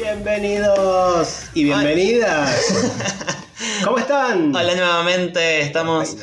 [0.00, 3.04] Bienvenidos y bienvenidas.
[3.84, 4.56] ¿Cómo están?
[4.56, 6.16] Hola nuevamente, estamos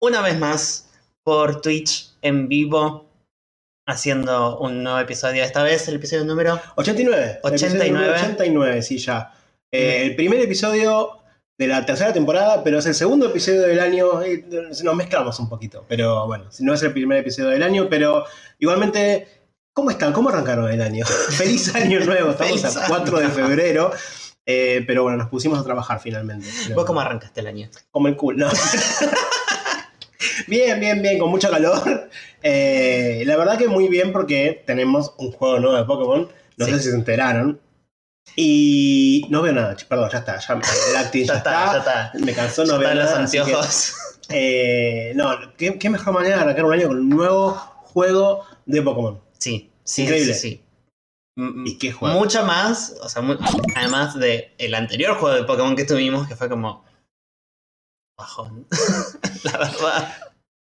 [0.00, 0.88] una vez más
[1.22, 3.06] por Twitch en vivo
[3.86, 5.44] haciendo un nuevo episodio.
[5.44, 7.40] Esta vez el episodio número 89.
[7.44, 7.90] el episodio 89.
[7.92, 9.34] número 89, sí, ya.
[9.70, 11.18] Eh, el primer episodio
[11.58, 14.22] de la tercera temporada, pero es el segundo episodio del año.
[14.22, 14.42] eh,
[14.82, 18.24] Nos mezclamos un poquito, pero bueno, si no es el primer episodio del año, pero
[18.58, 19.28] igualmente,
[19.76, 20.14] ¿cómo están?
[20.14, 21.04] ¿Cómo arrancaron el año?
[21.36, 23.92] Feliz año nuevo, estamos a año 4 de febrero.
[24.46, 26.48] eh, pero bueno, nos pusimos a trabajar finalmente.
[26.74, 27.68] ¿Vos cómo arrancaste el año?
[27.90, 28.52] Como el culo, ¿no?
[30.46, 32.08] bien, bien, bien, con mucho calor.
[32.42, 36.28] Eh, la verdad que muy bien porque tenemos un juego nuevo de Pokémon.
[36.56, 36.72] No Sí.
[36.72, 37.60] sé si se enteraron.
[38.34, 40.38] Y no veo nada, perdón, ya está.
[40.38, 42.12] Ya, el acting ya, Ya está, ya está.
[42.24, 43.30] Me cansó, no Ya veo están los nada.
[43.30, 43.94] que, anteojos.
[44.30, 47.50] eh, no, ¿qué, qué mejor manera de arrancar un año con un nuevo
[47.82, 49.20] juego de Pokémon.
[49.38, 50.34] Sí, sí, Increíble.
[50.34, 50.62] sí, sí.
[51.38, 52.18] M- ¿Y qué juego?
[52.18, 53.22] Mucho más, o sea,
[53.74, 56.84] además de el anterior juego de Pokémon que tuvimos, que fue como
[58.18, 58.66] bajón.
[59.44, 60.14] La verdad.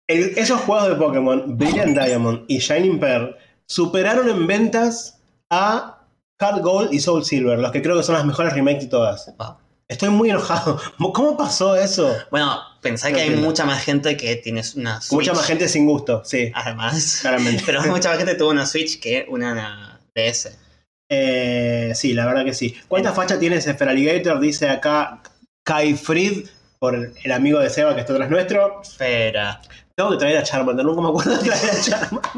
[0.08, 3.36] El- esos juegos de Pokémon, Brilliant Diamond y Shining Pearl,
[3.68, 5.22] superaron en ventas
[5.52, 6.04] a
[6.42, 9.34] Heart Gold y Soul Silver, los que creo que son las mejores remakes de todas.
[9.38, 9.58] Wow.
[9.88, 10.82] Estoy muy enojado.
[11.14, 12.16] ¿Cómo pasó eso?
[12.32, 15.14] Bueno, pensá No que hay mucha más gente que tiene una Switch.
[15.14, 17.20] Mucha más gente sin gusto, sí, Además.
[17.22, 17.64] claramente.
[17.66, 20.58] Pero mucha más gente tuvo una Switch que una DS.
[21.10, 22.76] Eh, sí, la verdad que sí.
[22.88, 24.40] ¿Cuánta facha tiene ese Feraligator?
[24.40, 25.22] Dice acá
[25.64, 26.48] Kai Fried,
[26.80, 28.82] por el amigo de Seba que está atrás nuestro.
[28.82, 29.62] Espera.
[29.96, 32.32] Tengo que traer a Charmander, nunca me acuerdo de traer a Charmander.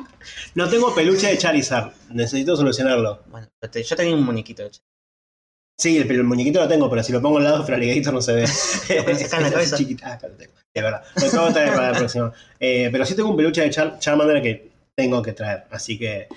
[0.53, 3.23] No tengo peluche de Charizard, necesito solucionarlo.
[3.27, 4.69] Bueno, yo tenía un muñequito de
[5.79, 8.33] Sí, el, el muñequito lo tengo, pero si lo pongo al lado, Feraligator no se
[8.33, 8.43] ve.
[8.45, 9.11] Acá en la
[9.49, 9.77] Es cabeza.
[9.77, 10.13] chiquita.
[10.13, 10.53] Ah, tengo.
[10.73, 11.03] Es verdad.
[11.15, 12.33] Lo tengo que traer para la próxima.
[12.59, 15.65] Eh, pero sí tengo un peluche de Char- Charmander que tengo que traer.
[15.71, 16.27] Así que.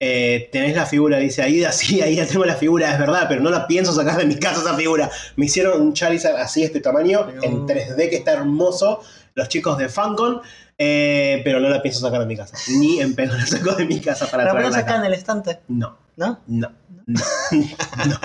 [0.00, 1.70] eh, tenés la figura, dice Aida.
[1.78, 4.60] Sí, Aida tengo la figura, es verdad, pero no la pienso sacar de mi casa
[4.62, 5.08] esa figura.
[5.36, 9.00] Me hicieron un Charizard así, este tamaño, Pero- en 3D, que está hermoso.
[9.34, 10.40] Los chicos de Fancon.
[10.76, 12.56] eh, pero no la pienso sacar de mi casa.
[12.80, 15.60] Ni en pedo la saco de mi casa para ¿La pones acá en el estante?
[15.68, 16.40] No, ¿No?
[16.48, 16.72] no,
[17.06, 17.20] no.
[18.06, 18.20] no.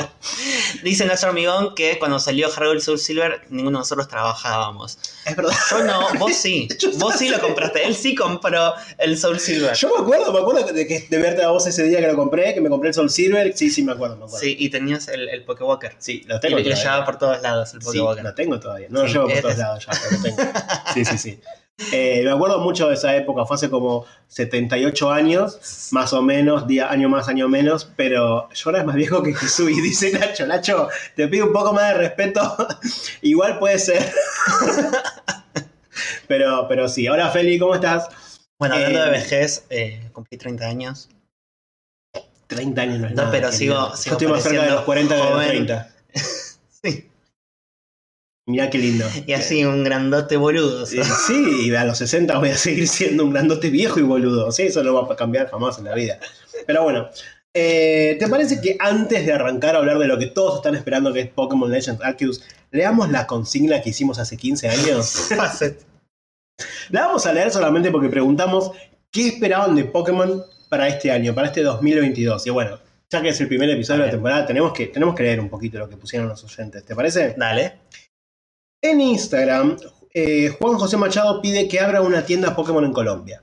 [0.83, 4.97] Dice nuestro amigón que cuando salió Hargold Soul Silver, ninguno de nosotros trabajábamos.
[5.25, 5.53] Es verdad.
[5.69, 6.67] Yo no, vos sí.
[6.97, 7.85] Vos sí lo compraste.
[7.85, 9.73] Él sí compró el Soul Silver.
[9.75, 12.15] Yo me acuerdo, me acuerdo de, que, de verte a vos ese día que lo
[12.15, 13.55] compré, que me compré el Soul Silver.
[13.55, 14.39] Sí, sí, me acuerdo, me acuerdo.
[14.43, 15.95] Sí, y tenías el, el Pokewalker.
[15.99, 16.83] Sí, lo Y tengo le todavía.
[16.83, 18.23] llevaba por todos lados el Sí, Pokewalker.
[18.23, 18.87] lo tengo todavía.
[18.89, 20.53] No lo Sí, llevo por es- todos lados ya, pero lo tengo.
[20.93, 21.39] Sí, sí, sí.
[21.91, 26.67] Eh, me acuerdo mucho de esa época, fue hace como 78 años, más o menos,
[26.67, 30.11] día, año más, año menos, pero yo ahora es más viejo que Jesús y dice
[30.11, 32.55] Nacho, Nacho, te pido un poco más de respeto,
[33.23, 34.07] igual puede ser.
[36.27, 38.07] pero, pero sí, ahora Feli, ¿cómo estás?
[38.59, 41.09] Bueno, hablando Eh, de vejez, eh, cumplí 30 años.
[42.47, 43.75] 30 años no es No, nada, pero querido.
[43.75, 45.47] sigo- Yo sigo estoy más cerca de los 40 que de los joven.
[45.49, 45.89] 30.
[46.83, 47.09] Sí.
[48.45, 49.05] Mirá qué lindo.
[49.27, 50.85] Y así un grandote boludo.
[50.85, 51.01] Sí,
[51.65, 54.51] y a los 60 voy a seguir siendo un grandote viejo y boludo.
[54.51, 56.19] Sí, eso no va a cambiar jamás en la vida.
[56.65, 57.09] Pero bueno,
[57.53, 61.13] eh, ¿te parece que antes de arrancar a hablar de lo que todos están esperando,
[61.13, 65.29] que es Pokémon Legends Arceus, leamos la consigna que hicimos hace 15 años?
[66.89, 68.71] La vamos a leer solamente porque preguntamos
[69.09, 72.45] qué esperaban de Pokémon para este año, para este 2022.
[72.45, 75.23] Y bueno, ya que es el primer episodio de la temporada, tenemos que, tenemos que
[75.23, 76.83] leer un poquito lo que pusieron los oyentes.
[76.83, 77.33] ¿Te parece?
[77.37, 77.79] Dale.
[78.83, 79.77] En Instagram,
[80.13, 83.41] eh, Juan José Machado pide que abra una tienda Pokémon en Colombia.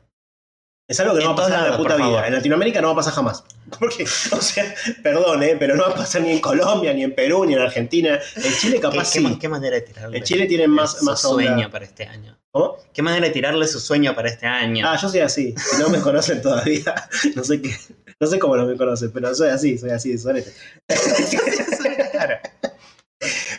[0.86, 2.06] Es algo que no va a pasar en la puta vida.
[2.06, 2.24] favor.
[2.26, 3.42] En Latinoamérica no va a pasar jamás.
[3.78, 7.14] Porque, o sea, perdón, eh, pero no va a pasar ni en Colombia, ni en
[7.14, 8.20] Perú, ni en Argentina.
[8.36, 9.38] En Chile ¿Qué, capaz qué sí.
[9.40, 10.18] qué manera de tirarle?
[10.18, 11.44] En Chile tienen más, su más onda.
[11.46, 12.38] sueño para este año.
[12.50, 12.76] ¿Cómo?
[12.92, 14.84] ¿Qué manera de tirarle su sueño para este año?
[14.86, 15.54] Ah, yo soy así.
[15.56, 16.94] Si no me conocen todavía,
[17.34, 17.74] no sé qué.
[18.18, 20.52] No sé cómo no me conocen, pero soy así, soy así, sorete.
[22.10, 22.36] Claro.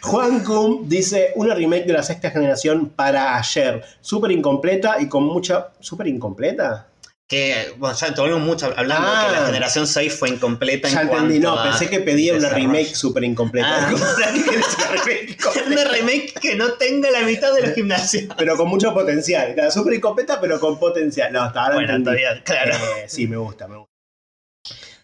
[0.01, 3.83] Juan Kum dice una remake de la sexta generación para ayer.
[4.01, 5.69] Súper incompleta y con mucha.
[5.79, 6.87] ¿Súper incompleta?
[7.27, 9.25] Que, bueno, ya te volvemos mucho hablando Ah.
[9.27, 12.49] que la generación 6 fue incompleta Ya en entendí, no, a pensé que pedía una
[12.49, 13.87] remake súper incompleta.
[13.87, 13.93] Ah.
[14.35, 18.33] ¿Qué querés una remake que no tenga la mitad de los gimnasios.
[18.37, 19.53] Pero con mucho potencial.
[19.53, 21.31] Claro, súper incompleta, pero con potencial.
[21.31, 22.21] No, hasta ahora Bueno, entendí.
[22.21, 22.73] todavía, claro.
[22.97, 23.91] Eh, sí, me gusta, me gusta.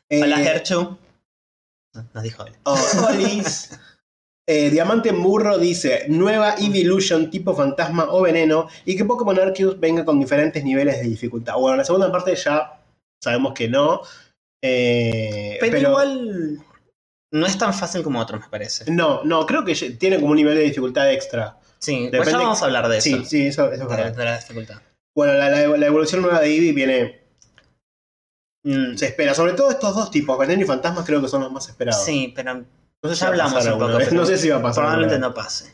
[0.09, 0.97] Eh, Hola, Gerchu.
[2.13, 2.53] Nos dijo él.
[2.63, 2.77] oh.
[4.49, 10.05] Eh, Diamante Murro dice, nueva Evolution tipo fantasma o veneno y que Pokémon Arceus venga
[10.05, 11.55] con diferentes niveles de dificultad.
[11.55, 12.79] Bueno, en la segunda parte ya
[13.21, 14.01] sabemos que no.
[14.63, 16.59] eh, Pero, pero igual
[17.33, 18.89] no es tan fácil como otros, me parece.
[18.89, 21.57] no, no, creo que tiene como un nivel de dificultad extra.
[21.79, 23.03] Sí, pues Depende- ya vamos a hablar de eso.
[23.09, 24.15] Sí, sí, eso, eso es de, verdad.
[24.15, 24.81] de la dificultad.
[25.13, 27.21] Bueno, la, la- la evolución nueva de Eevee viene
[28.63, 31.51] Mm, Se espera, sobre todo estos dos tipos, Veneno y Fantasmas creo que son los
[31.51, 32.03] más esperados.
[32.03, 32.65] sí, pero
[33.03, 33.97] Si ya hablamos un poco.
[33.97, 34.83] pero No sé si va a pasar.
[34.83, 35.71] Probablemente no pase.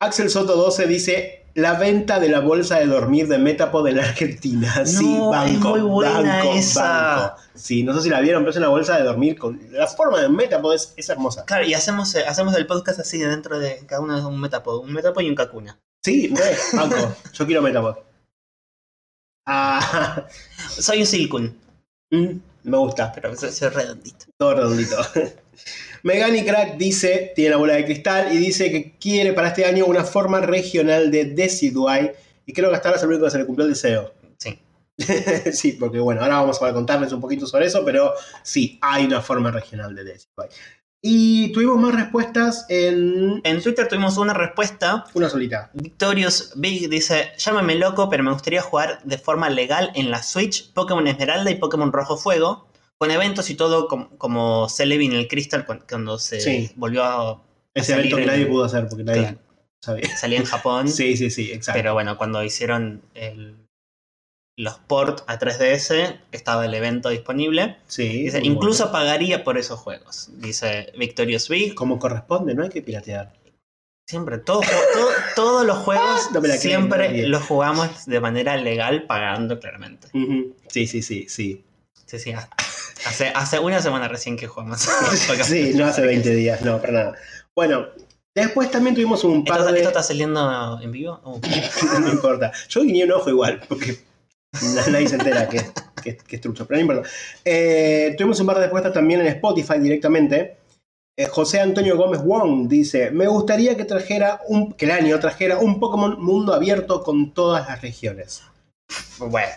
[0.00, 4.02] Axel Soto 12 dice la venta de la bolsa de dormir de Metapod en la
[4.02, 4.84] Argentina.
[4.84, 5.76] sí, banco.
[5.76, 7.16] es muy buena banco, esa.
[7.16, 7.36] banco.
[7.54, 9.60] Sí, no sé si la vieron, pero es una bolsa de dormir con.
[9.70, 11.44] La forma de Metapod es, es hermosa.
[11.46, 14.80] Claro, y hacemos, eh, hacemos el podcast así dentro de cada uno de un metapod.
[14.80, 15.78] Un metapod y un kakuna.
[16.04, 16.34] Sí,
[16.74, 17.16] banco.
[17.32, 17.96] Yo quiero Metapod.
[19.46, 20.26] Ah,
[20.68, 21.56] Soy un Silkun,
[22.10, 22.28] mm,
[22.64, 23.12] me gusta.
[23.12, 24.26] pero soy, soy redondito.
[24.36, 24.96] Todo redondito.
[26.02, 29.86] Megani Crack dice, tiene la bola de cristal y dice que quiere para este año
[29.86, 32.14] una forma regional de Decidueye.
[32.46, 34.12] Y creo que hasta ahora es el único que se le cumplió el deseo.
[34.36, 34.58] Sí.
[35.52, 38.12] sí, porque bueno, ahora vamos a contarles un poquito sobre eso, pero
[38.42, 40.54] sí, hay una forma regional de Decidueye.
[41.06, 45.04] Y tuvimos más respuestas en En Twitter tuvimos una respuesta.
[45.12, 45.70] una solita.
[45.74, 50.72] Victorious Big dice: Llámame loco, pero me gustaría jugar de forma legal en la Switch
[50.72, 52.68] Pokémon Esmeralda y Pokémon Rojo Fuego.
[52.96, 56.72] Con eventos y todo com- como Celebi en el Crystal cu- cuando se Sí.
[56.76, 57.42] volvió a
[57.74, 59.38] Ese evento que nadie pudo hacer porque nadie Claro.
[59.82, 60.16] sabía.
[60.16, 60.88] salía en Japón.
[60.88, 61.78] Sí, sí, sí, exacto.
[61.78, 63.63] Pero bueno, cuando hicieron el-
[64.56, 67.76] los ports a 3DS, estaba el evento disponible.
[67.86, 68.92] sí, Dice, incluso bueno.
[68.98, 70.28] pagaría por esos juegos.
[70.34, 71.74] Dice Victorious Big.
[71.74, 73.32] como corresponde, no hay que piratear.
[74.06, 80.08] Siempre, todo, todo- todos los juegos No siempre los jugamos de manera legal, pagando claramente.
[80.12, 80.54] Ujú.
[80.68, 81.64] Sí, sí, sí, sí.
[82.06, 82.32] Sí, sí.
[83.06, 84.80] Hace, hace una semana recién que jugamos.
[85.44, 87.14] Sí, no hace 20 días, no, para nada.
[87.56, 87.86] Bueno,
[88.34, 89.78] después también tuvimos un par ¿Esto, de.
[89.78, 91.20] esto está saliendo en vivo?
[91.24, 91.40] Oh.
[92.00, 92.52] no importa.
[92.68, 93.98] Yo guiñé un ojo igual, porque
[94.90, 95.60] nadie se entera que,
[96.02, 97.08] que- que es trucho, pero no importa.
[97.44, 100.56] Eh, tuvimos un par de respuestas también en Spotify directamente.
[101.16, 105.58] Eh, José Antonio Gómez Wong dice: Me gustaría que trajera un, que el año trajera
[105.58, 108.42] un Pokémon mundo abierto con todas las regiones.
[109.18, 109.52] Bueno,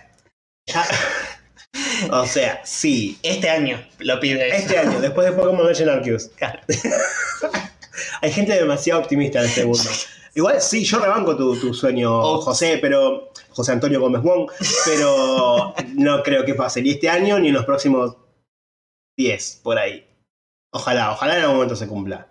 [2.11, 3.17] O sea, sí.
[3.23, 4.55] este año lo pide.
[4.55, 6.29] Este año, después de Pokémon Legend Arceus.
[6.35, 6.59] Claro.
[8.21, 9.83] Hay gente demasiado optimista en este mundo.
[10.37, 12.41] Igual sí, yo rebanco tu, tu sueño, Oh.
[12.41, 13.31] José, pero.
[13.49, 14.51] José Antonio Gómez Wong,
[14.85, 18.15] pero no creo que pase ni este año ni en los próximos
[19.17, 20.05] 10, por ahí.
[20.71, 22.27] Ojalá, ojalá en algún momento se cumpla.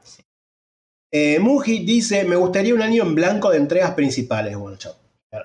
[1.12, 4.56] Eh, Muji dice: Me gustaría un año en blanco de entregas principales.
[4.56, 4.94] Bueno, chao.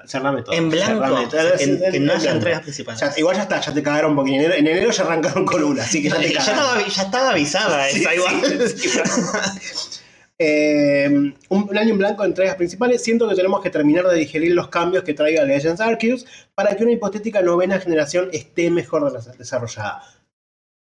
[0.06, 0.54] Cerrame todo.
[0.54, 3.02] En blanco, Cerrame que, En- que en no haya entregas principales.
[3.02, 5.64] Ya- igual ya está, ya te cagaron porque en enero, en enero ya arrancaron con
[5.64, 6.60] una, así que ya No, te ya, cagaron.
[6.80, 8.70] estaba, ya estaba avisada Sí, esa sí, igual.
[8.70, 8.90] sí.
[10.44, 13.04] Eh, un, un año en blanco de entregas principales.
[13.04, 16.84] Siento que tenemos que terminar de digerir los cambios que traiga Legends Arceus para que
[16.84, 20.04] una hipotética novena generación esté mejor des- desarrollada.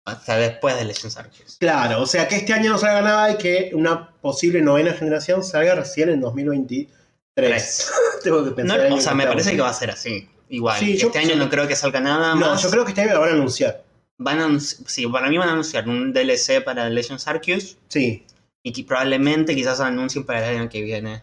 [0.06, 1.56] Hasta después de Legends Arceus.
[1.60, 5.44] Claro, o sea que este año no salga nada y que una posible novena generación
[5.44, 6.88] salga recién en 2023.
[7.34, 7.90] Tres.
[8.24, 8.86] Tengo que No, pensar.
[8.86, 10.26] en o sea, me parece que va a ser así.
[10.48, 10.80] Igual.
[10.80, 12.62] Sí, yo- este año no creo que salga nada No, más.
[12.62, 13.84] yo creo que este año lo van a anunciar.
[14.16, 18.24] Van a sí, para mí van a anunciar un DLC para Legends Arceus Sí,
[18.62, 21.22] y que probablemente quizás anuncien para el año que viene.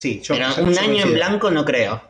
[0.00, 0.20] sí.
[0.22, 2.02] Yo, Pero un año en blanco no creo.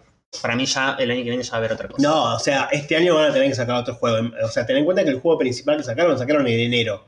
[0.42, 2.02] Para mí ya el año que viene ya va a haber otra cosa.
[2.02, 4.30] No, o sea, este año van a tener que sacar otro juego.
[4.42, 7.04] O sea, ten en cuenta que el juego principal que sacaron lo sacaron en enero.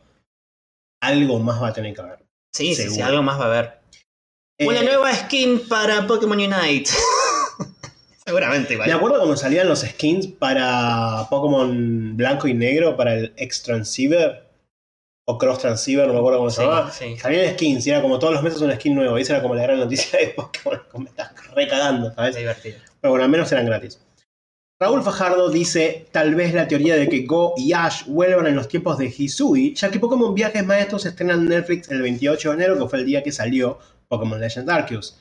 [1.02, 2.24] Algo más va a tener que haber.
[2.54, 3.80] sí, sí, sí, algo más va a haber.
[4.58, 6.90] Eh, Una nueva skin para Pokémon Unite.
[8.24, 8.88] Seguramente igual.
[8.88, 14.45] Me acuerdo cuando salían los skins para Pokémon blanco y negro, para el X Transceiver
[15.28, 16.90] o Cross Transceiver, no me acuerdo cómo se Sí, llamaba.
[16.90, 17.16] sí.
[17.18, 19.18] Salían skins y era como todos los meses un skin nuevo.
[19.18, 20.80] Y esa era como la gran noticia de Pokémon.
[20.98, 22.30] Me estás recagando, ¿sabes?
[22.36, 22.78] Es divertido.
[23.00, 24.00] Pero bueno, al menos eran gratis.
[24.78, 28.68] Raúl Fajardo dice tal vez la teoría de que Go y Ash vuelvan en los
[28.68, 32.54] tiempos de Hisui, ya que Pokémon Viajes Maestros se estrena en Netflix el 28 de
[32.56, 33.78] enero, que fue el día que salió
[34.08, 35.18] Pokémon Legend Arceus.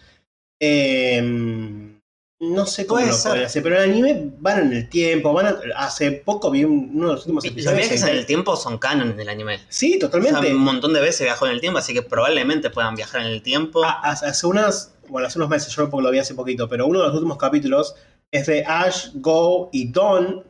[0.59, 1.94] Em,
[2.39, 3.29] no sé cómo Puede lo ser.
[3.31, 6.63] podría hacer, pero en el anime van en el tiempo, van a- hace poco vi
[6.65, 7.77] un- uno de los últimos Los episodios.
[7.79, 9.59] viajes en- en el tiempo son canon del anime.
[9.69, 10.53] Sí, O sea, totalmente.
[10.53, 13.41] un montón de veces viajó en el tiempo, así que probablemente puedan viajar en el
[13.41, 13.83] tiempo.
[13.85, 16.85] Ah, hace hace unas, bueno, hace unos meses, yo porque lo vi hace poquito, pero
[16.87, 17.95] uno de los últimos capítulos
[18.31, 20.43] es de Ash, Go y Dawn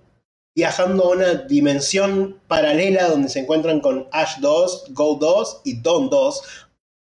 [0.57, 6.09] viajando a una dimensión paralela donde se encuentran con Ash 2, Go 2 y Dawn
[6.09, 6.41] 2.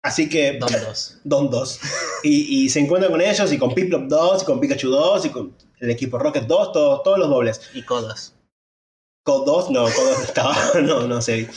[0.07, 1.19] Así que, Don dos.
[1.25, 1.81] Dawn 2.
[2.23, 5.31] Y, y se encuentran con ellos y con Piplup 2 y con Pikachu 2 y
[5.31, 7.61] con el equipo Rocket 2, todos, todos los dobles.
[7.75, 8.33] Y codos.
[9.25, 11.49] Code 2, no, 2 no estaba, no, no sé.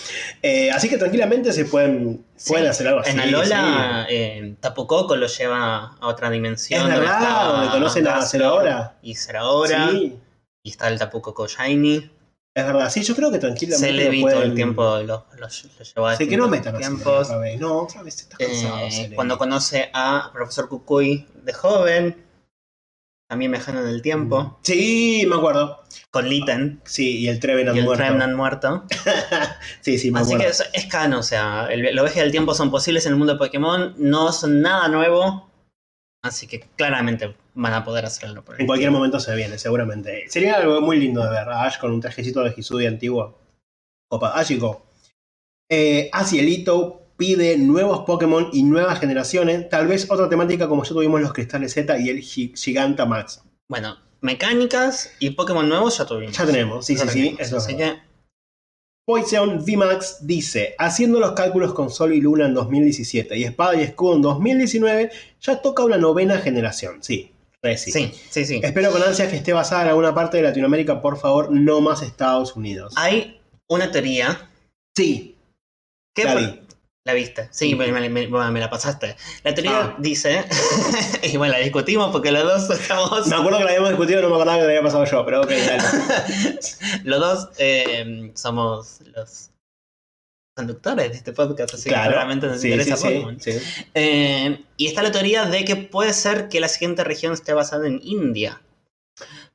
[0.42, 2.50] Eh, así que tranquilamente se pueden, Sí.
[2.50, 3.12] pueden hacer algo así.
[3.12, 6.80] En Alola, eh, Tapu Koko lo lleva a otra dimensión.
[6.80, 8.96] Es donde verdad, está donde conocen a Zeraora.
[9.04, 9.92] Y Zeraora.
[9.92, 10.18] Sí,
[10.64, 12.10] Y está el Tapu Koko Shiny.
[12.60, 12.90] Es verdad.
[12.90, 13.88] Sí, yo creo que tranquilamente.
[13.88, 17.28] Celebi lo pueden- el tiempo lo, lo, lo llevó a Sí, que no metan tiempos.
[17.28, 17.60] otra vez.
[17.60, 18.80] No, otra vez estás cansado.
[18.88, 22.26] Eh, cuando conoce a Profesor Kukui de joven.
[23.30, 25.84] también viajando en el tiempo, Sí, me acuerdo.
[26.10, 28.04] con Litten Sí, y el Trevenant y el muerto.
[28.04, 28.86] Trevenant muerto.
[29.82, 30.46] sí, sí, me Así acuerdo.
[30.46, 33.18] que es, es canon, o sea, el, los viajes del tiempo son posibles en el
[33.20, 35.49] mundo de Pokémon, no son nada nuevo,
[36.22, 38.44] así que claramente van a poder hacerlo.
[38.44, 40.26] por En cualquier momento se viene, seguramente.
[40.30, 43.38] Sería algo muy lindo de ver a Ash con un trajecito de Hisudi antiguo.
[44.12, 44.86] Opa, Ashiko.
[45.70, 49.70] Eh, Asielito pide nuevos Pokémon y nuevas generaciones.
[49.70, 53.44] Tal vez otra temática como ya tuvimos los Cristales Z y el Gi- Gigantamax.
[53.68, 56.36] Bueno, mecánicas y Pokémon nuevos ya tuvimos.
[56.38, 57.36] Ya tenemos, sí, sí, Ya sí.
[57.40, 58.00] eso Así que,
[59.06, 63.82] Poison VMAX dice, haciendo los cálculos con Sol y Luna en 2017 y Espada y
[63.82, 67.02] Escudo en 2019, ya toca una novena generación.
[67.02, 67.32] Sí,
[67.76, 67.92] sí.
[67.92, 68.62] sí, sí, sí.
[68.64, 72.04] Espero con ansias que esté basada en alguna parte de Latinoamérica, por favor, no más
[72.04, 72.94] Estados Unidos.
[72.98, 74.50] Hay una teoría
[74.96, 75.38] Sí,
[76.14, 76.24] que...
[76.24, 76.69] por-.
[77.10, 77.48] ¿La viste?
[77.50, 79.16] Sí, me, me- me- bueno, me la pasaste.
[79.44, 79.96] La teoría Ah.
[79.98, 80.46] dice,
[81.24, 83.26] y bueno, la discutimos porque los dos estamos...
[83.26, 85.42] Me acuerdo que la habíamos discutido, no me acordaba que la había pasado yo, pero
[85.42, 85.84] ok, dale.
[87.06, 89.50] los dos eh, somos los
[90.56, 92.12] conductores de este podcast, así que claro.
[92.12, 93.26] claramente nos sí, interesa sí.
[93.96, 97.88] Eh, y está la teoría de que puede ser que la siguiente región esté basada
[97.88, 98.62] en India.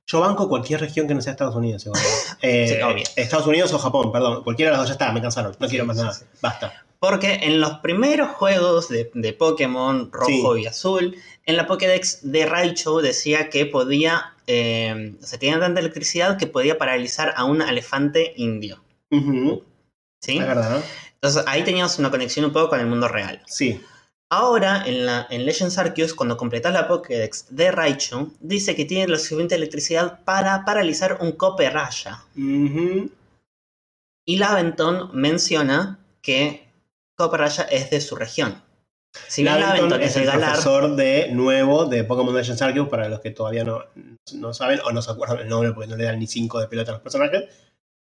[0.09, 1.87] Yo banco cualquier región que no sea Estados Unidos.
[1.87, 2.03] igual.
[2.43, 3.03] Eh.
[3.17, 4.43] Estados Unidos o Japón, perdón.
[4.43, 5.57] Cualquiera de los dos ya está, me cansaron.
[5.59, 6.19] No quiero más nada.
[6.43, 6.85] Basta.
[7.05, 12.47] Porque en los primeros juegos de, de Pokémon rojo y azul, en la Pokédex de
[12.47, 17.61] Raichu decía que podía, eh, o sea, tenía tanta electricidad que podía paralizar a un
[17.61, 18.83] elefante indio.
[19.11, 19.63] Ujú,
[20.23, 20.39] ¿Sí?
[20.39, 20.83] Es verdad, ¿no?
[21.13, 23.43] Entonces ahí teníamos una conexión un poco con el mundo real.
[23.45, 23.83] Sí.
[24.31, 29.09] Ahora, en, la, en Legends Arceus, cuando completas la Pokédex de Raichu, dice que tiene
[29.09, 32.25] la suficiente electricidad para paralizar un Coperaya.
[32.35, 33.11] Ujú.
[34.25, 36.64] Y Laventon menciona que
[37.17, 38.63] Coperaya es de su región.
[39.29, 43.09] Si bien Laventon Laventon es el Galar, profesor de nuevo de Pokémon Legends Arceus, para
[43.09, 43.85] los que todavía no,
[44.35, 46.67] no saben o no se acuerdan el nombre porque no le dan ni 5 de
[46.69, 47.45] pelota a los personajes.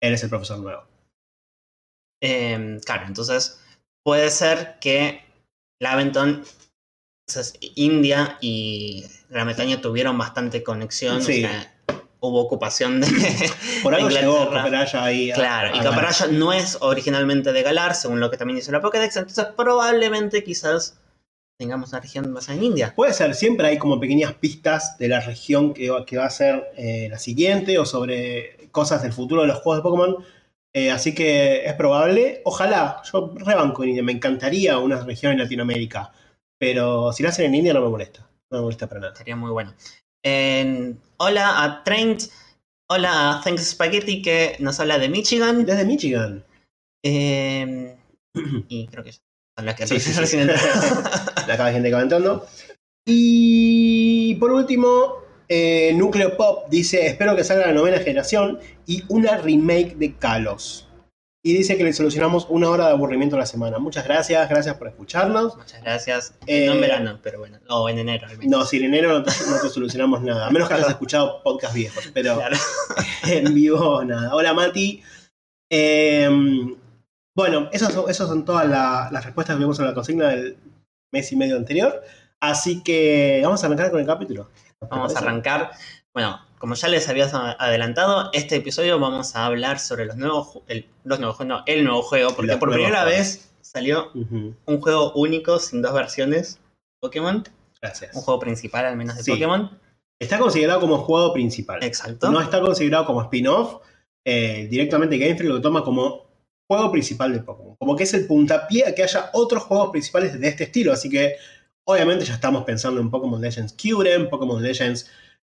[0.01, 0.83] Él es el profesor nuevo.
[2.21, 3.59] eh, claro, entonces
[4.03, 5.23] puede ser que
[5.81, 6.43] Laventon,
[7.27, 11.43] entonces, India y Gran Bretaña tuvieron bastante conexión, Sí.
[11.43, 11.78] o sea,
[12.21, 13.07] hubo ocupación de,
[13.83, 14.49] Por algo de llegó.
[14.49, 15.31] Cooperaya ahí.
[15.31, 15.93] a- Claro, a y ganar.
[15.93, 20.43] Caparaya no es originalmente de Galar, según lo que también dice la Pokédex, entonces probablemente
[20.43, 20.99] quizás
[21.57, 22.93] tengamos una región más en India.
[22.95, 26.29] Puede ser, siempre hay como pequeñas pistas de la región que va, que va a
[26.29, 30.25] ser eh, la siguiente o sobre cosas del futuro de los juegos de Pokémon.
[30.71, 32.41] Eh, así que es probable.
[32.45, 36.11] Ojalá, yo rebanco en India, me encantaría una región en Latinoamérica.
[36.57, 38.29] Pero si la hacen en India no me molesta.
[38.51, 39.15] No me molesta para nada.
[39.15, 39.73] Sería muy bueno.
[40.23, 42.23] En- hola a Trent,
[42.89, 45.65] hola a Thanks Spaghetti que nos habla de Michigan.
[45.65, 46.43] Desde Michigan.
[47.03, 47.95] Eh,
[48.67, 50.37] y creo que son las que Sí, sí, sí.
[50.39, 51.05] entraron.
[51.49, 52.45] Acá hay gente comentando.
[53.07, 55.15] Y por último,
[55.47, 60.88] eh, Núcleo Pop dice: Espero que salga la novena generación y una remake de Kalos.
[61.41, 63.79] Y dice que le solucionamos una hora de aburrimiento a la semana.
[63.79, 65.55] Muchas gracias, gracias por escucharnos.
[65.55, 66.33] Muchas gracias.
[66.47, 67.59] Eh, no en verano, pero bueno.
[67.69, 68.51] O en enero al menos.
[68.59, 70.47] No, si en enero no te, no te solucionamos nada.
[70.47, 72.57] A menos que hayas escuchado podcast viejos, pero Claro.
[73.27, 74.35] en vivo nada.
[74.35, 75.01] Hola Mati.
[75.71, 76.29] Eh,
[77.37, 80.57] bueno, esas son, esas son todas la- las respuestas que vimos a la consigna del
[81.13, 82.01] mes y medio anterior.
[82.41, 84.49] Así que vamos a arrancar con el capítulo.
[84.79, 85.71] ¿Te Vamos a arrancar.
[86.13, 90.85] Bueno, como ya les había adelantado, este episodio vamos a hablar sobre los nuevos, el,
[91.03, 93.17] los nuevos juegos, no, el nuevo juego, porque Los por primera juegos.
[93.17, 96.59] vez salió un juego único sin dos versiones
[97.01, 97.43] Pokémon,
[97.81, 98.15] Gracias.
[98.15, 99.31] un juego principal al menos de Sí.
[99.31, 99.79] Pokémon.
[100.21, 101.81] Está considerado como juego principal.
[101.81, 102.29] Exacto.
[102.29, 103.81] No está considerado como spin-off.
[104.25, 106.25] Eh, directamente Game Freak lo toma como
[106.69, 107.77] juego principal de Pokémon.
[107.77, 110.91] Como que es el puntapié a que haya otros juegos principales de este estilo.
[110.91, 111.35] Así que,
[111.85, 115.09] obviamente, ya estamos pensando en Pokémon Legends Kyurem, Pokémon Legends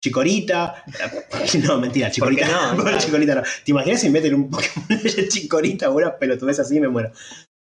[0.04, 0.84] Chikorita.
[1.66, 2.46] No, mentira, Chikorita.
[2.46, 2.98] qué no?
[2.98, 3.42] Chikorita no.
[3.42, 5.88] ¿Te imaginas si meten un Pokémon Legends Chikorita?
[5.90, 7.10] Una pelotudez así me muero.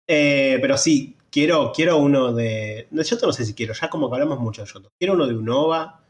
[0.08, 2.88] Eh, pero sí, quiero, quiero uno de.
[2.90, 4.90] De Yoto no sé si quiero, ya como que hablamos mucho de Yoto.
[4.98, 6.00] Quiero uno de Unova.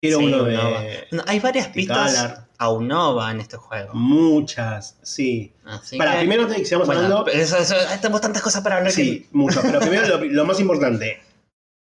[0.00, 0.80] Quiero Sí, uno Unova.
[0.80, 1.06] de.
[1.10, 2.46] No, hay varias pistas Galar.
[2.56, 3.92] a Unova en este juego.
[3.94, 5.52] Muchas, sí.
[5.66, 7.26] Así Para, que- primero te sigamos bueno, hablando.
[7.28, 9.60] eso- eso- tenemos tantas cosas para hablar Sí, mucho.
[9.60, 11.20] Pero primero lo, lo más importante.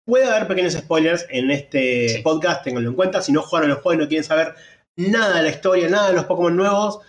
[0.04, 2.22] Puede haber pequeños spoilers en este Sí.
[2.22, 3.22] podcast, tenganlo en cuenta.
[3.22, 4.54] Si no jugaron el juego y no quieren saber
[4.96, 7.00] nada de la historia, nada de los Pokémon nuevos,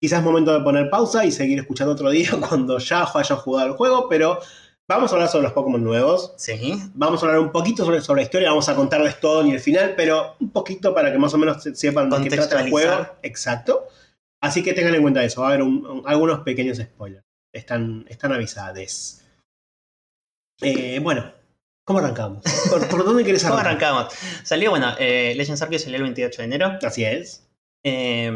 [0.00, 3.66] quizás es momento de poner pausa y seguir escuchando otro día cuando ya hayan jugado
[3.68, 4.08] el juego.
[4.08, 4.38] Pero
[4.88, 6.34] vamos a hablar sobre los Pokémon nuevos.
[6.36, 9.52] Sí, Vamos a hablar un poquito sobre, sobre la historia, vamos a contarles todo ni
[9.52, 12.60] el final, pero un poquito para que más o menos se- sepan de qué trata
[12.62, 13.06] el juego.
[13.22, 13.88] Exacto.
[14.40, 17.24] Así que tengan en cuenta eso, va a haber un- un- algunos pequeños spoilers.
[17.52, 19.24] Están, están avisades.
[20.60, 21.32] Eh, bueno,
[21.86, 22.42] ¿Cómo arrancamos?
[22.68, 23.92] ¿Por, por dónde querés ¿Cómo arrancar?
[23.94, 24.14] arrancamos?
[24.42, 26.78] Salió, bueno, eh, Legends Arceus salió el 28 de enero.
[26.82, 27.48] Así es.
[27.84, 28.30] Eh,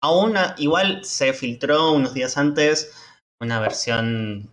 [0.00, 2.92] aún a- igual se filtró unos días antes
[3.40, 4.52] una versión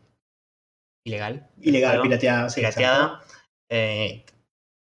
[1.05, 1.47] ilegal.
[1.61, 2.49] Ilegal, pirateada.
[2.49, 3.21] sí, pirateada.
[3.69, 4.25] eh,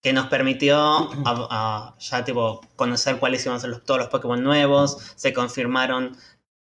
[0.04, 1.14] que nos permitió a-
[1.50, 4.98] a ya tipo conocer cuáles iban a ser los- todos los Pokémon nuevos.
[5.16, 6.16] Se confirmaron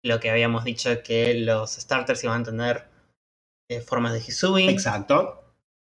[0.04, 2.84] lo que habíamos dicho que los starters iban a tener
[3.70, 4.68] eh, formas de Hisui.
[4.68, 5.41] Exacto.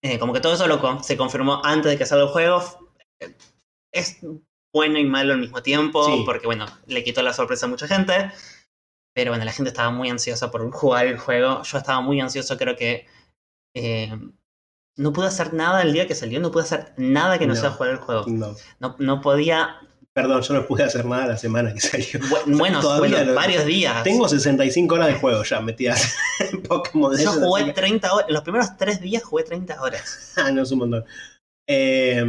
[0.07, 2.61] Eh, como que todo eso lo con- se confirmó antes de que salga el juego.
[3.91, 4.19] Es
[4.73, 6.21] bueno y malo al mismo tiempo, Sí.
[6.25, 8.31] porque bueno, le quitó la sorpresa a mucha gente.
[9.15, 11.63] Pero bueno, la gente estaba muy ansiosa por jugar el juego.
[11.63, 13.07] Yo estaba muy ansioso, creo que
[13.73, 14.11] eh,
[14.97, 17.59] no pude hacer nada el día que salió, no pude hacer nada que no, No.
[17.59, 18.25] sea jugar el juego.
[18.27, 18.55] No.
[18.79, 19.79] No, no podía.
[20.15, 22.05] Perdón, yo no pude hacer nada la semana que salió.
[22.21, 24.01] bu- Bueno, Todavía bueno, no- varios días.
[24.03, 28.27] Tengo 65 horas de juego ya metidas en Pokémon Yo jugué así que- 30 horas.
[28.29, 30.33] Los primeros tres días jugué 30 horas.
[30.37, 31.03] Ah, no es un montón.
[31.67, 32.23] Eh,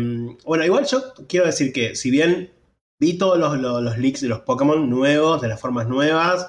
[0.45, 2.51] bueno, igual yo quiero decir que si bien
[3.01, 6.49] vi todos los, los- los leaks de los Pokémon nuevos, de las formas nuevas,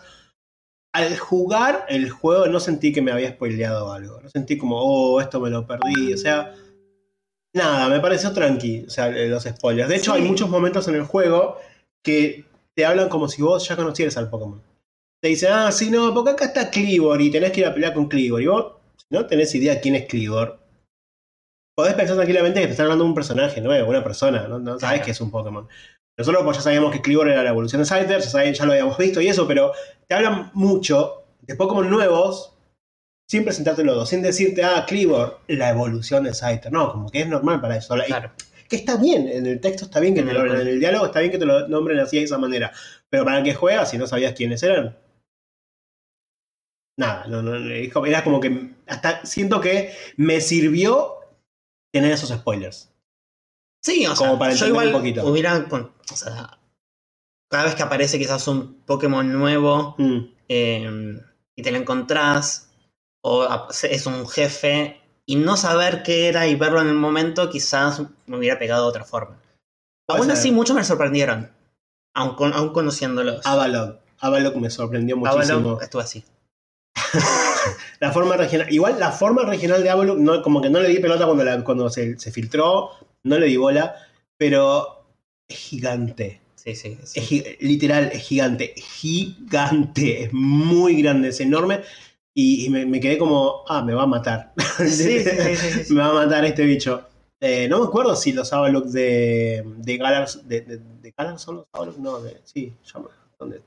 [0.95, 4.19] al jugar el juego no sentí que me había spoileado algo.
[4.21, 6.13] No sentí como, oh, esto me lo perdí.
[6.13, 6.55] O sea,
[7.55, 9.89] nada, me pareció tranqui, o sea, eh, los spoilers.
[9.89, 10.21] De hecho, Sí.
[10.21, 11.57] hay muchos momentos en el juego
[12.03, 14.61] que te hablan como si vos ya conocieras al Pokémon.
[15.21, 17.93] Te dicen, ah, sí, no, porque acá está Clibor y tenés que ir a pelear
[17.93, 18.41] con Clibor.
[18.41, 20.59] Y vos, si no tenés idea quién es Clibor,
[21.75, 24.71] podés pensar tranquilamente que te están hablando de un personaje nuevo, una persona, no, no
[24.79, 25.05] sabés Claro.
[25.05, 25.67] que es un Pokémon.
[26.19, 28.21] Nosotros pues, ya sabíamos que Clibor era la evolución de Scyther,
[28.53, 29.71] ya lo habíamos visto y eso, pero
[30.07, 32.56] te hablan mucho de Pokémon nuevos
[33.29, 36.71] sin presentártelo, sin decirte, ah, Clibor, la evolución de Scyther.
[36.71, 37.95] No, como que es normal para eso.
[37.97, 38.31] Y- Claro.
[38.69, 41.19] que está bien, en el texto está bien que te lo, en el diálogo está
[41.19, 42.71] bien que te lo nombren así de esa manera.
[43.09, 44.97] Pero para el que juega, si no sabías quiénes eran.
[46.99, 47.55] Nada, no, no,
[48.05, 51.15] era como que hasta siento que me sirvió
[51.93, 52.91] tener esos spoilers.
[53.83, 55.25] Sí, o Como sea, para yo igual un poquito.
[55.27, 55.57] hubiera.
[55.57, 56.57] o sea,
[57.51, 60.17] cada vez que aparece quizás un Pokémon nuevo Mm,
[60.49, 61.19] eh,
[61.55, 62.66] y te lo encontrás,
[63.21, 63.47] o
[63.89, 68.37] es un jefe, y no saber qué era y verlo en el momento, quizás me
[68.37, 69.41] hubiera pegado de otra forma.
[70.09, 70.31] Aún ser.
[70.33, 71.51] así, muchos me sorprendieron,
[72.13, 73.45] aun, con- aun conociéndolos.
[73.45, 73.99] Avalok.
[74.19, 75.53] Avalok me sorprendió muchísimo.
[75.59, 76.23] Avalon estuvo así.
[77.99, 78.71] La forma regional.
[78.71, 81.63] Igual la forma regional de Avalok, no, como que no le di pelota cuando, la-
[81.63, 82.91] cuando se, se filtró,
[83.23, 83.95] no le di bola,
[84.37, 85.05] pero
[85.47, 86.41] es gigante.
[86.55, 86.97] Sí, sí.
[87.03, 87.19] sí.
[87.19, 88.73] Es gi- literal, es gigante.
[88.77, 90.23] Gigante.
[90.25, 91.81] Es muy grande, es enorme.
[92.39, 94.53] Y, y me, me quedé como, ah, me va a matar.
[94.77, 95.93] Sí, sí, sí, sí, sí.
[95.95, 97.03] me va a matar este bicho.
[97.39, 100.29] Eh, no me acuerdo si los Avalok de, de Galar.
[100.43, 101.97] De, de, de son los Avalok?
[101.97, 103.09] No, de, sí, llama.
[103.39, 103.63] ¿Dónde?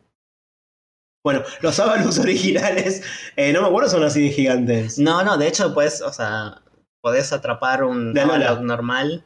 [1.24, 3.02] Bueno, los Avalok originales,
[3.34, 5.00] eh, no me acuerdo, son así de gigantes.
[5.00, 6.62] No, no, de hecho, pues, o sea,
[7.02, 8.16] podés atrapar un.
[8.16, 9.24] Avalok normal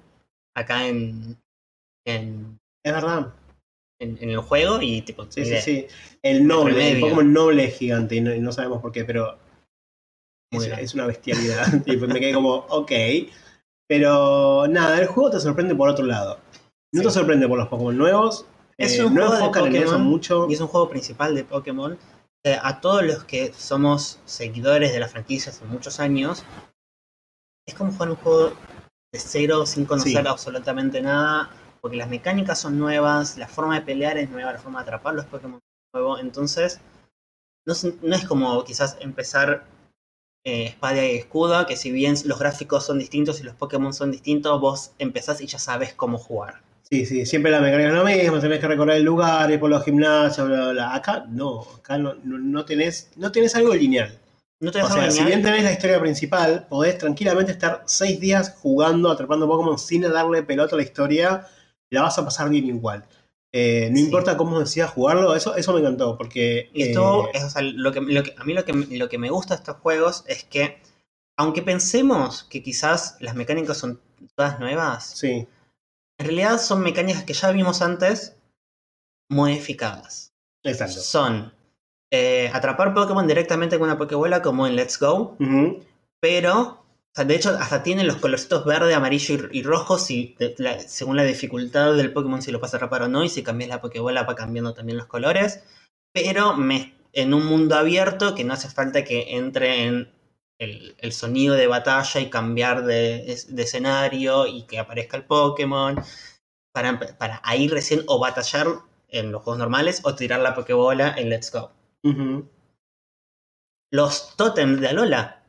[0.57, 1.37] acá en,
[2.07, 3.35] en, Es verdad.
[4.01, 5.27] En, en el juego y tipo.
[5.31, 5.87] Sí, sí.
[6.23, 7.01] El noble, el.
[7.01, 9.39] Pokémon noble es gigante y no, y no sabemos por qué, pero
[10.53, 11.67] es, una bestialidad.
[11.87, 12.93] y pues me quedé como, ok.
[13.89, 16.39] Pero nada, el juego te sorprende por otro lado.
[16.93, 17.07] No Sí.
[17.09, 18.47] te sorprende por los Pokémon nuevos.
[18.79, 20.47] Es eh, un no juego de en eso Pokémon mucho.
[20.49, 21.99] Y es un juego principal de Pokémon.
[22.47, 26.45] Eh, a todos los que somos seguidores de la franquicia hace muchos años,
[27.67, 28.53] es como jugar un juego
[29.13, 30.29] de cero sin conocer Sí.
[30.29, 31.51] absolutamente nada,
[31.85, 35.13] porque las mecánicas son nuevas, la forma de pelear es nueva, la forma de atrapar
[35.13, 36.19] los Pokémon es nuevo.
[36.19, 36.81] Entonces,
[37.67, 39.67] no es, no es como quizás empezar
[40.45, 44.13] eh, espada y escudo, que si bien los gráficos son distintos y los Pokémon son
[44.13, 46.63] distintos, vos empezás y ya sabes cómo jugar.
[46.89, 49.69] Sí, sí, siempre la mecánica es lo mismo, tenés que recorrer el lugar, ir por
[49.69, 50.95] los gimnasios, bla, bla, bla.
[50.95, 54.19] Acá no, acá no, no, no tenés, no tenés algo lineal.
[54.59, 59.11] No O sea, si bien tenés la historia principal, podés tranquilamente estar seis días jugando,
[59.11, 61.47] atrapando Pokémon sin darle pelota a la historia,
[61.95, 63.05] la vas a pasar bien igual.
[63.53, 64.05] Eh, no Sí.
[64.05, 66.71] importa cómo decidas jugarlo, eso, eso me encantó, porque...
[66.75, 69.09] Y esto, eh, es, o sea, lo que, lo que- a mí lo que, lo
[69.09, 70.81] que me gusta de estos juegos es que,
[71.37, 74.01] aunque pensemos que quizás las mecánicas son
[74.37, 75.47] todas nuevas, sí,
[76.19, 78.37] en realidad son mecánicas que ya vimos antes,
[79.31, 80.33] modificadas.
[80.65, 81.01] exacto.
[81.01, 81.53] Son
[82.11, 85.37] eh, atrapar Pokémon directamente con una Pokébola como en Let's Go,
[86.21, 86.84] pero,
[87.15, 90.81] sea, de hecho, hasta tienen los colorcitos verde, amarillo y, y rojo si, de- la-
[90.81, 93.71] según la dificultad del Pokémon, si lo vas a atrapar o no, y si cambias
[93.71, 95.63] la Pokébola va cambiando también los colores.
[96.13, 100.13] Pero me- en un mundo abierto que no hace falta que entre en
[100.59, 105.25] el, el sonido de batalla y cambiar de, es- de escenario y que aparezca el
[105.25, 105.97] Pokémon.
[106.73, 108.67] Para, para ahí recién o batallar
[109.09, 111.71] en los juegos normales o tirar la Pokébola en Let's Go.
[113.91, 115.44] Los totems de Alola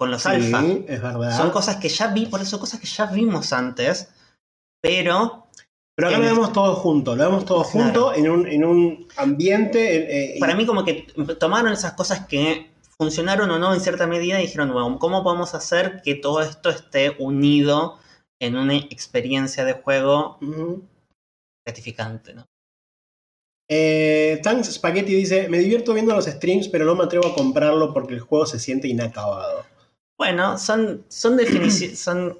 [0.00, 0.64] con los Sí, alfa.
[0.88, 1.36] es verdad.
[1.36, 4.08] Son cosas que ya vi, por eso cosas que ya vimos antes,
[4.82, 5.46] pero
[5.94, 7.84] Pero acá lo vemos todos juntos, lo vemos todos Claro.
[7.92, 10.36] juntos en un, en un ambiente.
[10.36, 11.06] eh, para mí como que
[11.38, 15.54] tomaron esas cosas que funcionaron o no en cierta medida y dijeron, bueno, ¿cómo podemos
[15.54, 17.98] hacer que todo esto esté unido
[18.40, 20.38] en una experiencia de juego
[21.66, 22.32] gratificante?
[22.32, 22.46] ¿no?
[23.68, 27.92] Eh, Tanks Spaghetti dice: Me divierto viendo los streams, pero no me atrevo a comprarlo
[27.92, 29.64] porque el juego se siente inacabado.
[30.20, 32.38] Bueno, son, son definici- son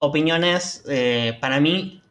[0.00, 2.02] opiniones, eh, para mí,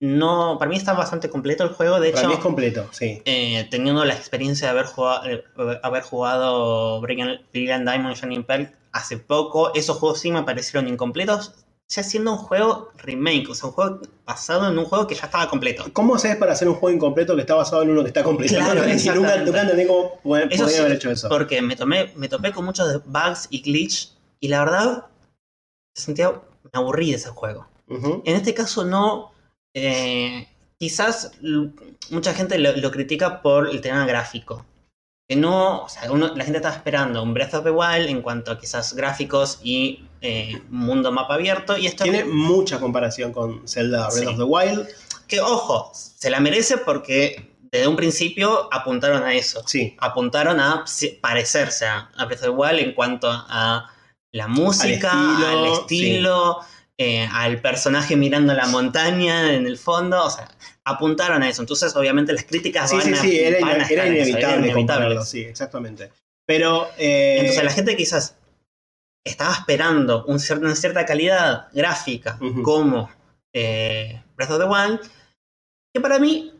[0.00, 2.28] no, para mí está bastante completo el juego, de Para hecho...
[2.28, 3.20] mí es completo, sí.
[3.24, 5.44] eh, teniendo la experiencia de haber jugado, eh,
[5.82, 10.86] haber jugado Brilliant, Brilliant Diamond y Shining Pearl hace poco, esos juegos sí me parecieron
[10.88, 15.14] incompletos, ya siendo un juego remake, o sea, un juego basado en un juego que
[15.14, 15.84] ya estaba completo.
[15.92, 18.54] ¿Cómo haces para hacer un juego incompleto que está basado en uno que está completo?
[18.56, 21.28] Claro, No, nunca, nunca entendí cómo Eso sí, haber hecho eso.
[21.28, 25.06] Porque me, tomé, me topé con muchos bugs y glitch y la verdad
[25.94, 27.68] se sentía, me aburrí de ese juego.
[27.88, 29.32] En este caso no.
[29.74, 31.30] eh, quizás
[32.10, 34.64] mucha gente lo, lo critica por el tema gráfico.
[35.28, 38.22] Que no, o sea, uno- la gente estaba esperando un Breath of the Wild en
[38.22, 41.76] cuanto a quizás gráficos y eh, mundo mapa abierto.
[41.76, 44.26] Y esto, Tiene mucha comparación con Zelda Breath Sí.
[44.26, 44.88] of the Wild.
[45.28, 49.62] que ojo, se la merece porque desde un principio apuntaron a eso.
[49.66, 49.96] Sí.
[49.98, 50.84] Apuntaron a
[51.20, 53.90] parecerse a, Breath of the Wild en cuanto a
[54.32, 56.60] la música, estilo, al estilo,
[56.98, 60.24] eh, al personaje mirando la montaña en el fondo.
[60.24, 60.48] O sea,
[60.86, 61.60] apuntaron a eso.
[61.62, 65.22] Entonces, obviamente, las críticas Sí, van sí, a, sí, era, van a era inevitable compararlo,
[65.24, 66.10] sí, exactamente.
[66.46, 66.88] Pero.
[66.96, 68.36] eh, Entonces, la gente quizás
[69.26, 73.10] estaba esperando un cier- una cierta calidad gráfica como
[73.52, 75.00] eh, Breath of the Wild,
[75.92, 76.52] que para mí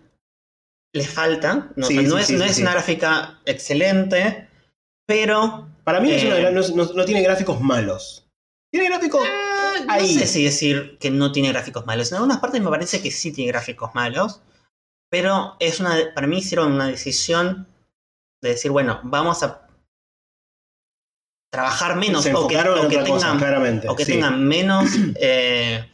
[0.92, 1.70] le falta.
[1.76, 4.48] No, Sí, O sea, no sí, es, no es una gráfica excelente,
[5.06, 8.26] pero para mí es eh, una- no, no- no tiene gráficos malos.
[8.72, 9.22] Tiene gráficos.
[9.84, 10.14] No Ahí.
[10.14, 12.10] sé si decir que no tiene gráficos malos.
[12.10, 14.40] En algunas partes me parece que sí tiene gráficos malos.
[15.10, 15.96] Pero es una.
[16.14, 17.68] Para mí hicieron una decisión
[18.42, 19.66] de decir, bueno, vamos a
[21.52, 23.88] trabajar menos o que, o que cosa, tengan, claramente.
[23.88, 24.12] o que sí.
[24.12, 24.90] tengan menos.
[25.20, 25.88] eh,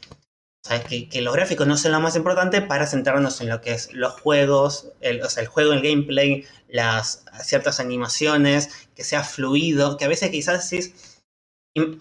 [0.65, 3.61] o sea, que, que los gráficos no sean lo más importante para centrarnos en lo
[3.61, 9.03] que es los juegos, el, o sea, el juego, el gameplay, las ciertas animaciones, que
[9.03, 11.12] sea fluido, que a veces quizás decís,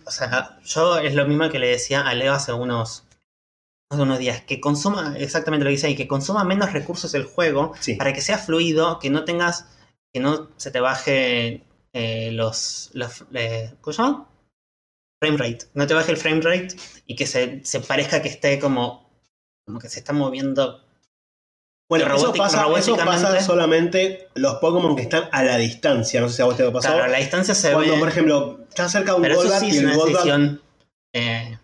[0.06, 3.06] o sea, yo es lo mismo que le decía a Leo hace unos,
[3.90, 7.26] hace unos días, que consuma, exactamente lo que dice ahí, que consuma menos recursos el
[7.26, 7.96] juego Sí.
[7.96, 9.68] para que sea fluido, que no tengas,
[10.14, 14.28] que no se te baje eh, los, los eh, ¿cómo se llama?
[15.22, 18.60] Frame rate, no te baje el frame rate y que se, se parezca que esté
[18.60, 19.10] como,
[19.66, 20.84] como que se está moviendo.
[21.92, 23.22] Bueno, eso pasa, eso robóticamente.
[23.28, 26.22] pasa solamente los Pokémon que están a la distancia.
[26.22, 26.88] No sé si a vos te pasó.
[26.88, 29.66] Claro, a la distancia se Cuando, ve, por ejemplo, estás cerca de un Golbat sí
[29.68, 30.14] y es el una Golbat.
[30.14, 30.62] decisión
[31.14, 31.58] eh,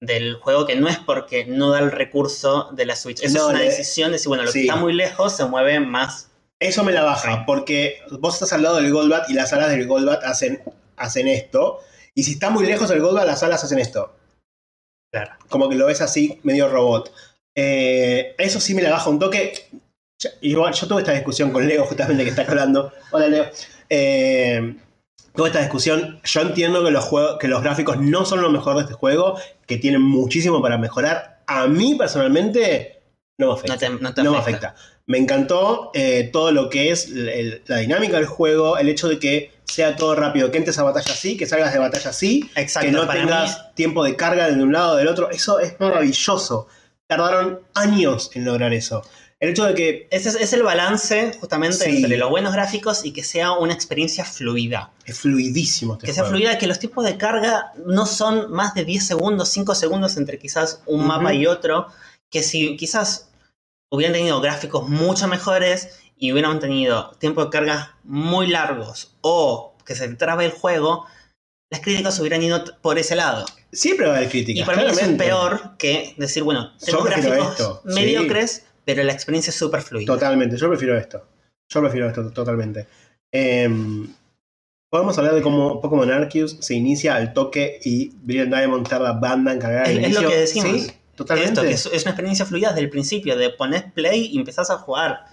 [0.00, 3.20] del juego que no es porque no da el recurso de la Switch.
[3.24, 4.60] Eso No, es una le- decisión de decir, bueno, lo sí.
[4.60, 6.30] que está muy lejos se mueve más.
[6.60, 9.88] Eso me la baja, porque vos estás al lado del Golbat y las alas del
[9.88, 10.62] Golbat hacen,
[10.96, 11.80] hacen esto.
[12.14, 14.14] Y si está muy lejos el Golbat, las alas hacen esto.
[15.12, 15.32] Claro.
[15.48, 17.12] Como que lo ves así, medio robot.
[17.56, 19.52] Eh, eso sí me la baja un toque.
[20.42, 22.92] Igual, yo tuve esta discusión con Leo, justamente que está hablando.
[23.10, 23.46] Hola, Leo.
[23.88, 24.76] Eh,
[25.34, 26.20] tuve esta discusión.
[26.24, 29.38] Yo entiendo que los, juegos, que los gráficos no son lo mejor de este juego,
[29.66, 31.42] que tienen muchísimo para mejorar.
[31.46, 33.00] A mí, personalmente,
[33.38, 33.74] no me afecta.
[33.74, 34.74] No te, no te no me afecta.
[35.08, 39.20] Me encantó eh, todo lo que es el- la dinámica del juego, el hecho de
[39.20, 42.86] que sea todo rápido, que entres a batalla así, que salgas de batalla así, Exacto,
[42.88, 45.30] que no tengas mí, tiempo de carga de un lado o del otro.
[45.30, 46.66] Eso es maravilloso.
[47.08, 49.02] Tardaron años en lograr eso.
[49.38, 52.02] El hecho de que ese es, es el balance justamente Sí.
[52.02, 54.92] entre los buenos gráficos y que sea una experiencia fluida.
[55.04, 58.84] es fluidísimo este Que sea fluida, que los tiempos de carga no son más de
[58.84, 61.86] 10 segundos, 5 segundos entre quizás un mapa y otro.
[62.30, 63.28] Que si quizás
[63.90, 69.94] hubieran tenido gráficos mucho mejores y hubieran tenido tiempos de carga muy largos o que
[69.94, 71.06] se trabe el juego,
[71.70, 73.44] las críticas hubieran ido por ese lado.
[73.72, 74.62] Siempre va a haber críticas.
[74.62, 75.24] Y para mí eso es claramente.
[75.24, 77.94] peor que decir, bueno, tengo gráficos esto, sí.
[77.94, 80.06] mediocres, pero la experiencia es súper fluida.
[80.06, 81.26] Totalmente, yo prefiero esto.
[81.68, 82.86] Yo prefiero esto totalmente.
[83.32, 84.08] Em,
[84.88, 89.52] Podemos hablar de cómo Pokémon Arceus se inicia al toque y Brilliant Diamond tarda banda
[89.52, 90.70] en cargar el Es- es lo que decimos.
[90.82, 91.50] Sí, totalmente.
[91.50, 94.70] Esto, que es, es una experiencia fluida desde el principio, de poner play y empezás
[94.70, 95.24] a jugar.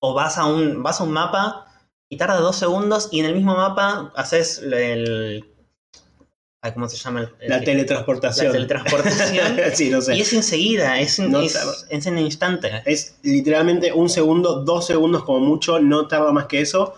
[0.00, 1.65] O vas a un, vas a un mapa
[2.08, 5.44] y tarda dos segundos y en el mismo mapa haces el...
[6.74, 7.30] ¿Cómo se llama?
[7.40, 8.46] El- la el- teletransportación.
[8.46, 9.56] la teletransportación.
[9.74, 10.16] sí, no sé.
[10.16, 11.72] y es enseguida, es, en- No es, tarda.
[11.90, 12.82] es en el instante.
[12.84, 16.94] Es literalmente un segundo, dos segundos como mucho, no tarda más que eso.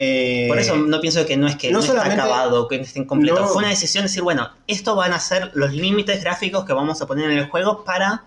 [0.00, 2.82] Eh, Por eso no pienso que no es que no no, está acabado, que no
[2.82, 3.38] esté incompleto.
[3.38, 3.46] No.
[3.46, 7.00] Fue una decisión de decir, bueno, esto van a ser los límites gráficos que vamos
[7.00, 8.24] a poner en el juego para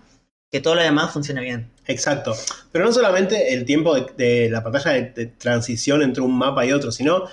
[0.50, 1.70] que todo lo demás funcione bien.
[1.86, 2.34] Exacto.
[2.72, 6.92] Pero no solamente el tiempo de, la pantalla de, transición entre un mapa y otro,
[6.92, 7.24] sino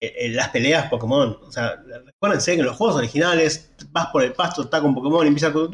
[0.00, 1.38] eh, eh, las peleas Pokémon.
[1.42, 5.24] O sea, recuérdense que en los juegos originales vas por el pasto, está con Pokémon
[5.24, 5.70] y empieza con.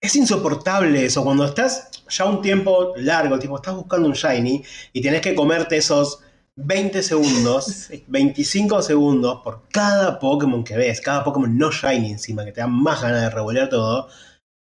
[0.00, 1.24] Es insoportable eso.
[1.24, 4.62] Cuando estás ya un tiempo largo, tipo, estás buscando un Shiny
[4.92, 6.20] y tenés que comerte esos
[6.56, 7.66] 20 segundos.
[7.84, 8.04] Sí.
[8.06, 12.66] 25 segundos por cada Pokémon que ves, cada Pokémon no Shiny encima, que te da
[12.66, 14.08] más ganas de revolver todo,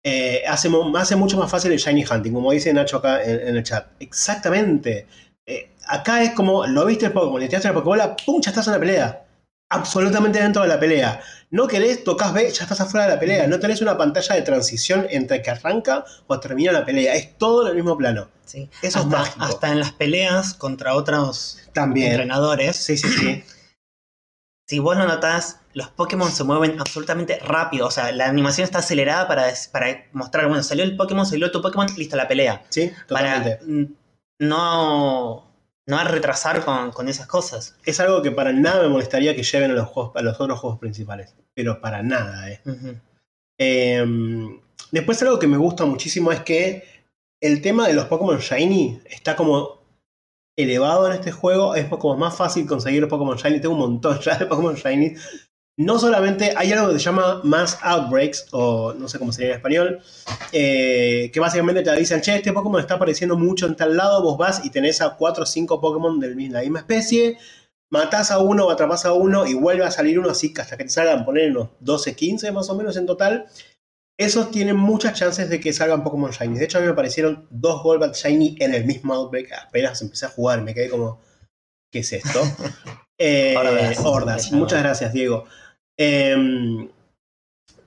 [0.03, 3.63] eh, hace, mucho más fácil el Shiny Hunting, como dice Nacho acá en, en el
[3.63, 3.87] chat.
[3.99, 5.07] Exactamente.
[5.45, 8.41] Eh, acá es como, lo viste el Pokémon, le tiraste la Pokébola, ¡pum!
[8.41, 9.26] Ya estás en la pelea.
[9.69, 11.21] Absolutamente dentro de la pelea.
[11.49, 13.47] No querés, tocas B, ya estás afuera de la pelea.
[13.47, 17.15] No tenés una pantalla de transición entre que arranca o termina la pelea.
[17.15, 18.29] Es todo en el mismo plano.
[18.45, 18.69] Sí.
[18.81, 19.43] Eso es hasta, mágico.
[19.43, 22.11] hasta en las peleas contra otros También.
[22.11, 23.43] entrenadores, Sí, sí, sí.
[24.67, 27.87] si vos lo notás, los Pokémon se mueven absolutamente rápido.
[27.87, 31.61] O sea, la animación está acelerada para, para mostrar, bueno, salió el Pokémon, salió tu
[31.61, 32.63] Pokémon, listo la pelea.
[32.69, 33.57] Sí, totalmente.
[33.57, 33.95] Para mm,
[35.87, 37.77] no, no retrasar con, con esas cosas.
[37.85, 40.59] es algo que para nada me molestaría que lleven a los, juegos, a los otros
[40.59, 41.35] juegos principales.
[41.53, 42.61] Pero para nada, eh.
[43.59, 44.05] Eh,
[44.91, 46.83] después algo que me gusta muchísimo es que
[47.41, 49.81] el tema de los Pokémon Shiny está como
[50.57, 51.75] elevado en este juego.
[51.75, 53.61] Es como más fácil conseguir Pokémon Shiny.
[53.61, 55.15] Tengo un montón ya de Pokémon Shiny.
[55.79, 59.57] No solamente hay algo que se llama Mass Outbreaks, o no sé cómo sería en
[59.57, 60.01] español,
[60.51, 64.39] eh, que básicamente te avisan, che, este Pokémon está apareciendo mucho en tal lado, vos
[64.39, 67.37] vas y tenés a 4 o 5 Pokémon de la misma especie,
[67.91, 70.77] matás a uno o atrapás a uno y vuelve a salir uno así que hasta
[70.77, 73.45] que te salgan poner unos 12, 15 más o menos en total.
[74.19, 76.57] Esos tienen muchas chances de que salgan Pokémon Shiny.
[76.57, 79.51] De hecho, a mí me aparecieron dos Golbat Shiny en el mismo Outbreak.
[79.53, 81.21] Apenas empecé a jugar, me quedé como,
[81.91, 82.41] ¿qué es esto?
[83.19, 83.55] Eh,
[84.03, 84.51] hordas.
[84.51, 85.45] Muchas gracias, Diego.
[85.97, 86.89] Eh,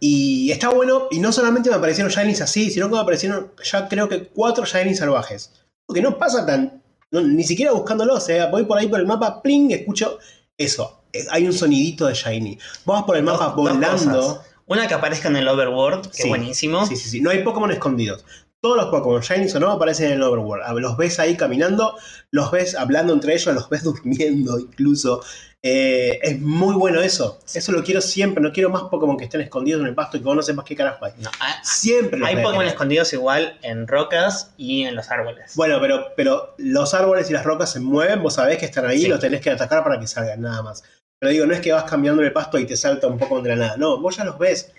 [0.02, 3.86] y está bueno, y no solamente me aparecieron Shinies así, sino que me aparecieron ya
[3.88, 5.52] creo que cuatro Shinies salvajes.
[5.86, 9.06] Porque no pasa tan, no, ni siquiera buscándolo, o sea, voy por ahí por el
[9.06, 10.18] mapa, pling, escucho
[10.56, 11.02] eso.
[11.12, 12.58] eh, Hay un sonidito de Shiny.
[12.86, 14.42] Vas por el mapa Dos- volando.
[14.66, 16.86] Una que aparezca en el Overworld, que Sí, buenísimo.
[16.86, 17.20] Sí, sí, sí.
[17.20, 18.24] No hay Pokémon escondidos.
[18.62, 20.62] Todos los Pokémon, Shinies o no, aparecen en el Overworld.
[20.64, 21.96] Ah, Los ves ahí caminando,
[22.30, 25.22] los ves hablando entre ellos, los ves durmiendo incluso.
[25.62, 27.38] Eh, es muy bueno eso.
[27.52, 28.42] Eso lo quiero siempre.
[28.42, 30.64] No quiero más Pokémon que estén escondidos en el pasto y que vos no sepas
[30.64, 31.12] qué carajo hay.
[31.18, 32.42] No, hay, Siempre los hay.
[32.42, 35.52] Pokémon escondidos igual en rocas y en los árboles.
[35.56, 39.04] Bueno, pero, pero los árboles y las rocas se mueven, vos sabés que están ahí
[39.04, 40.82] y los tenés que atacar para que salgan, nada más.
[41.18, 43.50] Pero digo, no es que vas cambiando el pasto y te salta un poco de
[43.50, 43.76] la nada.
[43.76, 44.72] No, vos ya los ves.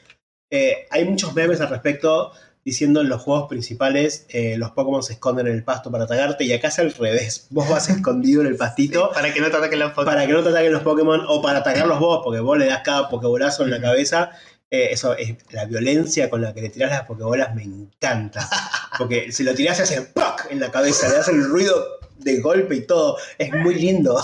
[0.50, 5.14] Eh, hay muchos memes al respecto diciendo en los juegos principales eh, los Pokémon se
[5.14, 7.48] esconden en el pasto para atacarte y acá es al revés.
[7.50, 10.14] Vos vas escondido en el pastito Para que no te ataquen los Pokémon.
[10.14, 12.82] para que no te ataquen los Pokémon o para atacarlos vos, porque vos le das
[12.84, 14.32] cada Pokébolazo en la cabeza.
[14.70, 18.48] Eh, eso es la violencia con la que le tirás las Pokébolas me encanta.
[18.98, 20.48] Porque si lo tirás se hace ¡pac!
[20.50, 23.18] en la cabeza, le das el ruido de golpe y todo.
[23.38, 24.18] Es muy lindo.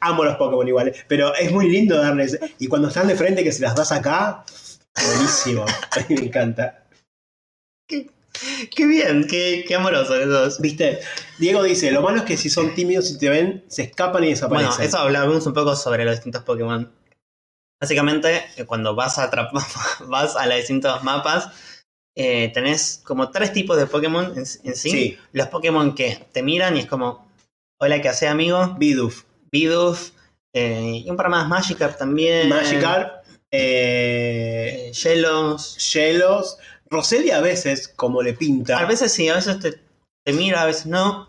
[0.00, 2.38] Amo los Pokémon iguales, pero es muy lindo darles.
[2.58, 4.44] Y cuando están de frente que se las das acá,
[4.94, 5.64] buenísimo.
[5.90, 6.84] A mí me encanta.
[7.88, 10.60] Qué bien, qué, qué amoroso esos.
[10.60, 11.00] ¿Viste?
[11.38, 14.30] Diego dice: Lo malo es que si son tímidos y te ven, se escapan y
[14.30, 14.70] desaparecen.
[14.70, 16.90] Bueno, eso hablamos un poco sobre los distintos Pokémon.
[17.80, 19.62] Básicamente, eh, cuando vas a atrapar,
[20.06, 21.50] vas a los distintos mapas,
[22.16, 24.90] eh, tenés como tres tipos de Pokémon en, en sí.
[24.90, 25.18] Sí.
[25.32, 27.28] Los Pokémon que te miran y es como,
[27.80, 28.76] hola, ¿qué hace amigo?
[28.78, 29.24] Bidoof.
[29.50, 30.12] Bidoof,
[30.54, 32.48] eh, y un par más, Magikarp también.
[32.48, 33.21] Magikarp,
[33.52, 35.92] eh, Yelos.
[35.92, 36.58] Yelos,
[36.90, 38.78] Roselia a veces, como le pinta.
[38.78, 39.72] A veces sí, a veces te,
[40.24, 41.28] te mira, a veces no.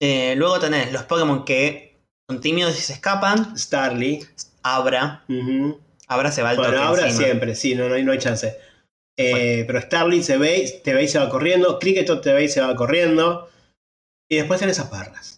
[0.00, 1.96] Eh, luego tenés los Pokémon que
[2.28, 3.56] son tímidos y se escapan.
[3.58, 4.26] Starly.
[4.62, 5.24] Abra.
[6.08, 7.10] Abra se va al Bueno, encima.
[7.10, 8.56] siempre, sí, no, no, hay, no hay chance.
[9.16, 11.78] Eh, pero Starly se ve, te ve y se va corriendo.
[11.78, 13.48] Cricketot te ve y se va corriendo.
[14.30, 15.37] Y después tenés a Parras.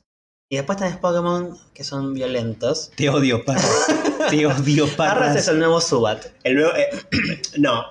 [0.53, 2.91] Y después tenés Pokémon que son violentos.
[2.97, 3.87] Te odio, Parras.
[4.31, 6.27] te odio, Parras es el nuevo Subat.
[6.43, 6.89] El nuevo, eh,
[7.59, 7.85] no.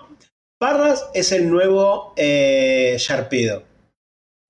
[0.60, 3.63] Parras es el nuevo eh, Sharpedo.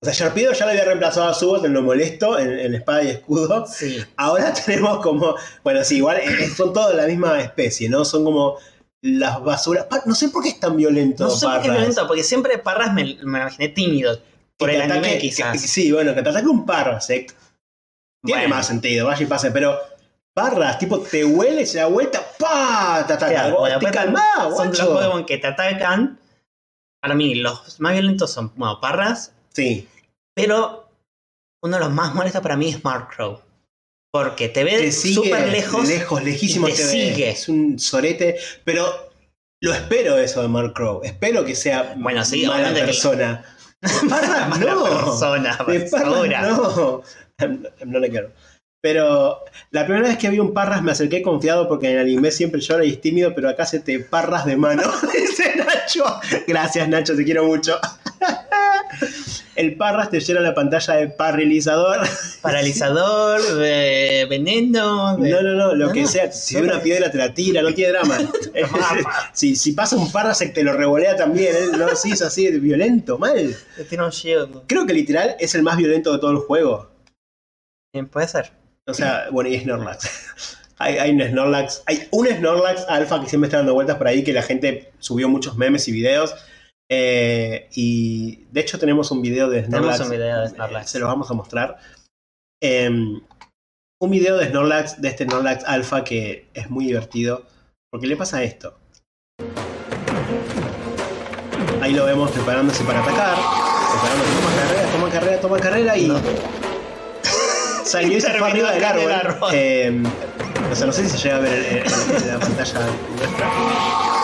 [0.02, 3.04] O sea, Sharpedo ya lo había reemplazado a Subat en lo molesto, en, en espada
[3.04, 3.64] y escudo.
[3.68, 3.98] Sí.
[4.16, 5.36] Ahora tenemos como.
[5.62, 8.04] Bueno, sí, igual eh, son todos de la misma especie, ¿no?
[8.04, 8.56] Son como
[9.02, 9.86] las basuras.
[10.04, 11.24] No sé por qué es tan violento.
[11.24, 11.78] No sé por qué es Parras.
[11.78, 14.18] violento, porque siempre Parras me, me imaginé tímido.
[14.56, 15.52] Por Que el te anime, ataque- quizás.
[15.52, 17.26] que- sí, bueno, que te ataque un Parras, eh.
[18.24, 18.54] Tiene Bueno.
[18.56, 19.78] más sentido, vaya y pase, pero.
[20.32, 23.04] Parras, tipo, te huele, se da vuelta, ¡pa!
[23.06, 23.50] Te ataca.
[23.50, 24.80] Claro, te calmás, Son los.
[24.80, 26.18] Pokémon que te atacan.
[27.02, 29.32] Para mí, los más violentos son, bueno, Parras.
[29.52, 29.88] Sí.
[30.34, 30.88] Pero
[31.62, 33.40] uno de los más molestos para mí es Mark Crow.
[34.12, 35.88] Porque te ve súper lejos.
[35.88, 37.30] lejos, lejísimo y te sigue.
[37.30, 39.10] Es un sorete, pero
[39.62, 41.00] lo espero eso de Mark Crow.
[41.04, 43.44] Espero que sea Bueno, sí, mala persona.
[44.08, 44.84] Parras Mala no.
[44.84, 47.02] persona, De Parras no.
[47.86, 48.32] No le quiero.
[48.82, 52.30] Pero la primera vez que vi un Parras me acerqué confiado porque en el anime
[52.30, 54.82] siempre llora y es tímido, pero acá se te parras de mano.
[55.12, 56.04] Dice Nacho.
[56.46, 57.78] Gracias Nacho, te quiero mucho.
[59.60, 61.08] El Parras te llena la pantalla de.
[61.08, 62.06] Paralizador,
[63.58, 65.18] de veneno.
[65.18, 66.32] de- No, no, no, lo No, que no, sea.
[66.32, 68.16] Si ve una piedra te la tira, no tiene drama.
[69.34, 71.54] si, si pasa un Parras te lo revolea también.
[71.54, 71.76] ¿eh?
[71.76, 73.54] No, sí, es así, violento, mal.
[73.76, 74.62] Te tira un shield.
[74.66, 76.90] Creo que literal es el más violento de todo el juego.
[77.92, 78.52] Bien, puede ser.
[78.86, 80.08] O sea, bueno, y Snorlax.
[80.78, 84.24] Hay, hay un Snorlax, hay un Snorlax alfa que siempre está dando vueltas por ahí
[84.24, 86.34] que la gente subió muchos memes y videos.
[86.92, 89.98] Eh, y de hecho tenemos un video de Snorlax.
[89.98, 90.90] Tenemos un video de Snorlax.
[90.90, 91.78] Se los vamos a mostrar.
[92.60, 92.88] Eh,
[94.02, 97.46] un video de Snorlax, de este Snorlax alfa que es muy divertido.
[97.92, 98.76] Porque le pasa esto.
[101.80, 103.36] Ahí lo vemos preparándose para atacar.
[103.36, 106.20] Preparándose, toma carrera, toma carrera, toma carrera y No.
[107.84, 109.12] salió y se fue arriba del árbol.
[109.12, 109.50] árbol.
[109.54, 110.02] Eh,
[110.70, 112.80] o sea, no sé si se llega a ver en la pantalla
[113.16, 113.50] nuestra.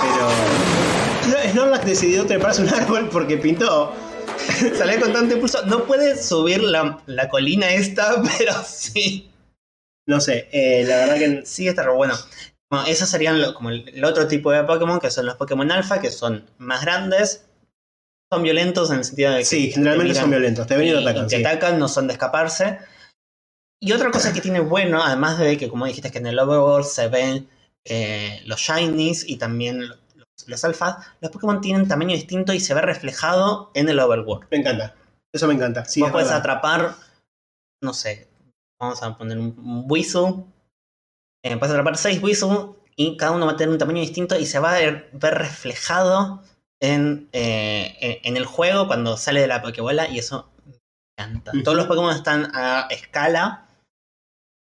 [0.03, 0.86] Pero.
[1.29, 3.93] No, Snorlax decidió treparse un árbol porque pintó.
[4.77, 5.65] Salió con tanto impulso.
[5.67, 9.31] No puede subir la, la colina esta, pero sí.
[10.09, 11.47] No sé, eh, la verdad que.
[11.47, 12.15] Sí, está re bueno.
[12.71, 15.71] Bueno, esos serían lo- como el, el otro tipo de Pokémon, que son los Pokémon
[15.71, 17.45] Alpha, que son más grandes.
[18.33, 20.67] Son violentos en el sentido de que Sí, generalmente te son violentos.
[20.67, 21.25] Te ven y atacan.
[21.25, 21.45] y te sí.
[21.45, 22.79] atacan, no son de escaparse.
[23.81, 26.87] Y otra cosa que tiene bueno, además de que, como dijiste, que en el Overworld
[26.87, 27.49] se ven
[27.85, 29.83] eh, los Shinies y también
[30.47, 34.49] los, Alphas, los Pokémon tienen tamaño distinto y se ve reflejado en el Overworld.
[34.51, 34.95] Me encanta.
[35.33, 35.85] Eso me encanta.
[35.85, 36.95] Sí, Vos es puedes atrapar,
[37.83, 38.29] no sé,
[38.81, 40.45] vamos a poner un, Weasel.
[41.45, 44.47] Eh, puedes atrapar seis Weasel y cada uno va a tener un tamaño distinto y
[44.47, 46.43] se va a ver, reflejado
[46.81, 51.53] en, eh, en, el juego cuando sale de la Pokébola y eso me encanta.
[51.65, 53.66] Todos los Pokémon están a escala.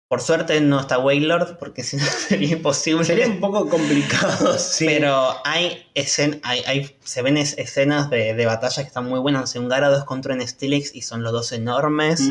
[0.09, 3.03] Por suerte no está Wailord porque si no sería imposible.
[3.03, 4.85] Sería un poco complicado, sí.
[4.85, 9.19] Pero hay, escen hay, hay- se ven es- escenas de, de batallas que están muy
[9.19, 9.43] buenas.
[9.43, 12.21] O sea, un Gyarados contra un Steelix y son los dos enormes.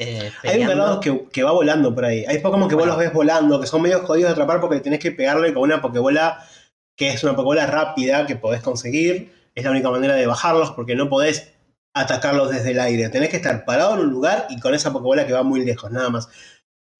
[0.00, 2.24] Eh, Hay un ganado que, que va volando por ahí.
[2.28, 5.00] Hay Pokémon que vos los ves volando, que son medio jodidos de atrapar porque tenés
[5.00, 6.46] que pegarle con una Pokébola
[6.96, 9.32] que es una Pokébola rápida que podés conseguir.
[9.56, 11.52] Es la única manera de bajarlos porque no podés
[11.94, 13.08] atacarlos desde el aire.
[13.08, 15.90] Tenés que estar parado en un lugar y con esa Pokébola que va muy lejos,
[15.90, 16.28] nada más.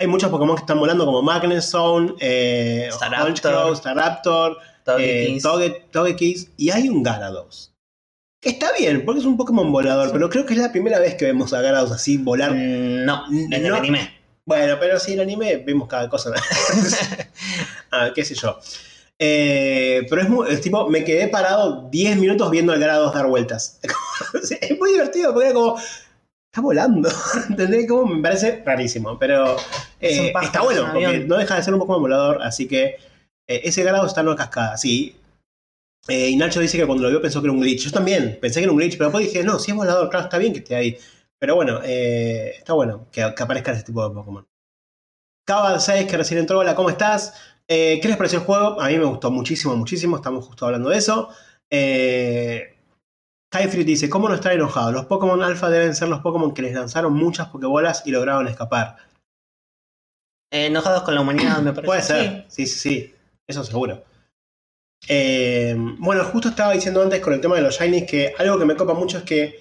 [0.01, 3.77] Hay muchos Pokémon que están volando como Magnezone, eh, Staraptor.
[3.77, 5.45] Staraptor, Togekiss.
[5.45, 7.73] eh, Togekiss y hay un Gyarados.
[8.41, 10.13] Que está bien, porque es un Pokémon volador, Sí.
[10.13, 13.25] pero creo que es la primera vez que vemos a Gyarados así volar Mm, No,
[13.29, 14.13] en el anime.
[14.47, 16.31] bueno, pero sí, en el anime vemos cada cosa.
[17.91, 18.57] ah, qué sé yo.
[19.19, 23.27] Eh, pero es, muy, es tipo, me quedé parado 10 minutos viendo al Gyarados dar
[23.27, 23.81] vueltas.
[24.61, 27.09] es muy divertido porque era como, está volando.
[27.49, 27.89] ¿Entendés?
[27.89, 29.57] Como me parece rarísimo, pero
[30.01, 32.97] eh, está bueno, porque no deja de ser un Pokémon volador, así que
[33.47, 35.17] eh, ese Gyarados está en una cascada, sí.
[36.09, 37.85] Eh, y Nacho dice que cuando lo vio pensó que era un glitch.
[37.85, 40.25] Yo también pensé que era un glitch, pero después dije, no, si es volador, claro,
[40.25, 40.99] está bien que esté ahí.
[41.39, 44.47] Pero bueno, está bueno que, que aparezca ese tipo de Pokémon.
[45.45, 47.35] Cava 6, que recién entró, hola, ¿cómo estás?
[47.67, 48.81] ¿Qué les pareció el juego?
[48.81, 51.31] A mí me gustó muchísimo, muchísimo, estamos justo hablando de eso.
[51.71, 52.75] Eh,
[53.85, 54.93] dice, ¿cómo no estar enojado?
[54.93, 58.97] Los Pokémon Alpha deben ser los Pokémon que les lanzaron muchas Pokébolas y lograron escapar.
[60.51, 61.87] Eh, enojados con la humanidad, me parece.
[61.87, 63.15] Puede ser, sí, sí, sí,
[63.47, 64.03] eso seguro.
[65.09, 68.65] Eh, bueno, justo estaba diciendo antes con el tema de los Shinies que algo que
[68.65, 69.61] me copa mucho es que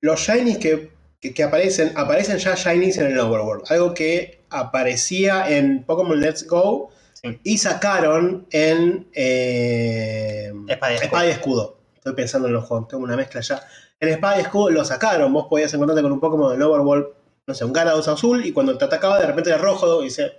[0.00, 3.64] los Shinies que, que- que aparecen, aparecen ya Shinies en el Overworld.
[3.70, 7.38] Algo que aparecía en Pokémon Let's Go Sí.
[7.42, 11.04] y sacaron en eh, Espada y escudo.
[11.06, 11.78] Espada y Escudo.
[11.94, 13.62] Estoy pensando en los juegos, tengo una mezcla ya.
[14.00, 17.06] En Espada y Escudo lo sacaron, vos podías encontrarte con un Pokémon del Overworld,
[17.46, 20.38] no sé, un Gyarados azul, y cuando te atacaba de repente era rojo, y dice,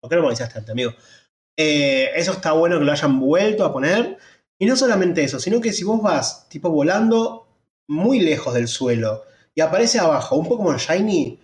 [0.00, 0.92] ¿por qué no me decías tanto, amigo?
[1.56, 4.18] Eh, eso está bueno que lo hayan vuelto a poner.
[4.58, 7.48] Y no solamente eso, sino que si vos vas tipo volando
[7.88, 9.24] muy lejos del suelo
[9.54, 11.38] y aparece abajo un Pokémon Shiny,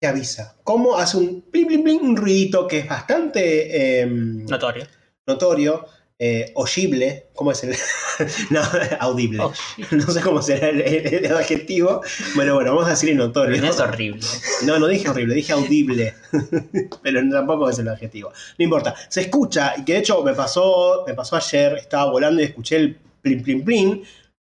[0.00, 0.56] te avisa.
[0.64, 4.86] ¿Cómo hace un plim, plim, plim, un ruidito que es bastante em, Notorio.
[5.26, 5.86] notorio,
[6.18, 7.74] eh, oyible, ¿cómo es el?
[8.50, 8.60] no,
[9.00, 9.40] audible.
[9.42, 9.52] Oh,
[9.90, 12.00] No sé cómo será el, el- el adjetivo.
[12.34, 13.62] Bueno, bueno, vamos a decir notorio.
[13.64, 14.20] es horrible.
[14.64, 16.14] No, no dije horrible, dije audible.
[17.02, 18.32] Pero tampoco es el adjetivo.
[18.58, 18.94] No importa.
[19.08, 22.76] Se escucha, y que de hecho me pasó, me pasó ayer, estaba volando y escuché
[22.76, 24.02] el plim plim plim.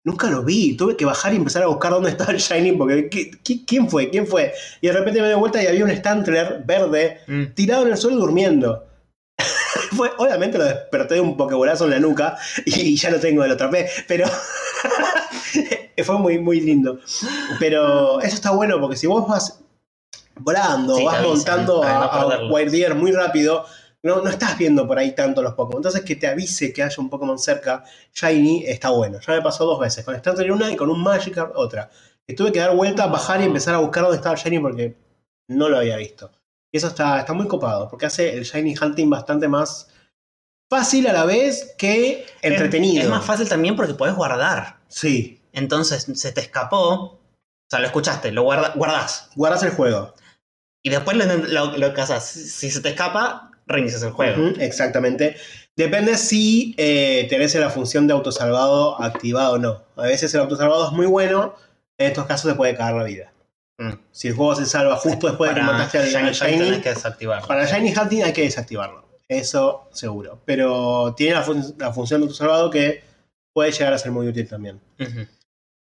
[0.03, 3.07] Nunca lo vi, tuve que bajar y empezar a buscar dónde estaba el Shiny porque
[3.67, 4.09] quién fue?
[4.09, 4.51] ¿Quién fue?
[4.81, 7.43] Y de repente me doy vuelta y había un Stantler verde Mm.
[7.53, 8.87] tirado en el suelo durmiendo.
[9.95, 13.53] Fue, obviamente lo desperté de un pokebolazo en la nuca y, ya lo tengo, lo
[13.53, 14.27] atrapé, pero
[16.03, 16.99] fue muy, muy lindo.
[17.59, 19.59] Pero eso está bueno porque si vos vas
[20.35, 22.51] volando, Sí, vas montando a, a.
[22.51, 23.65] Wild Deer muy rápido,
[24.03, 25.79] no, no estás viendo por ahí tanto los Pokémon.
[25.79, 27.83] Entonces que te avise que haya un Pokémon cerca,
[28.13, 29.19] Shiny, está bueno.
[29.25, 31.89] Ya me pasó dos veces, con Starter una y con un Magikarp otra.
[32.25, 34.97] Que tuve que dar vuelta, bajar y empezar a buscar dónde estaba Shiny porque
[35.47, 36.31] no lo había visto.
[36.71, 39.89] Y eso está, está muy copado, porque hace el Shiny Hunting bastante más
[40.69, 42.99] fácil a la vez que entretenido.
[42.99, 44.77] Es, es más fácil también porque podés guardar.
[44.87, 46.93] Sí, Entonces se te escapó.
[46.93, 49.29] O sea, lo escuchaste, lo guarda, guardás.
[49.35, 50.13] guardas el juego.
[50.83, 52.25] Y después lo, lo, lo cazás.
[52.25, 54.47] Si se te escapa, reinicias el juego.
[54.59, 55.35] Exactamente.
[55.75, 59.83] Depende si eh, tenés la función de autosalvado activado o no.
[59.95, 61.55] A veces el autosalvado es muy bueno,
[61.97, 63.30] en estos casos te puede cagar la vida.
[63.83, 63.99] Mm.
[64.11, 66.81] Si el juego se salva justo después de que mataste al, Shiny al Shiny Shiny,
[66.81, 67.47] que desactivarlo.
[67.47, 69.05] para Shiny Hunting hay que desactivarlo.
[69.27, 70.41] Eso seguro.
[70.45, 73.03] Pero tiene la, fun- la función de autosalvado que
[73.53, 74.79] puede llegar a ser muy útil también.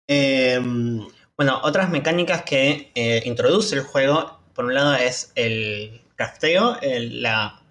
[0.08, 6.78] Em, Bueno, otras mecánicas que eh, introduce el juego, por un lado es el crafteo,
[6.82, 7.62] el- la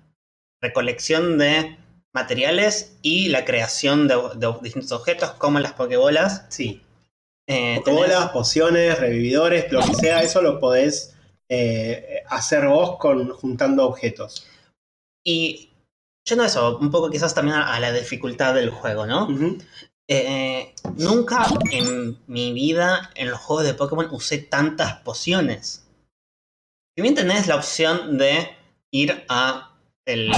[0.62, 1.76] recolección de
[2.14, 6.44] materiales y la creación de, de distintos objetos como las pokebolas.
[6.50, 6.80] sí.
[7.46, 7.82] Eh,
[8.32, 11.14] pociones, revividores, lo que sea, eso lo podés
[11.48, 14.46] eh, hacer vos con, juntando objetos.
[15.24, 15.70] Y
[16.26, 19.28] yendo a eso, un poco quizás también a, a la dificultad del juego, ¿no?
[20.08, 25.86] Eh, nunca en mi vida en los juegos de Pokémon usé tantas pociones.
[26.94, 28.50] Si bien tenés la opción de
[28.90, 29.74] ir a
[30.06, 30.30] el...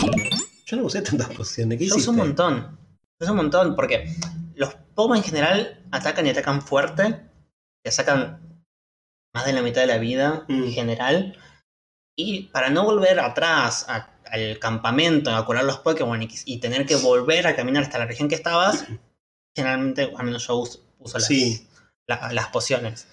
[0.65, 1.79] Yo no usé tantas pociones.
[1.79, 2.29] ¿Qué Yo uso un hiciste?
[2.29, 2.79] montón.
[3.19, 4.15] Yo uso un montón porque
[4.57, 7.21] los Pokémon en general atacan y atacan fuerte.
[7.85, 8.63] Te sacan
[9.35, 10.65] más de la mitad de la vida Mm.
[10.65, 11.39] en general.
[12.19, 16.87] Y para no volver atrás a- al campamento a curar los Pokémon y, y tener
[16.87, 18.85] que volver a caminar hasta la región que estabas,
[19.57, 21.69] generalmente, al menos yo uso, uso las, Sí.
[22.09, 23.07] la- las pociones.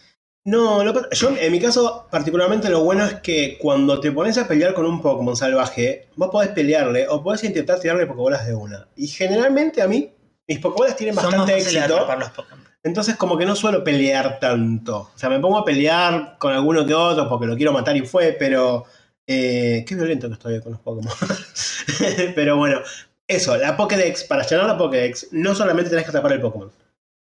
[0.46, 4.46] No, lo yo en mi caso particularmente lo bueno es que cuando te pones a
[4.48, 8.88] pelear con un Pokémon salvaje, vos podés pelearle o podés intentar tirarle Pokébolas de una.
[8.98, 10.12] Y generalmente a mí,
[10.48, 12.08] mis Pokébolas tienen Son bastante éxito.
[12.18, 12.32] los.
[12.84, 15.12] Entonces como que no suelo pelear tanto.
[15.14, 18.06] O sea, me pongo a pelear con alguno que otro porque lo quiero matar y
[18.06, 18.86] fue, pero...
[19.28, 21.14] eh, qué violento que estoy con los Pokémon.
[22.36, 22.82] pero bueno,
[23.28, 26.72] eso, la Pokédex, para llenar la Pokédex, no solamente tenés que atrapar el Pokémon.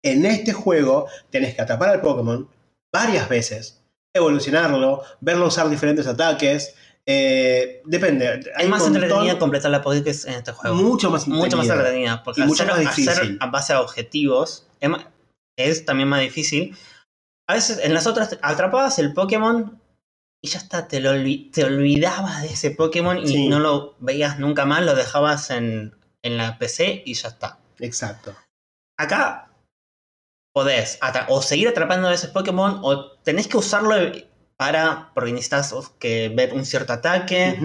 [0.02, 2.48] En este juego tenés que atrapar al Pokémon
[2.92, 3.82] varias veces,
[4.14, 6.74] evolucionarlo, verlo usar diferentes ataques.
[7.07, 8.28] Eh, depende.
[8.57, 10.74] hay Es más montón- entretenida completar la Pokédex en este juego.
[10.76, 11.74] Mucho más mucho más entretenida.
[12.12, 12.22] entretenida.
[12.22, 13.09] Porque Y mucho hacer, más difícil.
[13.11, 14.66] hacer a base a objetivos
[15.57, 16.76] es, también más difícil.
[17.48, 19.80] A veces en las otras atrapabas el Pokémon
[20.42, 23.48] y ya está, te, lo olvi- te olvidabas de ese Pokémon y Sí.
[23.48, 27.59] no lo veías nunca más, lo dejabas en, en la PC y ya está.
[27.80, 28.34] Exacto.
[28.98, 29.50] Acá
[30.55, 30.98] podés
[31.28, 33.94] o seguir atrapando a ese Pokémon o tenés que usarlo
[34.64, 37.58] para, porque necesitas que ver un cierto ataque,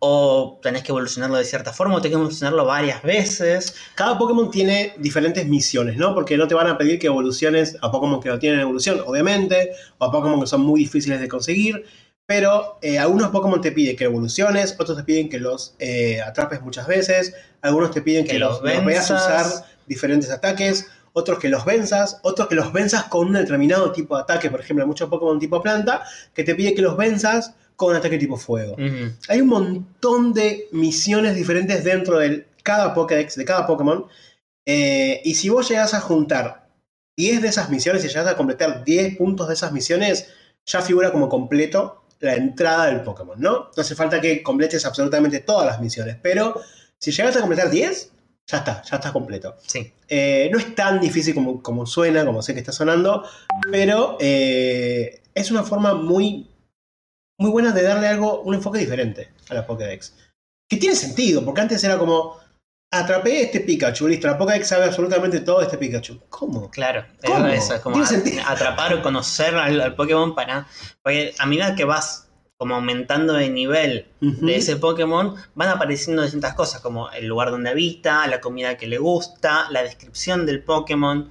[0.00, 3.74] o tenés que evolucionarlo de cierta forma, o tenés que evolucionarlo varias veces.
[3.94, 6.12] Cada Pokémon tiene diferentes misiones, ¿no?
[6.12, 9.72] Porque no te van a pedir que evoluciones a Pokémon que no tienen evolución, obviamente,
[9.96, 11.86] o a Pokémon que son muy difíciles de conseguir.
[12.26, 16.60] Pero eh, algunos Pokémon te piden que evoluciones, otros te piden que los eh, atrapes
[16.60, 19.46] muchas veces, algunos te piden que, Que los, los usar
[19.86, 24.22] diferentes ataques, otros que los venzas, otros que los venzas con un determinado tipo de
[24.22, 24.50] ataque.
[24.50, 26.04] Por ejemplo, hay muchos Pokémon tipo planta
[26.34, 28.76] que te pide que los venzas con un ataque tipo fuego.
[29.28, 34.06] Hay un montón de misiones diferentes dentro de cada Pokédex, de cada Pokémon.
[34.64, 36.68] Eh, y si vos llegás a juntar
[37.16, 40.28] 10 de esas misiones y llegas a completar 10 puntos de esas misiones,
[40.64, 43.70] ya figura como completo la entrada del Pokémon, ¿no?
[43.76, 46.60] No hace falta que completes absolutamente todas las misiones, pero
[46.98, 48.12] si llegas a completar 10,
[48.52, 49.56] ya está, ya está completo.
[49.66, 49.92] Sí.
[50.08, 53.24] Eh, no es tan difícil como, como suena, como sé que está sonando,
[53.70, 56.50] pero eh, es una forma muy,
[57.38, 60.14] muy buena de darle algo, un enfoque diferente a la Pokédex.
[60.68, 62.36] Que tiene sentido, porque antes era como,
[62.92, 66.20] atrapé este Pikachu, listo, la Pokédex sabe absolutamente todo de este Pikachu.
[66.28, 66.70] ¿Cómo?
[66.70, 67.46] Claro, ¿Cómo?
[67.48, 68.42] eso es como Tiene a- sentido.
[68.46, 70.66] atrapar o conocer al, al Pokémon para.
[71.02, 72.28] Porque a medida que vas
[72.62, 77.70] como aumentando de nivel de ese Pokémon, van apareciendo distintas cosas, como el lugar donde
[77.70, 81.28] habita, la comida que le gusta, la descripción del Pokémon.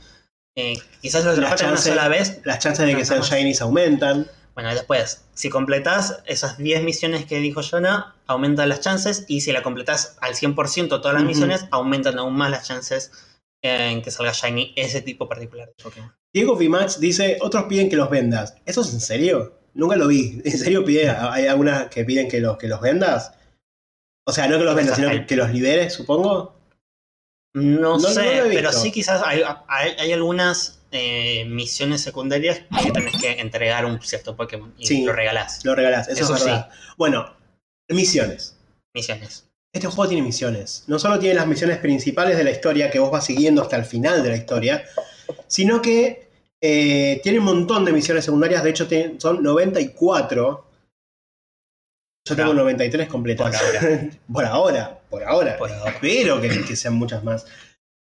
[0.58, 2.42] Eh, quizás lo La atrapaste una sola vez.
[2.44, 3.22] Las chances de que sean.
[3.22, 4.28] Shinies aumentan.
[4.56, 9.24] Bueno, después, si completas esas 10 misiones que dijo Jonah, aumentan las chances.
[9.30, 13.14] Y si la completas al 100% todas las misiones, aumentan aún más las chances
[13.62, 16.14] en que salga Shiny ese tipo particular de Pokémon.
[16.34, 18.58] Diego VMAX dice, otros piden que los vendas.
[18.66, 19.61] ¿Eso es en serio?
[19.74, 20.42] Nunca lo vi.
[20.46, 21.10] ¿En serio pide?
[21.10, 23.34] ¿Hay algunas que piden que los, que los vendas?
[24.26, 26.56] O sea, no que los vendas, sino que, que los liberes, supongo.
[27.54, 33.42] No, sé, pero sí quizás hay, hay, hay algunas eh, misiones secundarias que tenés que
[33.42, 35.04] entregar un cierto Pokémon y Sí.
[35.04, 35.66] lo regalás.
[35.66, 36.70] Lo regalás, eso, Eso es verdad.
[36.98, 37.36] Bueno,
[37.90, 38.58] misiones.
[38.94, 39.50] Misiones.
[39.74, 40.84] Este juego tiene misiones.
[40.88, 43.86] No solo tiene las misiones principales de la historia que vos vas siguiendo hasta el
[43.86, 44.84] final de la historia,
[45.48, 46.30] sino que
[46.62, 48.64] eh, tiene un montón de misiones secundarias.
[48.64, 50.68] De hecho, tiene- son 94.
[52.28, 53.60] Yo tengo Por 93 completas.
[54.32, 55.00] Por ahora.
[55.10, 55.58] por ahora.
[55.58, 55.92] Por ahora.
[55.92, 57.46] Espero que, que sean muchas más.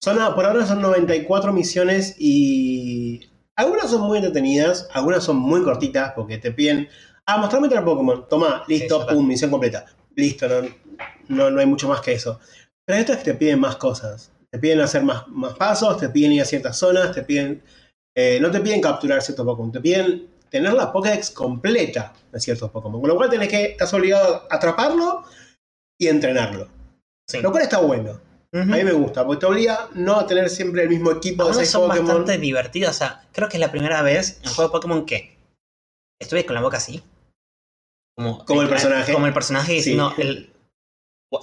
[0.03, 6.13] Son, por ahora son 94 misiones y algunas son muy entretenidas, algunas son muy cortitas
[6.17, 6.89] porque te piden,
[7.27, 9.85] ah, mostrame otra Pokémon, toma, listo, pum, misión completa.
[10.17, 10.69] Listo, no,
[11.29, 12.41] no, no hay mucho más que eso.
[12.87, 14.33] Pero hay otras que te piden más cosas.
[14.51, 17.63] Te piden hacer más, más pasos, te piden ir a ciertas zonas, te piden...
[18.17, 22.71] eh, no te piden capturar ciertos Pokémon, te piden tener la Pokédex completa de ciertos
[22.71, 23.01] Pokémon.
[23.01, 25.25] Con lo cual tenés que, estás obligado a atraparlo
[25.99, 26.69] y entrenarlo.
[27.29, 27.41] Sí.
[27.41, 28.21] Lo cual está bueno.
[28.53, 31.55] A mí me gusta, porque te obliga no a tener siempre el mismo equipo de
[31.55, 32.07] 6 son Pokémon.
[32.09, 32.91] bastante divertidos.
[32.91, 35.37] O sea, creo que es la primera vez en un juego de Pokémon que
[36.21, 37.01] estuve con la boca así.
[38.17, 39.13] Como, Como el personaje.
[39.13, 39.77] Como el personaje Sí.
[39.77, 40.53] diciendo, el,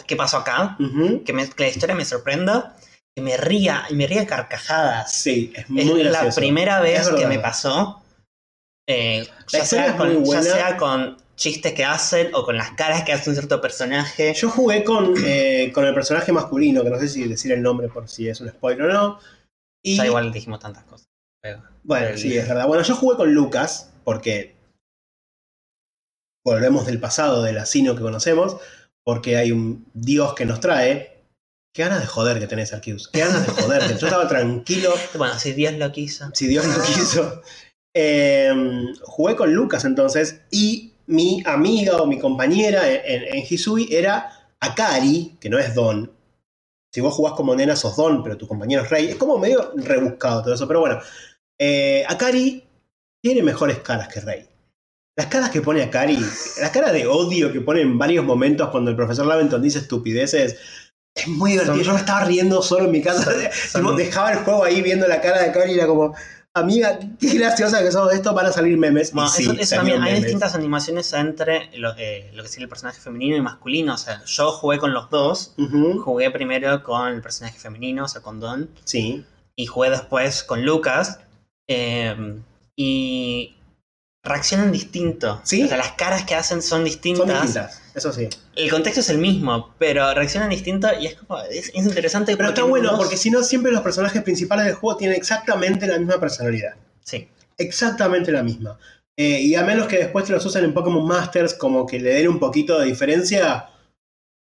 [0.06, 0.76] ¿qué pasó acá?
[0.82, 1.24] Ujú.
[1.24, 2.76] Que, me- que la historia me sorprenda.
[3.18, 5.12] Que me ría, y me ría carcajadas.
[5.12, 6.40] Sí, es Es muy la gracioso.
[6.40, 8.04] primera vez Es que me pasó.
[8.88, 12.74] eh, La ya, sea es con, ya sea con chistes que hacen o con las
[12.74, 14.36] caras que hace un cierto personaje.
[14.36, 17.88] Yo jugué con, eh, con el personaje masculino, que no sé si decir el nombre
[17.90, 19.20] por si es un spoiler o no.
[19.84, 21.08] Y, Ya igual dijimos tantas cosas.
[21.42, 22.68] pero- Bueno, el- sí, es verdad.
[22.68, 24.56] Bueno, yo jugué con Lucas, porque
[26.46, 28.58] volvemos del pasado, del asino que conocemos,
[29.04, 31.17] porque hay un dios que nos trae.
[31.78, 33.08] Qué ganas de joder que tenés, Arceus.
[33.08, 33.84] Qué ganas de joder.
[34.00, 34.96] Yo estaba tranquilo.
[35.16, 36.28] Bueno, si Dios lo quiso.
[36.34, 37.44] si Dios lo quiso.
[37.96, 38.52] Eh,
[39.04, 44.56] jugué con Lucas entonces y mi amiga o mi compañera en, en, en Hisui era
[44.60, 46.12] Akari, que no es Don.
[46.92, 49.10] Si vos jugás como nena sos Don, pero tu compañero es Rey.
[49.10, 51.00] Es como medio rebuscado todo eso, pero bueno.
[51.60, 52.64] Eh, Akari
[53.22, 54.50] tiene mejores caras que Rey.
[55.16, 56.18] Las caras que pone Akari,
[56.60, 60.58] la cara de odio que pone en varios momentos cuando el profesor Laventon dice estupideces,
[61.18, 61.76] es muy divertido.
[61.76, 63.32] Son- Yo me estaba riendo solo en mi casa.
[63.74, 66.14] Tipo, dejaba el juego ahí viendo la cara de Akari y era como,
[66.54, 69.12] amiga, qué graciosa que sos esto, van a salir memes.
[69.14, 72.70] Bueno, y sí, eso, también, hay distintas animaciones entre lo, eh, lo que sería el
[72.70, 73.94] personaje femenino y masculino.
[73.94, 75.54] O sea, yo jugué con los dos.
[76.04, 78.70] Jugué primero con el personaje femenino, o sea, con Don.
[78.86, 79.24] Sí.
[79.56, 81.20] Y jugué después con Lucas.
[81.70, 82.16] eh,
[82.80, 83.56] y
[84.24, 85.42] reaccionan distinto.
[85.44, 85.64] Sí.
[85.64, 87.26] O sea, las caras que hacen son distintas.
[87.28, 88.30] Son distintas, eso sí.
[88.56, 91.42] El contexto es el mismo, pero reaccionan distinto y es como.
[91.44, 92.38] Es, es interesante.
[92.38, 95.86] Pero está bueno, no- porque si no, siempre los personajes principales del juego tienen exactamente
[95.88, 96.76] la misma personalidad.
[97.04, 97.28] Sí.
[97.58, 98.78] Exactamente la misma.
[99.18, 102.14] Eh, y a menos que después te los usen en Pokémon Masters, como que le
[102.14, 103.66] den un poquito de diferencia,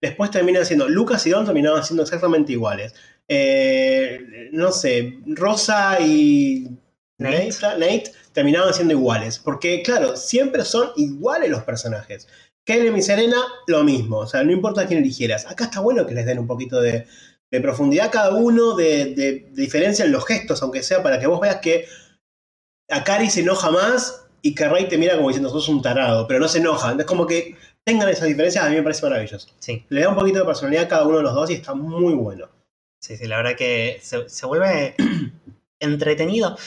[0.01, 0.89] después terminan siendo.
[0.89, 2.93] Lucas y Don terminaban siendo exactamente iguales.
[3.29, 6.69] Eh, no sé, Rosa y.
[7.17, 7.49] Nate,
[7.79, 9.39] Nate terminaban siendo iguales.
[9.39, 12.27] Porque, claro, siempre son iguales los personajes.
[12.65, 13.37] Caleb y Serena,
[13.67, 14.17] lo mismo.
[14.19, 15.45] O sea, no importa quién eligieras.
[15.45, 17.05] Acá está bueno que les den un poquito de,
[17.51, 21.19] de profundidad a cada uno, de, de- de diferencia en los gestos, aunque sea para
[21.19, 21.85] que vos veas que
[22.89, 26.39] Akari se enoja más y que Rey te mira como diciendo sos un tarado, pero
[26.39, 26.95] no se enoja.
[26.97, 29.47] Es como que tengan esas diferencias, a mí me parece maravilloso.
[29.59, 29.85] Sí.
[29.89, 32.13] Le da un poquito de personalidad a cada uno de los dos y está muy
[32.13, 32.49] bueno.
[33.01, 34.95] Sí, sí, la verdad que se, se vuelve
[35.79, 36.57] entretenido.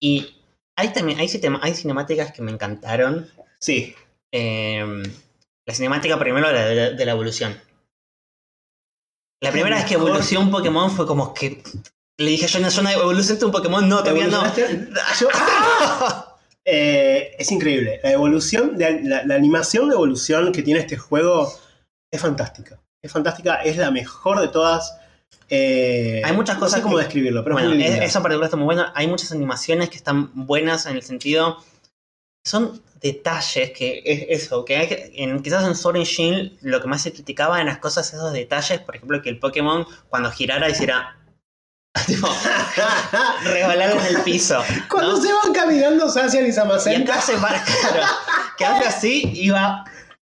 [0.00, 0.36] Y
[0.76, 1.28] hay también hay,
[1.62, 3.28] hay cinemáticas que me encantaron.
[3.58, 3.94] Sí,
[4.32, 5.02] Eh,
[5.70, 7.56] la cinemática primero de la, de- la evolución.
[9.42, 11.62] La primera vez que evolucionó un Pokémon fue como que
[12.18, 14.42] le dije yo no, yo no evolucionaste un Pokémon, no, todavía no.
[15.20, 16.36] Yo- ¡Ah!
[16.64, 18.00] Eh, es increíble.
[18.02, 21.50] La evolución, de- la, la animación de evolución que tiene este juego
[22.10, 22.78] es fantástica.
[23.02, 24.94] Es fantástica, es la mejor de todas.
[25.48, 28.04] Eh, Hay muchas no cosas sé cómo que- describirlo, pero bueno, es muy es- linda.
[28.04, 28.86] eso en particular está muy bueno.
[28.94, 31.64] Hay muchas animaciones que están buenas en el sentido.
[32.50, 36.80] Son detalles que es eso, que, hay que- en, quizás en Sword and Shield lo
[36.80, 40.32] que más se criticaba en las cosas esos detalles, por ejemplo, que el Pokémon cuando
[40.32, 41.16] girara hiciera
[42.06, 42.28] tipo,
[43.44, 44.64] resbalar en el piso.
[44.90, 45.22] Cuando ¿no?
[45.22, 48.06] se van caminando Sacian y Y Samacen, acá se va, claro,
[48.58, 49.84] que hace así y va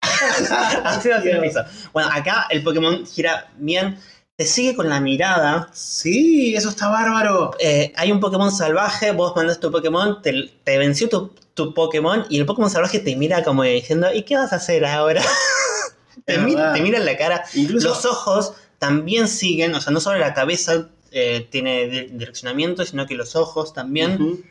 [0.85, 1.65] así hacia el piso.
[1.91, 3.99] Bueno, acá el Pokémon gira bien,
[4.37, 5.69] te sigue con la mirada.
[5.73, 7.51] Sí, eso está bárbaro.
[7.59, 12.25] Eh, hay un Pokémon salvaje, vos mandas tu Pokémon, te, te venció tu, tu Pokémon
[12.29, 15.21] y el Pokémon salvaje te mira como diciendo, ¿y qué vas a hacer ahora?
[16.25, 17.45] te, mira, te mira en la cara.
[17.53, 22.83] Incluso Los ojos también siguen, o sea, no solo la cabeza eh, tiene di- direccionamiento,
[22.85, 24.43] sino que los ojos también.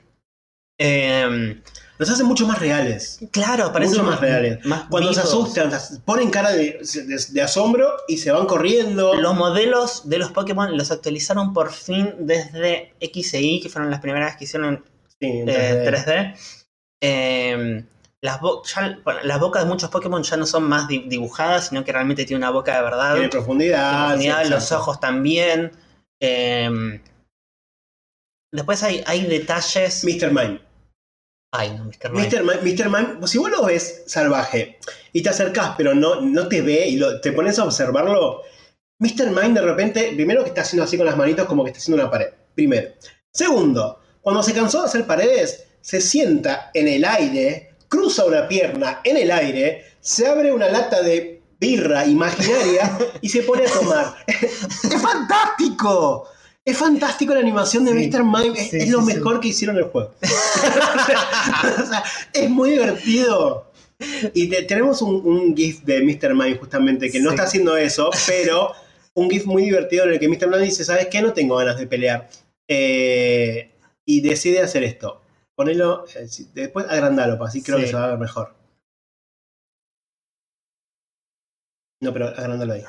[0.78, 1.60] Eh,
[1.96, 3.20] Los hacen mucho más reales.
[3.30, 4.64] claro, parecen Mucho más reales.
[4.66, 5.32] más Cuando se vivos.
[5.32, 9.14] asustan, se ponen cara de, de- de asombro y se van corriendo.
[9.14, 13.90] Los modelos de los Pokémon los actualizaron por fin desde X e Y, que fueron
[13.92, 14.84] las primeras que hicieron
[15.20, 16.04] Sí, en eh, 3D.
[16.04, 16.36] 3D.
[17.00, 17.84] Eh,
[18.20, 21.68] las, bo- ya- bueno, las bocas de muchos Pokémon ya no son más di- dibujadas,
[21.68, 23.12] sino que realmente tiene una boca de verdad.
[23.14, 24.06] Tiene profundidad.
[24.06, 25.70] profundidad, sí, los ojos también.
[26.20, 27.00] Eh,
[28.52, 30.04] después hay, hay detalles.
[30.04, 30.28] Mr.
[30.32, 30.60] Mime.
[31.56, 32.10] Ay, no, Mr.
[32.10, 32.26] Mime.
[32.28, 32.42] Mr.
[32.42, 32.84] Mime, Mr.
[32.90, 34.78] Mime, si vos lo ves salvaje
[35.12, 38.42] y te acercás, pero no, no te ve y lo- te pones a observarlo,
[38.98, 39.26] Mr.
[39.28, 42.02] Mime de repente, primero que está haciendo así con las manitos como que está haciendo
[42.02, 42.26] una pared.
[42.54, 42.88] Primero.
[43.32, 49.00] Segundo, cuando se cansó de hacer paredes, se sienta en el aire, cruza una pierna
[49.04, 54.14] en el aire, se abre una lata de birra imaginaria y se pone a tomar.
[54.26, 56.28] ¡Es fantástico!
[56.66, 58.08] Es fantástico la animación de Sí.
[58.10, 58.24] Mr.
[58.24, 58.58] Mime.
[58.58, 59.06] Es, Sí, es sí, lo sí.
[59.14, 60.14] mejor que hicieron en el juego.
[61.82, 62.02] O sea,
[62.32, 63.70] es muy divertido.
[64.32, 66.34] Y te- tenemos un, un GIF de Mr.
[66.34, 68.72] Mime justamente que no está haciendo eso, pero
[69.14, 70.48] un GIF muy divertido en el que Mr.
[70.48, 71.20] Mime dice, ¿sabes qué?
[71.22, 72.28] No tengo ganas de pelear.
[72.66, 73.70] Eh,
[74.06, 75.20] y decide hacer esto.
[75.54, 78.54] Ponelo, eh, después agrandalo, así creo que se va a ver mejor.
[82.00, 82.84] No, pero agrándalo ahí.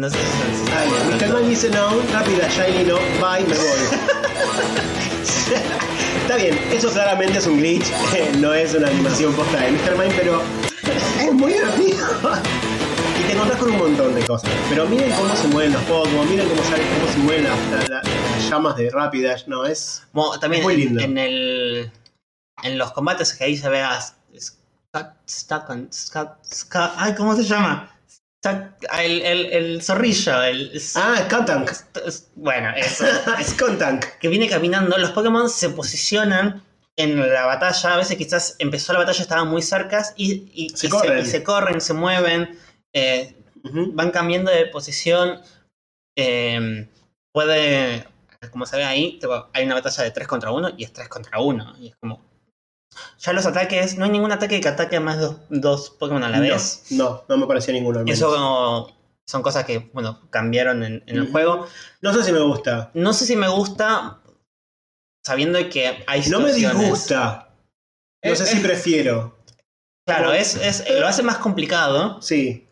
[0.00, 0.16] No sé
[1.10, 1.28] Mr.
[1.34, 3.80] Mime dice no, rápida, Shiny no, bye, me voy.
[6.22, 7.84] Está bien, eso claramente es un glitch,
[8.38, 9.98] no es una animación posta de Mr.
[9.98, 10.42] Mime, pero
[11.20, 12.06] es muy divertido.
[13.18, 14.50] Y te encontrás con un montón de cosas.
[14.70, 17.88] Pero miren cómo se mueven los Pokémon, miren cómo, salen, cómo se mueven las, las-
[17.90, 20.02] las- las llamas de Rapidash, no, es...
[20.40, 21.00] También Es muy lindo.
[21.02, 21.90] En, el,
[22.62, 27.44] en los combates que ahí se ve a Scott, Stockon- Scott- Scott- ay, ¿cómo se
[27.44, 27.94] llama?
[28.42, 31.70] El, el, el zorrillo, el, Ah, Skuntank.
[32.36, 33.04] bueno, eso.
[33.42, 34.04] Skuntank.
[34.18, 36.64] que viene caminando, los Pokémon se posicionan
[36.96, 40.86] en la batalla, a veces quizás empezó la batalla, estaban muy cerca y, y- Se
[40.86, 41.18] y corren.
[41.24, 42.58] y se corren, se mueven,
[42.94, 45.40] eh, van cambiando de posición.
[46.16, 46.88] eh,
[47.32, 48.06] puede,
[48.50, 51.08] como se ve ahí, tipo, hay una batalla de 3 contra 1 y es 3
[51.08, 51.76] contra 1.
[51.78, 52.24] Y es como.
[53.18, 56.22] Ya los ataques, no hay ningún ataque que ataque a más de dos, dos Pokémon
[56.24, 56.84] a la vez.
[56.90, 57.98] No, no, me pareció ninguno.
[58.00, 58.18] al menos.
[58.18, 61.32] Eso como, son cosas que, bueno, cambiaron en, en el Ujú.
[61.32, 61.66] juego.
[62.00, 62.90] No sé si me gusta.
[62.94, 64.20] No sé si me gusta,
[65.24, 67.54] sabiendo que hay No me disgusta.
[68.24, 68.60] No Eh, sé si eh.
[68.62, 69.38] prefiero.
[70.06, 72.20] Claro, es, es- lo hace más complicado.
[72.20, 72.66] Sí.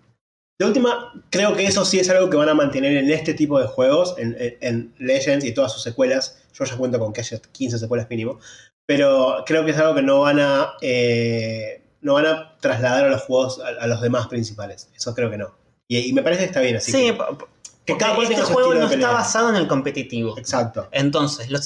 [0.59, 3.61] De última, creo que eso sí es algo que van a mantener en este tipo
[3.61, 6.43] de juegos, en, en- en Legends y todas sus secuelas.
[6.53, 8.41] Yo ya cuento con que haya 15 secuelas mínimo.
[8.89, 10.73] Pero creo que es algo que no van a.
[10.81, 14.89] eh, no van a trasladar a los juegos a, a los demás principales.
[14.97, 15.55] Eso creo que no.
[15.89, 16.91] Y, y me parece que está bien así.
[16.93, 17.47] Sí, que-
[17.85, 20.39] que cada cual este juego no está basado en el competitivo.
[20.39, 20.89] Exacto.
[20.93, 21.65] Entonces, los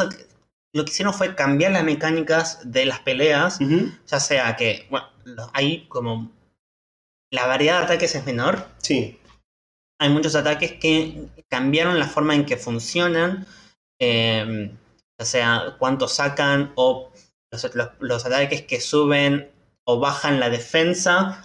[0.75, 3.59] lo que hicieron fue cambiar las mecánicas de las peleas,
[4.07, 5.07] ya sea que, bueno,
[5.53, 6.31] hay como...
[7.31, 9.19] La variedad de ataques es menor, Sí.
[10.01, 13.47] hay muchos ataques que cambiaron la forma en que funcionan,
[14.01, 14.71] eh,
[15.23, 17.13] ya sea cuánto sacan o
[17.53, 19.51] los, los- los ataques que suben
[19.85, 21.45] o bajan la defensa,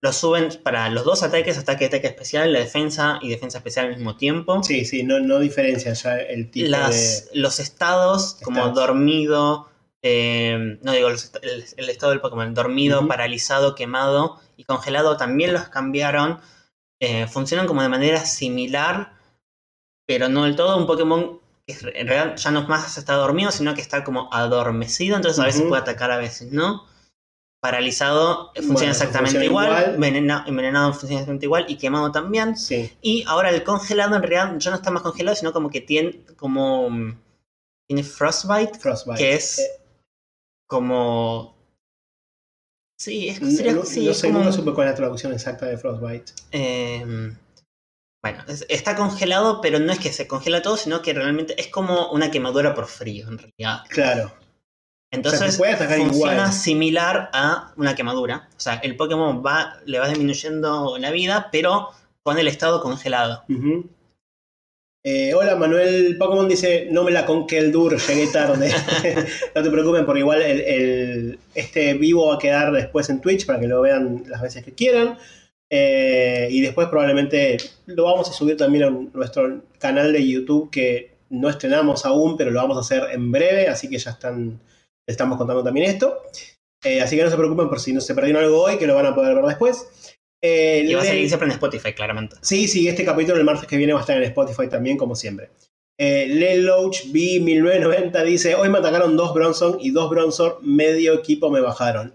[0.00, 3.96] los suben para los dos ataques, ataque ataque especial, la defensa y defensa especial al
[3.96, 4.62] mismo tiempo.
[4.62, 9.68] Sí, sí, no, no diferencia ya el tipo Las, Los estados, como dormido,
[10.02, 15.52] eh, no digo los el, el estado del Pokémon, dormido, paralizado, quemado y congelado también
[15.52, 16.40] los cambiaron.
[17.00, 19.12] Eh, funcionan como de manera similar,
[20.06, 20.76] pero no del todo.
[20.76, 21.40] Un Pokémon
[21.72, 25.62] en realidad ya no más está dormido, sino que está como adormecido, entonces a veces
[25.68, 26.86] puede atacar, a veces no.
[27.60, 29.94] Paralizado eh, funciona Bueno, exactamente funciona igual, igual.
[29.96, 32.56] envenena- envenenado funciona exactamente igual y quemado también.
[32.56, 32.92] Sí.
[33.02, 36.24] Y ahora el congelado en realidad ya no está más congelado, sino como que tiene
[36.36, 37.18] como mm,
[37.88, 39.18] tiene frostbite, Frostbite.
[39.18, 39.64] que es Eh,
[40.68, 41.56] como
[42.98, 44.92] sí, es, no, sería- no- sí, no es sé, como nunca un- supe cuál es
[44.92, 46.32] la traducción exacta de Frostbite.
[46.52, 47.04] eh,
[48.22, 51.68] bueno, es- está congelado, pero no es que se congela todo, sino que realmente es
[51.68, 53.80] como una quemadura por frío en realidad.
[53.88, 54.32] Claro.
[55.10, 56.52] Entonces puede atacar funciona igual.
[56.52, 58.48] similar a una quemadura.
[58.56, 61.88] O sea, el Pokémon va, le va disminuyendo la vida, pero
[62.22, 63.42] con el estado congelado.
[65.04, 68.70] Eh, hola, Manuel Pokémon dice, no me la conque el dur, llegué tarde.
[69.54, 73.46] no te preocupen porque igual el, el- este vivo va a quedar después en Twitch
[73.46, 75.16] para que lo vean las veces que quieran.
[75.70, 81.18] Eh, y después probablemente lo vamos a subir también a nuestro canal de YouTube que
[81.30, 84.60] no estrenamos aún, pero lo vamos a hacer en breve, así que ya están,
[85.06, 86.22] estamos contando también esto.
[86.84, 88.94] Eh, así que no se preocupen por si no se perdieron algo hoy, que lo
[88.94, 90.14] van a poder ver después.
[90.42, 92.36] Eh, Y va a salir siempre en Spotify, claramente.
[92.40, 95.16] Sí, sí, este capítulo el martes que viene va a estar en Spotify también, como
[95.16, 95.50] siempre.
[95.98, 101.60] Eh, Lelouch B1990 dice: Hoy me atacaron dos Bronson y dos Bronson, medio equipo me
[101.60, 102.14] bajaron.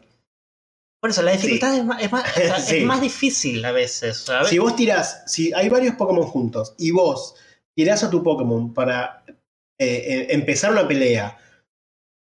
[1.04, 2.24] Por eso, la dificultad es, más, es, más,
[2.66, 2.78] Sí.
[2.78, 4.48] es más difícil a veces, ¿sabes?
[4.48, 7.36] Si vos tirás, si hay varios Pokémon juntos y vos
[7.76, 9.36] tirás a tu Pokémon para eh,
[9.80, 11.38] eh, empezar una pelea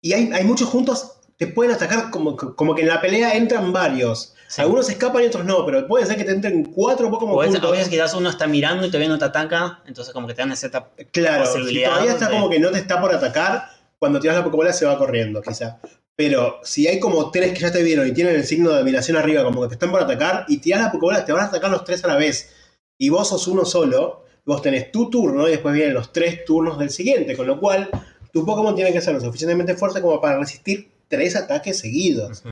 [0.02, 3.70] y hay, hay muchos juntos, te pueden atacar como, como que en la pelea entran
[3.70, 4.34] varios.
[4.48, 4.62] Sí.
[4.62, 7.62] Algunos escapan y otros no, pero puede ser que te entren cuatro Pokémon O juntos.
[7.62, 10.40] a veces quizás uno está mirando y todavía no te ataca, entonces como que te
[10.40, 10.70] dan esa
[11.12, 13.68] Claro, si posibilidad todavía está de- como que no te está por atacar,
[13.98, 15.78] cuando tiras la Pokébola se va corriendo, quizá.
[16.16, 19.16] Pero si hay como tres que ya te vieron y tienen el signo de dominación
[19.16, 21.70] arriba, como que te están por atacar, y tiras la Pokébola, te van a atacar
[21.70, 22.50] los tres a la vez.
[22.98, 26.78] Y vos sos uno solo, vos tenés tu turno y después vienen los tres turnos
[26.78, 27.88] del siguiente, con lo cual
[28.32, 32.42] tu Pokémon tiene que ser lo suficientemente fuerte como para resistir tres ataques seguidos.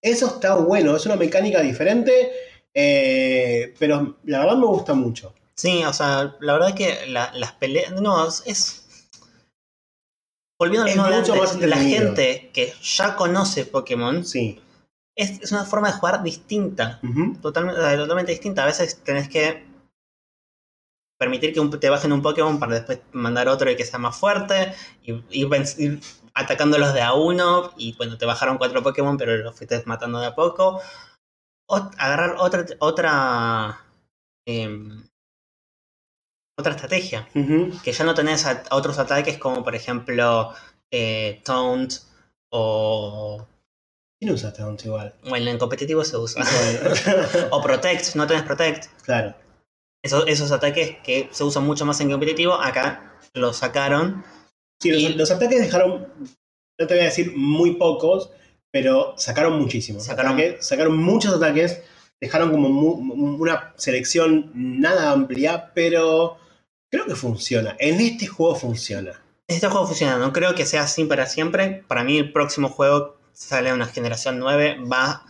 [0.00, 2.30] Eso está bueno, es una mecánica diferente,
[2.72, 5.34] eh, pero la verdad me gusta mucho.
[5.54, 7.92] Sí, o sea, la verdad que la- las peleas.
[8.00, 8.85] No, es- es.
[10.58, 14.60] Volviendo al mismo mucho más la gente que ya conoce Pokémon Sí.
[15.16, 17.00] es, es una forma de jugar distinta.
[17.42, 18.62] Totalmente, totalmente distinta.
[18.62, 19.66] A veces tenés que
[21.18, 24.16] permitir que un- te bajen un Pokémon para después mandar otro y que sea más
[24.18, 24.74] fuerte.
[25.02, 26.00] Y, ir
[26.34, 27.72] atacándolos de a uno.
[27.76, 30.80] Y bueno, te bajaron cuatro Pokémon, pero los fuiste matando de a poco.
[31.68, 32.64] O agarrar otra.
[32.78, 33.80] otra.
[34.46, 35.05] em,
[36.58, 37.28] otra estrategia.
[37.82, 40.52] Que ya no tenés a- a otros ataques como por ejemplo
[40.90, 41.94] eh, Taunt
[42.50, 43.46] o.
[44.18, 45.14] ¿Quién usa Taunt igual?
[45.28, 46.42] Bueno, en competitivo se usa.
[47.50, 48.86] O Protect, no tenés Protect.
[49.04, 49.34] claro.
[50.02, 54.24] Esos, esos ataques que se usan mucho más en competitivo, acá los sacaron.
[54.80, 56.06] Sí, los, Y- los ataques dejaron,
[56.78, 58.30] no te voy a decir muy pocos,
[58.72, 60.04] pero sacaron muchísimos.
[60.04, 61.82] Sacaron- Ataque- sacaron muchos ataques,
[62.20, 66.38] dejaron como mu- una selección nada amplia, pero
[66.96, 67.76] creo que funciona.
[67.78, 69.20] En este juego funciona.
[69.48, 71.84] Este juego funciona, no creo que sea así para siempre.
[71.86, 75.24] Para mí el próximo juego sale una generación 9, va...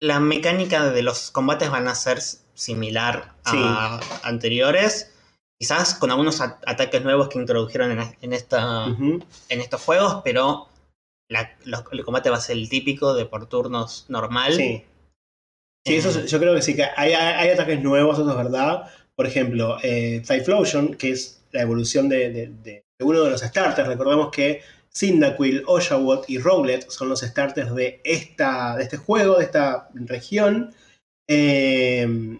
[0.00, 2.20] La mecánica de los combates van a ser
[2.54, 5.12] similar a anteriores.
[5.60, 8.84] Quizás con algunos ataques nuevos que introdujeron en, en esta,
[9.48, 10.68] en estos juegos, pero
[11.28, 14.54] la- los- el combate va a ser el típico de por turnos normal.
[14.54, 14.84] Sí.
[15.84, 18.88] Sí, eso Eh, yo creo que sí, que hay, hay ataques nuevos, eso es verdad.
[19.18, 23.40] Por ejemplo, eh, Typhlosion, que es la evolución de, de- de- de uno de los
[23.40, 23.88] starters.
[23.88, 24.62] Recordemos que
[24.96, 30.72] Cyndaquil, Oshawott y Rowlet son los starters de, esta, de este juego, de esta región.
[31.28, 32.38] Eh,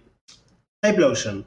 [0.81, 1.45] Typhlosion,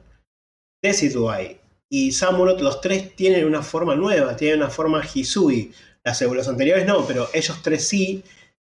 [0.83, 1.59] Decidueye
[1.91, 5.71] y Samurott, los tres tienen una forma nueva, tienen una forma Hisui.
[6.05, 8.23] Las, los anteriores no, pero ellos tres sí.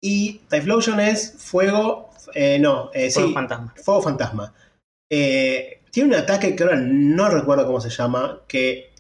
[0.02, 2.10] Y Typhlosion es fuego.
[2.34, 3.74] eh, no, eh, Fuego sí, fantasma.
[3.84, 4.54] Fuego fantasma.
[5.10, 8.92] Eh, tiene un ataque que ahora no recuerdo cómo se llama, que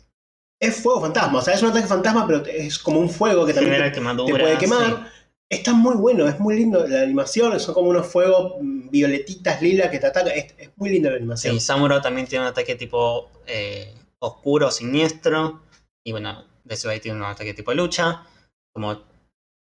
[0.60, 1.38] es fuego fantasma.
[1.38, 4.54] O sea, es un ataque fantasma, pero es como un fuego que también te, puede
[4.54, 4.58] sí.
[4.58, 5.12] quemar.
[5.50, 7.58] Está muy bueno, es muy lindo la animación.
[7.60, 10.32] Son como unos fuegos mm, violetitas, lilas que te atacan.
[10.36, 11.54] Es, es muy linda la animación.
[11.54, 15.62] Sí, Samuro también tiene un ataque tipo eh, oscuro, siniestro.
[16.04, 18.24] Y bueno, Decidueye tiene un ataque tipo lucha.
[18.74, 19.00] Como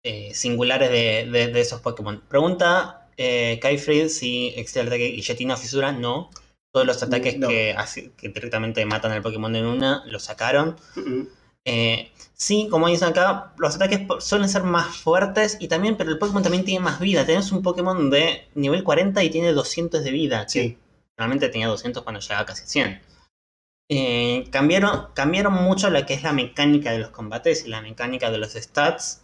[0.03, 2.21] eh, singulares de, de- de esos Pokémon.
[2.27, 5.91] Pregunta eh, Kaifrid si existe el ataque Guillotina o Fisura.
[5.91, 6.29] No.
[6.73, 7.47] Todos los ataques No.
[7.49, 10.77] que, así- que directamente matan al Pokémon en una los sacaron.
[10.95, 11.21] Mm,
[11.63, 16.17] Eh, sí, como dicen acá, los ataques suelen ser más fuertes y también, pero el
[16.17, 17.23] Pokémon también tiene más vida.
[17.23, 20.49] Tenés un Pokémon de nivel 40 y tiene 200 de vida.
[20.49, 20.77] Sí.
[21.17, 22.99] Realmente tenía 200 cuando llegaba a casi 100.
[23.91, 28.31] Eh, cambiaron, cambiaron mucho lo que es la mecánica de los combates y la mecánica
[28.31, 29.21] de los stats.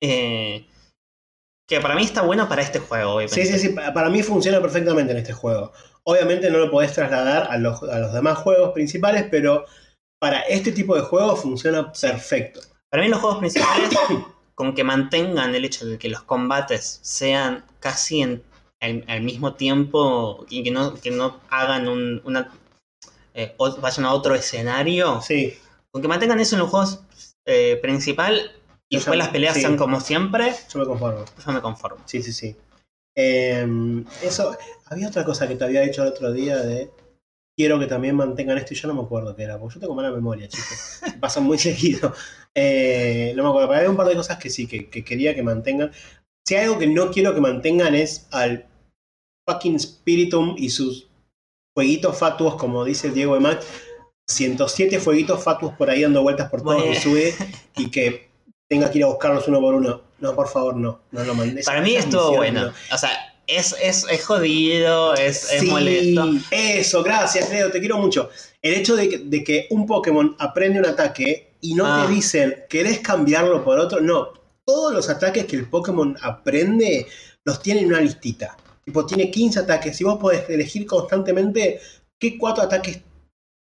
[0.00, 0.66] Eh,
[1.76, 3.44] que para mí está bueno para este juego, obviamente.
[3.46, 3.68] Sí, sí, sí.
[3.70, 5.72] pa- Para mí funciona perfectamente en este juego.
[6.04, 9.64] Obviamente no lo podés trasladar a los, a los demás juegos principales, pero
[10.20, 12.60] para este tipo de juegos funciona perfecto.
[12.90, 13.90] Para mí los juegos principales,
[14.54, 18.42] con que mantengan el hecho de que los combates sean casi en,
[18.80, 22.50] al, al mismo tiempo y que no, que no hagan un, una...
[23.34, 25.56] eh, o- vayan a otro escenario, Sí,
[25.90, 27.00] con que mantengan eso en los juegos
[27.46, 28.52] eh, principal
[28.92, 29.62] y después las peleas sí.
[29.62, 31.24] sean como siempre, yo me conformo.
[31.46, 32.02] yo me conformo.
[32.04, 32.54] Sí, sí, sí.
[33.16, 33.66] Eh,
[34.22, 34.54] eso,
[34.86, 36.90] había otra cosa que te había dicho el otro día de
[37.56, 39.94] quiero que también mantengan esto y yo no me acuerdo qué era, porque yo tengo
[39.94, 41.00] mala memoria, chicos.
[41.02, 42.14] Me Pasa muy seguido.
[42.54, 45.34] Eh, no me acuerdo, pero había un par de cosas que sí, que, que quería
[45.34, 45.90] que mantengan.
[46.46, 48.66] Si hay algo que no quiero que mantengan es al
[49.48, 51.08] fucking Spiritum y sus
[51.74, 53.62] fueguitos fatuos, como dice Diego Emac.
[54.28, 56.92] 107 fueguitos fatuos por ahí dando vueltas por todo Bueno.
[56.92, 57.34] y sube
[57.76, 58.31] y que
[58.72, 60.00] tenga que ir a buscarlos uno por uno.
[60.20, 61.00] No, por favor, no.
[61.10, 61.66] No lo mandes.
[61.66, 62.66] Para mí estuvo bueno.
[62.68, 62.72] no.
[62.94, 63.10] O sea,
[63.46, 66.30] es, es, es jodido, es, molesto.
[66.50, 68.30] Eso, gracias, Leo, te quiero mucho.
[68.62, 72.06] El hecho de que, de que un Pokémon aprende un ataque y no Ah.
[72.06, 74.00] te dicen, ¿querés cambiarlo por otro?
[74.00, 74.28] No.
[74.64, 77.06] Todos los ataques que el Pokémon aprende
[77.44, 78.56] los tiene en una listita.
[78.86, 81.78] Tipo, tiene 15 ataques y vos podés elegir constantemente
[82.18, 83.00] qué cuatro ataques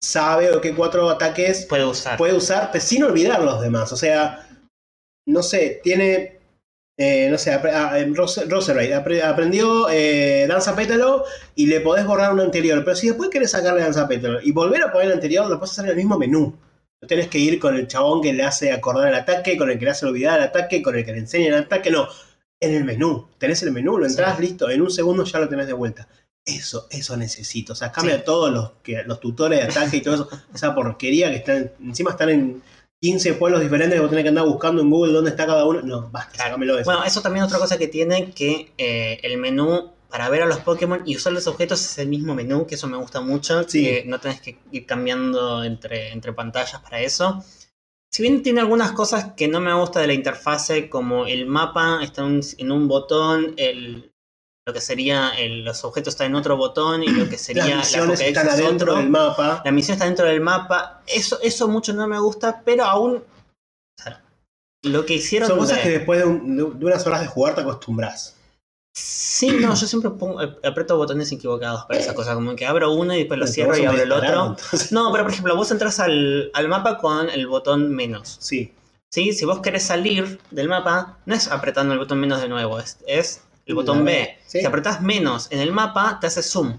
[0.02, 2.16] sabe o qué cuatro ataques Puede usar.
[2.18, 3.92] puede usar, pero sin olvidar los demás.
[3.92, 4.45] O sea,
[5.26, 6.38] no sé, tiene.
[6.98, 11.24] eh, no sé, ah, Rose- apre- aprendió eh, Danza Pétalo
[11.54, 12.82] y le podés borrar un anterior.
[12.84, 15.72] Pero si después querés sacarle Danza Pétalo y volver a poner el anterior, lo puedes
[15.72, 16.56] hacer en el mismo menú.
[17.02, 19.78] No tenés que ir con el chabón que le hace acordar el ataque, con el
[19.78, 22.08] que le hace olvidar el ataque, con el que le enseña el ataque, no.
[22.58, 23.28] En el menú.
[23.36, 24.42] Tenés el menú, lo entrás, Sí.
[24.44, 26.08] listo, en un segundo ya lo tenés de vuelta.
[26.46, 27.74] Eso, eso necesito.
[27.74, 28.22] O sea, cambia Sí.
[28.24, 30.28] todos los, que, los tutores de ataque y todo eso.
[30.54, 32.62] Esa porquería que están, encima están en
[33.00, 35.82] 15 pueblos diferentes que vos tenés que andar buscando en Google dónde está cada uno.
[35.82, 36.84] No, basta, sácamelo eso.
[36.84, 40.46] Bueno, eso también es otra cosa que tiene que eh, el menú para ver a
[40.46, 43.64] los Pokémon y usar los objetos es el mismo menú, que eso me gusta mucho,
[43.68, 43.84] Sí.
[43.84, 47.44] que no tenés que ir cambiando entre, entre pantallas para eso.
[48.10, 51.98] Si bien tiene algunas cosas que no me gusta de la interfase, como el mapa
[52.02, 54.12] está en un, en un botón, el,
[54.66, 57.70] lo que sería el- los objetos están en otro botón y lo que sería Las
[57.70, 58.96] la misiones Pokédex están es adentro otro.
[59.02, 59.62] del mapa.
[59.64, 61.02] La misión está dentro del mapa.
[61.06, 63.16] Eso, eso mucho no me gusta, pero aún.
[63.98, 64.22] o sea,
[64.82, 65.48] lo que hicieron.
[65.48, 68.34] Son cosas de- que después de, un- de- unas horas de jugar te acostumbras.
[68.98, 72.34] Sí, no, yo siempre pongo, ap- aprieto botones equivocados para esa cosa.
[72.34, 74.46] Como que abro uno y después lo cierro y abro el otro.
[74.46, 74.90] entonces.
[74.90, 78.36] No, pero por ejemplo, vos entras al, al mapa con el botón menos.
[78.40, 78.72] Sí.
[79.12, 79.32] ¿sí?
[79.32, 82.98] Si vos querés salir del mapa, no es apretando el botón menos de nuevo, es,
[83.06, 84.38] es el botón B.
[84.46, 84.60] Sí.
[84.60, 86.78] Si apretás menos en el mapa, te hace zoom.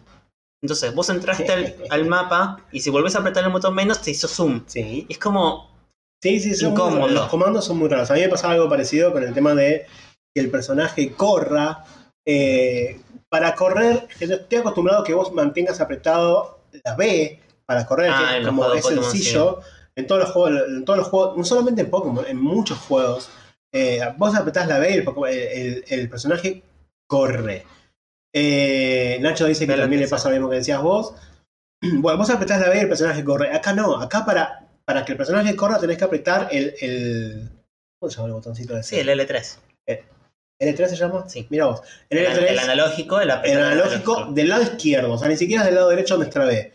[0.62, 4.12] Entonces, vos entraste al, al mapa y si volvés a apretar el botón menos, te
[4.12, 4.64] hizo zoom.
[4.66, 5.06] Sí.
[5.08, 5.76] Y es como,
[6.24, 7.08] Sí, sí, son muy Incómodo.
[7.10, 8.10] los comandos son muy raros.
[8.10, 9.86] A mí me pasaba algo parecido con el tema de
[10.34, 11.84] que el personaje corra.
[12.26, 18.10] eh, para correr, yo estoy acostumbrado a que vos mantengas apretado la B para correr,
[18.14, 19.60] Ah, que como es Pokémon, sencillo.
[19.96, 23.30] En todos los juegos, en todos los juegos, no solamente en Pokémon, en muchos juegos,
[23.74, 26.64] eh, vos apretás la B y el- el- el personaje
[27.08, 27.66] corre.
[28.34, 31.16] Eh, Nacho dice que también le pasa lo mismo que decías vos.
[31.80, 33.56] Bueno, vos apretás la B y el personaje corre.
[33.56, 36.74] Acá no, acá para, para que el personaje corra tenés que apretar el.
[36.82, 37.50] el
[38.00, 39.60] ¿Cómo se llama el botoncito de sí, el L3.
[40.60, 41.30] ¿L3 se llama?
[41.30, 41.46] Sí.
[41.52, 41.82] Mira vos.
[42.10, 45.68] El, El, L3, el analógico, el analógico del lado izquierdo, o sea, ni siquiera es
[45.68, 46.74] del lado derecho donde está la B.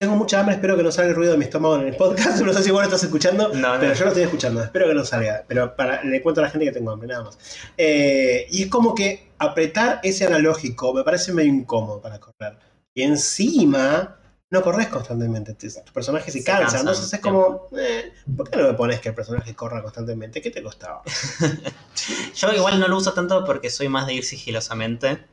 [0.00, 2.40] Tengo mucha hambre, espero que no salga el ruido de mi estómago en el podcast.
[2.44, 3.80] No sé si vos lo estás escuchando, No, no.
[3.80, 4.62] pero yo lo estoy escuchando.
[4.62, 5.44] Espero que no salga.
[5.48, 7.36] Pero para, le cuento a la gente que tengo hambre, nada más.
[7.76, 12.56] Eh, y es como que apretar ese analógico me parece medio incómodo para correr.
[12.94, 14.16] Y encima,
[14.50, 15.54] no corres constantemente.
[15.54, 16.62] te- Tu personaje se, Se cansa.
[16.62, 20.40] cansa, Entonces es como, eh, ¿por qué no me pones que el personaje corra constantemente?
[20.40, 21.02] ¿Qué te costaba?
[22.36, 25.24] Yo igual no lo uso tanto porque soy más de ir sigilosamente.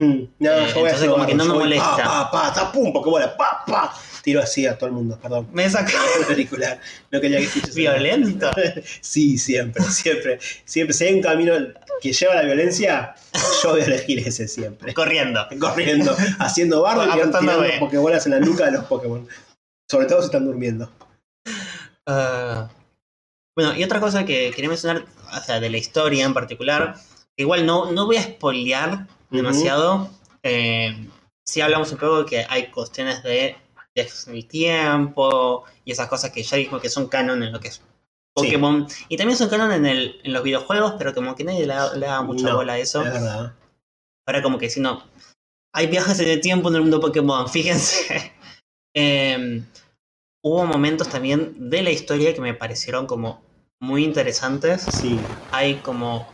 [0.00, 1.96] Mm, no, Eh, yo voy entonces así, como que no me molesta.
[1.98, 3.94] Pa, pa, pa, ta, pum, Pokébola, pa, pa.
[4.24, 5.48] Tiro así a todo el mundo, perdón.
[5.52, 5.92] Me saca
[6.30, 6.80] Auricular.
[7.10, 7.74] No quería que escuches.
[7.74, 8.50] violento.
[9.02, 10.38] Sí, siempre, siempre.
[10.64, 10.94] Siempre.
[10.94, 11.54] Si hay un camino
[12.00, 13.14] que lleva a la violencia,
[13.62, 14.94] yo voy a elegir ese siempre.
[14.94, 15.46] Corriendo.
[15.60, 17.76] Corriendo, haciendo barro y tirando B.
[17.78, 19.28] Pokébolas en la nuca de los Pokémon.
[19.90, 20.90] Sobre todo si están durmiendo.
[22.06, 22.70] Ah,
[23.54, 25.04] bueno, y otra cosa que quería mencionar,
[25.36, 26.94] o sea, de la historia en particular,
[27.36, 30.10] igual no, no voy a spoilear demasiado.
[30.42, 31.08] Eh,
[31.46, 33.56] sí hablamos un poco de que hay cuestiones de
[33.94, 37.60] viajes en el tiempo y esas cosas que ya dijimos que son canon en lo
[37.60, 37.80] que es
[38.34, 38.86] Pokémon.
[39.08, 41.94] Y también son canon en, el, en los videojuegos, pero como que nadie le, da-
[41.94, 43.02] le da mucha No, bola a eso.
[43.02, 43.54] Es verdad.
[44.26, 45.04] Ahora como que si no,
[45.72, 48.32] hay viajes en el tiempo en el mundo Pokémon, fíjense.
[48.96, 49.62] Eh,
[50.42, 53.42] hubo momentos también de la historia que me parecieron como
[53.80, 54.82] muy interesantes.
[54.82, 55.20] Sí.
[55.52, 56.32] Hay como...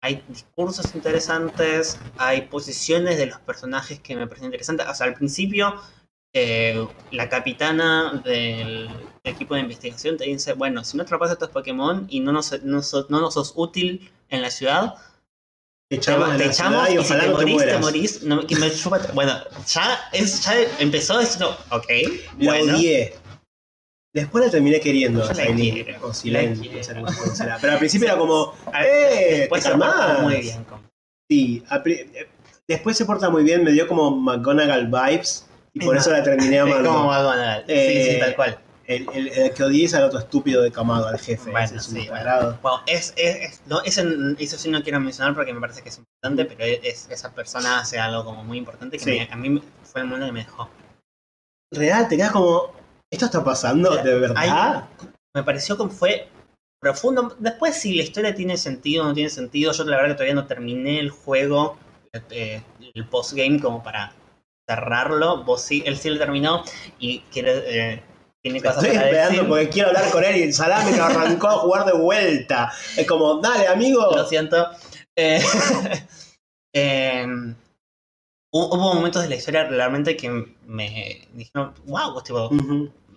[0.00, 4.86] Hay discursos interesantes, hay posiciones de los personajes que me parecen interesantes.
[4.86, 5.74] O sea, al principio,
[6.34, 8.88] eh, la capitana del
[9.24, 12.62] equipo de investigación te dice, bueno, si no atrapas a estos Pokémon y no nos,
[12.62, 14.94] no sos, no nos sos útil en la ciudad,
[15.90, 17.78] Te te, echamos, te la echamos y y si ojalá te no te morís, te
[17.78, 18.22] morís.
[18.22, 19.32] No, que me chupa- bueno,
[19.66, 21.86] ya, es, ya empezó diciendo, ok,
[22.38, 22.76] La bueno.
[22.76, 23.14] odié.
[24.14, 25.20] Después la terminé queriendo.
[25.22, 27.00] Yo la quiero, o quiero.
[27.00, 27.58] no sé cómo será.
[27.60, 29.36] Pero al principio era como, ¡eh!
[29.40, 30.64] Después ¿te se porta muy bien.
[30.64, 30.88] con-
[31.30, 32.28] Sí, eh,
[32.66, 35.46] después se porta muy bien, me dio como McGonagall vibes
[35.80, 36.90] y por Es eso la terminé Es amando.
[36.92, 37.64] como McGonagall.
[37.66, 38.58] sí, Eh, sí, tal cual.
[38.86, 41.50] El, el- el que odies al otro estúpido de Camado, al jefe.
[41.50, 42.58] Bueno, es sí, bueno.
[42.62, 44.06] Bueno, es, es, es- no, ese-
[44.38, 47.80] eso sí no quiero mencionar porque me parece que es importante, pero es, esa persona
[47.80, 49.10] hace algo como muy importante que Sí.
[49.10, 50.70] me- a mí fue el momento que me dejó.
[51.72, 52.72] Real, te quedas como,
[53.12, 54.88] ¿esto está pasando de verdad?
[55.36, 56.28] Me pareció como fue
[56.80, 57.36] profundo.
[57.38, 60.34] Después si la historia tiene sentido o no tiene sentido, yo la verdad que todavía
[60.34, 61.76] no terminé el juego.
[62.30, 62.62] eh,
[62.94, 64.12] el postgame como para
[64.68, 65.44] cerrarlo.
[65.44, 66.62] Vos sí, él sí lo terminó
[66.98, 67.62] y quiere,
[67.94, 68.02] eh,
[68.42, 69.48] tiene cosas Estoy para esperando decir.
[69.48, 72.72] porque quiero hablar con él y el salame lo arrancó a jugar de vuelta.
[72.96, 74.10] Es como, dale, amigo.
[74.14, 74.68] Lo siento.
[75.16, 75.40] Eh,
[76.72, 77.54] em,
[78.52, 80.30] hu- hubo momentos de la historia realmente que
[80.66, 82.50] me dijeron, wow, tipo,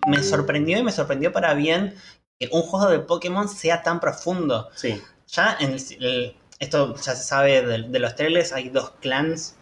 [0.06, 1.94] me sorprendió y me sorprendió para bien
[2.40, 4.68] que un juego de Pokémon sea tan profundo.
[4.74, 5.00] Sí.
[5.28, 9.56] Ya en el- el- esto ya se sabe de, de los trailers, hay dos clans.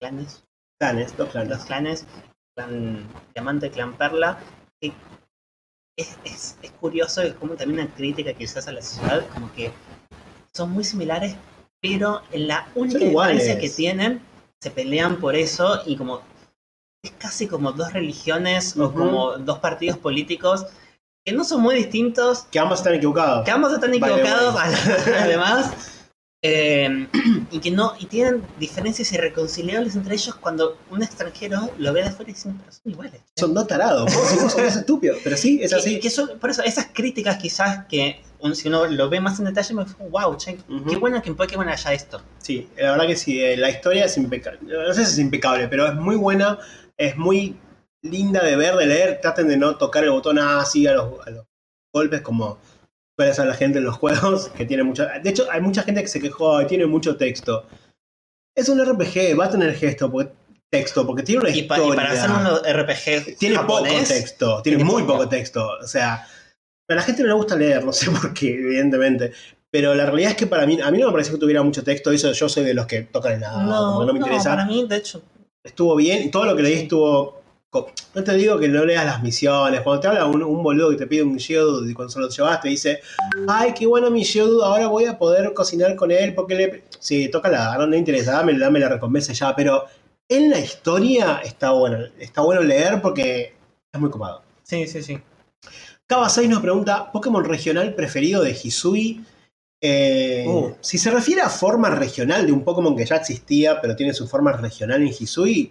[0.00, 0.44] ¿Clanes?
[0.80, 1.64] Clanes, dos clanes.
[1.64, 2.06] clanes,
[2.56, 4.38] clan Diamante, clan Perla.
[4.80, 4.92] que
[5.96, 9.72] es, es, es curioso, es como también una crítica quizás a la sociedad, como que
[10.54, 11.34] son muy similares,
[11.80, 14.22] pero en la única diferencia que tienen,
[14.60, 16.22] se pelean por eso y como
[17.02, 20.66] es casi como dos religiones o como dos partidos políticos
[21.24, 23.44] que no son muy distintos, Que ambos están equivocados.
[23.44, 24.56] que ambos están equivocados
[25.20, 25.97] además
[26.42, 27.08] eh,
[27.50, 32.08] y que no y tienen diferencias irreconciliables entre ellos cuando un extranjero lo ve de
[32.08, 34.04] afuera y dice pero son iguales Son dos tarados.
[34.14, 35.16] Vos, vos sos estúpido.
[35.24, 35.98] Pero sí, es así.
[35.98, 39.46] que son- por eso esas críticas quizás que un- si uno lo ve más en
[39.46, 40.56] detalle me fue wow che,
[40.88, 44.04] qué bueno que en Pokémon haya esto Sí, la verdad que sí, eh, la historia
[44.04, 44.60] es impecable.
[44.62, 46.58] No sé si es impecable, pero es muy buena,
[46.96, 47.56] es muy
[48.02, 49.18] linda de ver, de leer.
[49.20, 51.46] Traten de no tocar el botón así a los, a los
[51.92, 52.58] golpes como
[53.18, 55.18] suele hacer la gente en los juegos, que tiene mucha...
[55.18, 57.66] De hecho, hay mucha gente que se quejó, "Ay, tiene mucho texto.
[58.56, 60.32] Es un RPG, va a tener gesto, porque,
[60.70, 61.94] texto, porque tiene una y, pa- historia.
[61.94, 62.46] y para hacer un
[62.80, 65.14] RPG Tiene japonés, poco texto, tiene, tiene muy poco.
[65.14, 65.68] poco texto.
[65.82, 66.24] O sea,
[66.88, 69.32] a la gente no le gusta leer, no sé por qué, evidentemente.
[69.70, 71.82] Pero la realidad es que para mí, a mí no me pareció que tuviera mucho
[71.82, 72.12] texto.
[72.12, 74.50] Eso yo soy de los que tocan el nada, no, como no me no, interesa.
[74.50, 75.22] para mí de hecho
[75.64, 77.37] Estuvo bien, y todo lo que leí estuvo.
[77.70, 79.82] No te digo que no leas las misiones.
[79.82, 82.28] Cuando te habla un, un boludo que te pide un Geodude y cuando se lo
[82.28, 83.00] llevas te dice:
[83.46, 86.84] Ay, qué bueno mi Geodude, ahora voy a poder cocinar con él porque le.
[86.98, 89.54] Sí, toca la, no me interesa, dame, dame la recompensa ya.
[89.54, 89.84] Pero
[90.28, 91.98] en la historia está bueno.
[92.18, 93.54] Está bueno leer porque
[93.92, 94.42] es muy copado.
[94.62, 95.18] sí sí sí
[96.06, 99.22] Kaba 6 nos pregunta: ¿Pokémon regional preferido de Hisui?
[99.80, 100.72] Eh, Uh.
[100.80, 104.26] Si se refiere a forma regional de un Pokémon que ya existía, pero tiene su
[104.26, 105.70] forma regional en Hisui,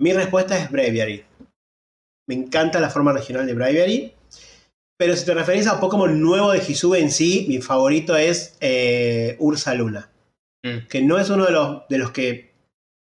[0.00, 1.24] mi respuesta es Braviary.
[2.28, 4.14] Me encanta la forma regional de Braviary.
[4.96, 9.36] Pero si te referís a Pokémon nuevo de Hisui en sí, mi favorito es eh,
[9.40, 10.10] Ursa Luna.
[10.64, 10.86] Mm.
[10.88, 12.54] Que no es uno de los, de los que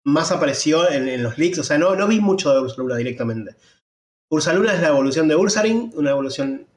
[0.04, 1.58] más apareció en, en los leaks.
[1.58, 3.56] O sea, no, no vi mucho de Ursa Luna directamente.
[4.30, 6.68] Ursa Luna es la evolución de Ursaring, una evolución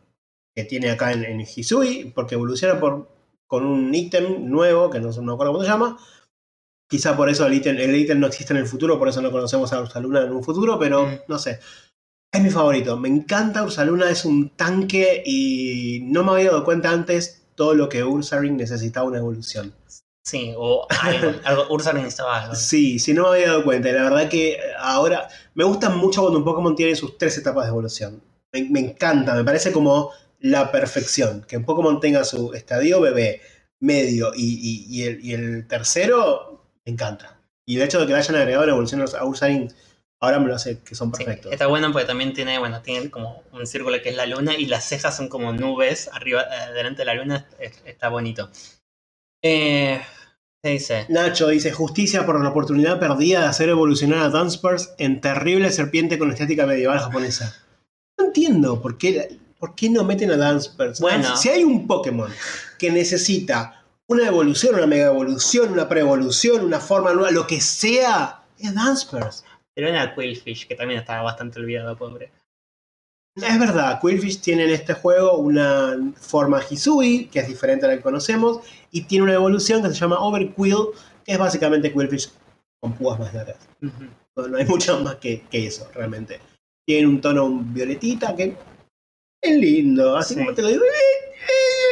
[0.55, 3.07] que tiene acá en, en Hisui, porque evoluciona por,
[3.47, 5.99] con un ítem nuevo, que no me acuerdo cómo se llama.
[6.93, 9.31] Quizá por eso el ítem, el ítem no existe en el futuro, por eso no
[9.31, 11.19] conocemos a Ursaluna en un futuro, pero Mm.
[11.27, 11.59] no sé.
[12.31, 12.97] Es mi favorito.
[12.97, 17.89] Me encanta Ursaluna, es un tanque y no me había dado cuenta antes todo lo
[17.89, 19.73] que Ursaring necesitaba una evolución.
[20.23, 23.89] sí o algo, algo Ursa necesitaba algo Sí, sí, no me había dado cuenta.
[23.89, 27.65] Y la verdad que ahora me gusta mucho cuando un Pokémon tiene sus tres etapas
[27.65, 28.21] de evolución.
[28.53, 31.43] Me, me encanta, me parece como la perfección.
[31.47, 33.41] Que un Pokémon tenga su estadio bebé,
[33.79, 36.52] medio y, y- y el, y el tercero,
[36.85, 37.37] me encanta.
[37.65, 39.71] Y el hecho de que le hayan agregado la evolución a Ursaring,
[40.21, 41.51] ahora me lo hace que son Sí, perfectos.
[41.53, 44.65] está bueno porque también tiene, bueno, tiene como un círculo que es la luna y
[44.65, 48.49] las cejas son como nubes arriba, delante de la luna, es- está bonito.
[49.41, 50.01] Eh,
[50.61, 51.05] ¿Qué dice?
[51.09, 56.17] Nacho dice, justicia por la oportunidad perdida de hacer evolucionar a Dunsparce en terrible serpiente
[56.17, 57.53] con estética medieval japonesa.
[58.17, 61.01] No entiendo por qué, por qué no meten a Dunsparce.
[61.01, 61.35] Bueno.
[61.35, 62.31] Si hay un Pokémon
[62.79, 68.43] que necesita una evolución, una mega evolución, una pre-evolución, una forma nueva, lo que sea,
[68.59, 69.45] es Dunsparce.
[69.75, 72.31] Pero una Quillfish, que también estaba bastante olvidado, pobre.
[73.35, 77.95] Es verdad, Quillfish tiene en este juego una forma Hisui, que es diferente a la
[77.97, 78.59] que conocemos,
[78.91, 80.89] y tiene una evolución que se llama Overquill,
[81.25, 82.31] que es básicamente Quillfish
[82.79, 83.57] con púas más largas.
[83.81, 84.03] Ujú.
[84.35, 86.39] No, no hay mucho más que, que eso, realmente.
[86.85, 88.55] Tiene un tono violetita que
[89.41, 90.39] es lindo, así Sí.
[90.41, 91.22] como te lo digo, eh,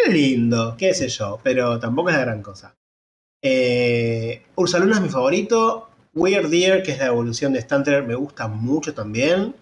[0.06, 2.76] es lindo, qué sé yo, pero tampoco es la gran cosa.
[3.44, 5.90] Eh, Ursaluna es mi favorito.
[6.14, 9.56] Weird Deer, que es la evolución de Stunter, me gusta mucho también.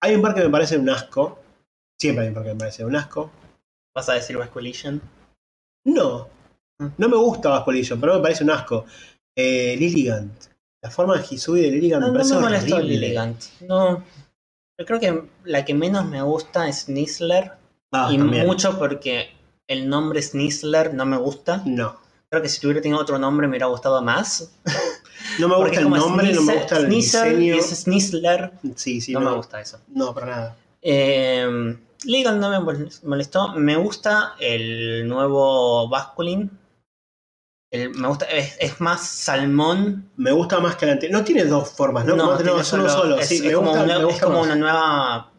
[0.00, 1.38] Hay un par que me parece un asco.
[2.00, 3.30] Siempre hay un par que me parece un asco.
[3.94, 5.00] ¿Vas a decir Basculation?
[5.84, 6.28] No,
[6.98, 8.84] no me gusta Basculation, pero me parece un asco.
[9.36, 10.32] Eh, Lilligant.
[10.82, 12.98] La forma de Hisui de Lilligant No, me no parece me molestó horrible.
[12.98, 13.44] Lilligant.
[13.60, 14.04] No.
[14.78, 17.52] Yo creo que la que menos me gusta es Snizzler.
[17.92, 18.46] Ah, y también.
[18.46, 19.30] mucho porque
[19.68, 21.62] el nombre Snizzler no me gusta.
[21.66, 21.96] No.
[22.30, 24.52] Creo que si tuviera tenido otro nombre me hubiera gustado más.
[25.38, 27.54] No me gusta el nombre, no me gusta el Snizzer diseño.
[27.54, 28.52] Es Snizzler.
[28.74, 29.78] Sí, sí, no, no, me gusta eso.
[29.88, 30.56] No, para nada.
[30.82, 33.52] Eh, Legal no me mol- molestó.
[33.54, 36.50] Me gusta el nuevo Basculin.
[37.70, 40.10] El- me gusta, es, es más salmón.
[40.16, 41.18] Me gusta más que el anterior.
[41.20, 42.16] No tiene dos formas, ¿no?
[42.16, 43.18] No, tiene es uno solo.
[43.18, 44.46] es, Sí, es me como, gusta, una, me es gusta como más.
[44.46, 45.31] una nueva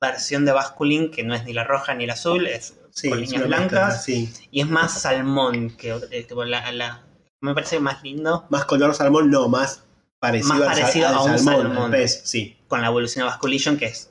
[0.00, 3.20] versión de Basculin que no es ni la roja ni la azul, es Sí, con
[3.20, 4.32] líneas blancas sí.
[4.50, 7.04] y es más salmón que eh, tipo, la, la-
[7.40, 9.84] me parece más lindo Más color salmón, no, más
[10.20, 11.84] parecido, Más parecido al a un salmón, salmón.
[11.84, 12.56] al pez, sí.
[12.66, 14.10] con la evolución de Basculition que es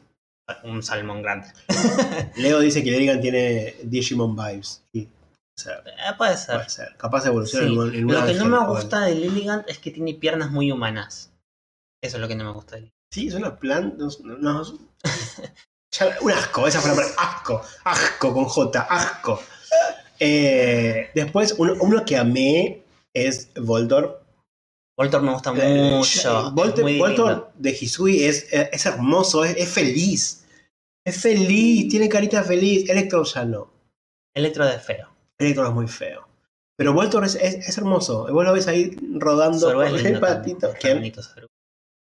[0.63, 1.49] un salmón grande.
[2.37, 4.81] Leo dice que Lerigan tiene Digimon vibes.
[4.93, 5.09] Sí,
[5.65, 6.55] Eh, puede ser.
[6.55, 6.95] puede ser.
[6.95, 7.73] Capaz evoluciona Sí.
[7.73, 11.33] en en Lo que no me gusta de Lilligant es que tiene piernas muy humanas.
[12.01, 12.95] Eso es lo que no me gusta de Lilligant.
[13.11, 14.05] Sí, es una planta.
[14.23, 14.73] No, no, es-
[15.99, 17.15] ya- un asco, esa fue la palabra.
[17.17, 17.61] Asco.
[17.83, 18.81] Asco con J.
[18.89, 19.41] Asco.
[20.19, 22.83] Eh, después, uno, uno que amé
[23.13, 24.23] es Voltor.
[24.97, 26.51] Voltor me gusta mucho.
[26.51, 27.51] Voltor, es muy lindo.
[27.55, 30.45] de Hisui es, es hermoso, es, es feliz.
[31.05, 32.89] Es feliz, tiene carita feliz.
[32.89, 33.71] Electro ya no.
[34.35, 35.07] Electro de feo.
[35.37, 36.27] Electro es muy feo.
[36.75, 38.27] Pero Voltor es, es, es hermoso.
[38.31, 40.97] Vos lo ves ahí rodando por es el patito es ¿Quién?
[40.97, 41.47] bonito Zorba.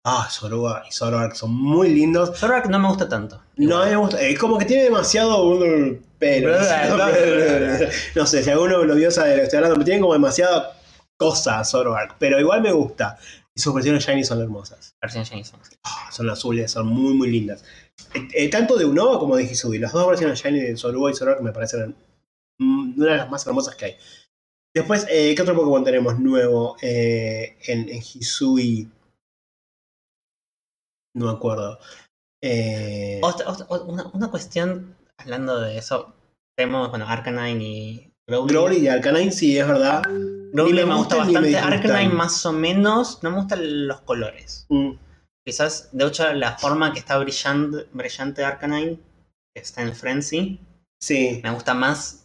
[0.04, 2.36] Ah, Zorua y Zoroark son muy lindos.
[2.36, 3.40] Zorba no me gusta tanto.
[3.56, 4.20] No, a mí me gusta.
[4.20, 5.48] Es como que tiene demasiado
[6.18, 6.56] pelo.
[8.16, 9.76] No sé, si alguno lo vio sabe de lo que estoy hablando.
[9.76, 10.76] pero Tiene como demasiada
[11.16, 12.16] cosa Zoroark.
[12.18, 13.16] Pero igual me gusta.
[13.54, 14.96] Y sus versiones shiny son hermosas.
[15.00, 15.60] Versión Jameson.
[15.84, 17.62] Ah, son azules, son muy, muy lindas.
[18.14, 19.78] Eh, eh, tanto de Unova como de Hisui.
[19.78, 21.94] Las dos versiones shiny de Zorua y Zoroark me parecen
[22.58, 23.96] mm, una de las más hermosas que hay.
[24.74, 28.88] Después, eh, ¿qué otro Pokémon tenemos nuevo en, en Hisui?
[31.14, 31.78] No me acuerdo.
[32.42, 36.14] Eh, Otra- otra- una, una cuestión, hablando de eso,
[36.56, 38.52] tenemos, bueno, Arcanine y Growly.
[38.52, 40.02] Growly y Arcanine, sí, es verdad.
[40.52, 41.56] Growly ni me me gusta me bastante.
[41.56, 44.66] Arcanine más o menos, no me gustan los colores.
[44.68, 44.92] Mm,
[45.44, 48.96] Quizás, de hecho, la forma que está brillante, brillante Arcanine,
[49.52, 50.60] que está en Frenzy,
[51.02, 52.24] sí, me gusta más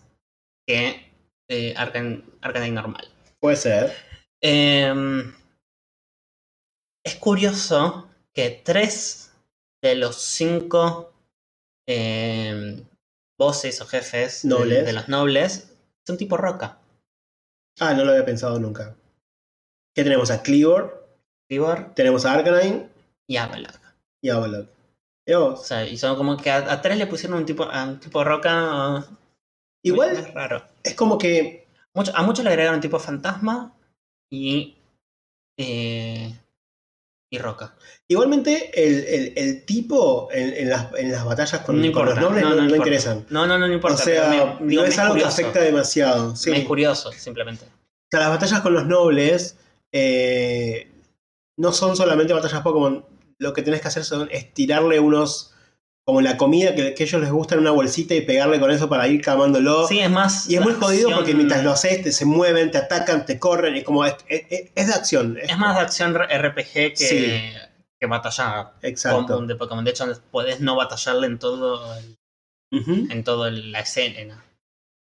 [0.68, 1.12] que
[1.50, 3.08] eh, Arcan- Arcanine normal.
[3.40, 3.96] puede ser.
[4.44, 5.34] Em,
[7.04, 8.07] es curioso
[8.38, 9.34] que tres
[9.84, 11.12] de los cinco
[11.88, 12.86] em,
[13.40, 14.86] voces o jefes de- Nobles.
[14.86, 15.76] De, los nobles
[16.06, 16.78] son tipo roca.
[17.80, 18.96] Ah, no lo había pensado nunca.
[19.96, 20.30] ¿Qué tenemos?
[20.30, 20.94] A Cleaver,
[21.50, 22.90] Tribor tenemos a Arcanine
[23.28, 23.80] y Avalok.
[24.24, 24.70] y a Avalok.
[25.36, 28.00] O sea, y son como que a, a tres le pusieron un tipo, a un
[28.00, 29.00] tipo roca.
[29.00, 29.04] uh,
[29.84, 30.64] Igual es raro.
[30.84, 31.66] es como que
[31.96, 33.76] Mucho- a muchos le agregaron tipo fantasma
[34.32, 34.78] y.
[35.58, 36.40] eh,
[37.30, 37.76] y roca.
[38.08, 42.14] Igualmente, el, el- el tipo en, en las, en las batallas con, No con importa,
[42.16, 43.26] los nobles no, no, no interesan.
[43.30, 43.96] No, no, no, no importa.
[44.02, 46.36] o sea, pero me- digo, no es algo que afecta demasiado.
[46.36, 46.52] Sí.
[46.52, 47.66] Me es curioso, simplemente.
[47.66, 49.58] O sea, las batallas con los nobles
[49.92, 50.90] eh,
[51.58, 53.06] no son solamente batallas Pokémon.
[53.40, 55.54] Lo que tenés que hacer son es tirarle unos.
[56.08, 58.88] Como la comida que, que ellos les gusta en una bolsita y pegarle con eso
[58.88, 59.88] para ir camándolo.
[59.88, 60.50] Sí, es más.
[60.50, 63.76] Y es muy jodido porque mientras lo haces, te, se mueven, te atacan, te corren.
[63.76, 64.06] Es como.
[64.06, 65.38] Es, es- es de acción.
[65.38, 67.42] Es más de acción RPG que, Sí.
[68.00, 69.26] que batalla Exacto.
[69.34, 69.84] común de Pokémon.
[69.84, 72.18] De hecho, podés no batallarle en todo el-
[73.12, 74.46] en toda la escena.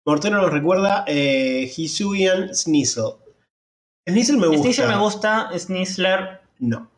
[0.07, 3.13] Mortero nos recuerda eh, Hisuian Sneasel.
[4.09, 4.63] Sneasel me gusta.
[4.63, 6.91] Sneasler me gusta, Sneasler No.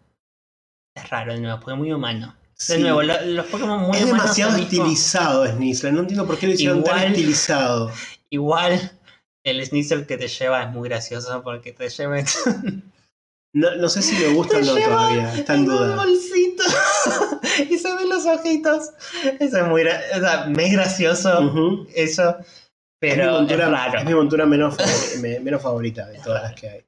[0.94, 2.36] es raro de nuevo, porque es muy humano.
[2.58, 2.78] De Sí.
[2.80, 5.94] nuevo, lo- los Pokémon muy es demasiado estilizado Sneasel.
[5.94, 7.92] No entiendo por qué lo hicieron tan Igual- estilizado.
[8.30, 8.98] Igual,
[9.44, 12.16] el Sneasel que te lleva es muy gracioso porque te lleva
[13.52, 15.34] No, no sé si me gusta o no todavía.
[15.34, 15.96] Está en en un duda.
[15.96, 16.62] bolsito
[17.70, 18.90] y se ven los ojitos.
[19.38, 21.86] Eso es muy gra- o sea, me es gracioso Ujú.
[21.94, 22.44] eso, es, mi
[23.00, 23.98] pero es, montura, raro.
[23.98, 26.84] es mi montura menos, favori- me- menos favorita de todas las que hay.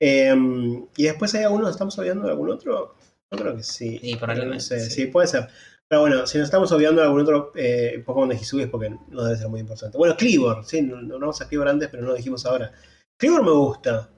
[0.00, 2.96] Em, y después hay algunos, ¿estamos olvidando de algún otro?
[3.32, 3.98] Yo creo que sí.
[3.98, 4.90] Sí, probablemente, No sé, sí.
[4.90, 5.06] sí.
[5.06, 5.48] puede ser.
[5.88, 8.90] Pero bueno, si nos estamos olvidando de algún otro eh, Pokémon de Hisui es porque
[9.08, 9.98] no debe ser muy importante.
[9.98, 12.72] Bueno, Cleavor, sí, no, no vamos a Cleavor antes, pero no lo dijimos ahora.
[13.18, 14.10] Cleavor me gusta.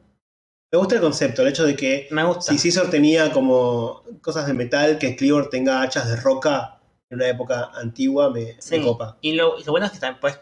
[0.73, 2.53] Me gusta el concepto, el hecho de que Me gusta.
[2.53, 6.81] si Scizor tenía como cosas de metal, que Cleavor tenga hachas de roca
[7.11, 8.83] en una época antigua, me, me Sí.
[8.83, 9.17] copa.
[9.21, 10.41] Y lo, y lo bueno es que también puedes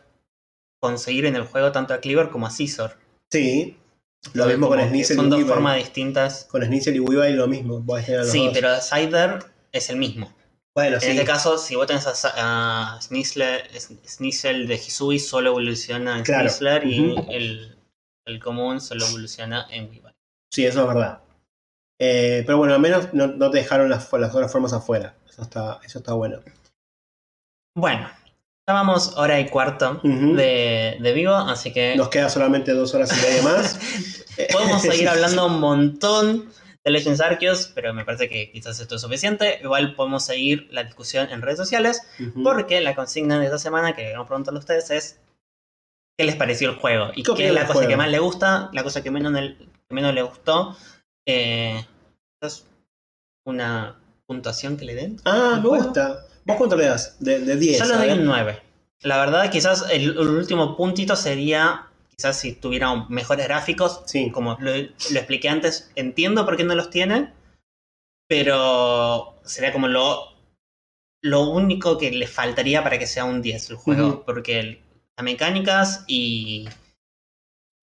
[0.81, 2.93] conseguir en el juego tanto a Cleaver como a Scizor.
[3.31, 3.77] Sí,
[4.33, 6.45] lo mismo con Sneasel Son y dos formas distintas.
[6.51, 7.85] Con Sneasel y Weavile lo mismo.
[7.87, 8.53] los Sí, dos.
[8.55, 10.33] pero Cider es el mismo.
[10.75, 11.11] Bueno, En sí.
[11.11, 16.25] este caso, si vos tenés a, a Sneasler- S- Sneasel de Hisui, solo evoluciona en
[16.25, 16.49] Claro.
[16.49, 17.77] Sneasler y el,
[18.27, 20.15] el común solo evoluciona en Weavile.
[20.53, 21.21] Sí, eso es verdad.
[22.01, 25.15] Eh, pero bueno, al menos no, no te dejaron las, las otras formas afuera.
[25.29, 26.41] Eso está, eso está bueno.
[27.77, 28.09] Bueno,
[28.73, 33.21] vamos hora y cuarto de, de vivo, así que Nos queda solamente dos horas y
[33.27, 33.79] media más.
[34.53, 36.49] podemos seguir hablando un montón
[36.85, 39.59] de Legends Arceus, pero me parece que quizás esto es suficiente.
[39.63, 42.03] Igual podemos seguir la discusión en redes sociales,
[42.43, 45.19] porque la consigna de esta semana que queremos preguntarle a ustedes es
[46.19, 47.89] qué les pareció el juego y ¿Qué qué es la cosa juego?
[47.89, 50.77] que más le gusta, la cosa que menos, le- que menos le gustó.
[51.27, 51.85] Eh,
[52.43, 52.67] ¿Es
[53.47, 53.97] una
[54.27, 55.17] puntuación que le den?
[55.25, 55.85] Ah, ¿El me juego?
[55.85, 56.27] gusta.
[56.45, 57.17] ¿Vos cuánto le das?
[57.21, 57.79] De, de 10.
[57.79, 58.61] Yo le doy un 9.
[59.03, 64.31] La verdad, quizás el, el último puntito sería, quizás si tuviera mejores gráficos, Sí.
[64.31, 64.79] como lo, lo
[65.19, 67.33] expliqué antes, entiendo por qué no los tiene,
[68.29, 70.35] pero sería como lo,
[71.23, 74.81] lo único que le faltaría para que sea un 10 el juego, porque el-
[75.17, 76.69] las mecánicas y,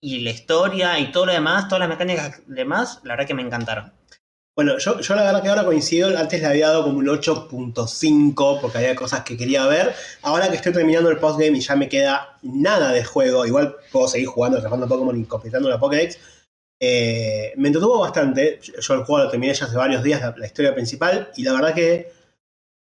[0.03, 3.41] y la historia y todo lo demás, todas las mecánicas demás, la verdad que me
[3.41, 3.93] encantaron.
[4.63, 8.77] Bueno, yo, la verdad que ahora coincido, antes le había dado como un 8.5 porque
[8.77, 9.91] había cosas que quería ver.
[10.21, 14.07] Ahora que estoy terminando el postgame y ya me queda nada de juego, igual puedo
[14.07, 16.19] seguir jugando, atrapando Pokémon y completando la Pokédex.
[16.79, 18.59] eh, me entretuvo bastante.
[18.61, 21.53] Yo el juego lo terminé ya hace varios días, la, la historia principal, y la
[21.53, 22.11] verdad que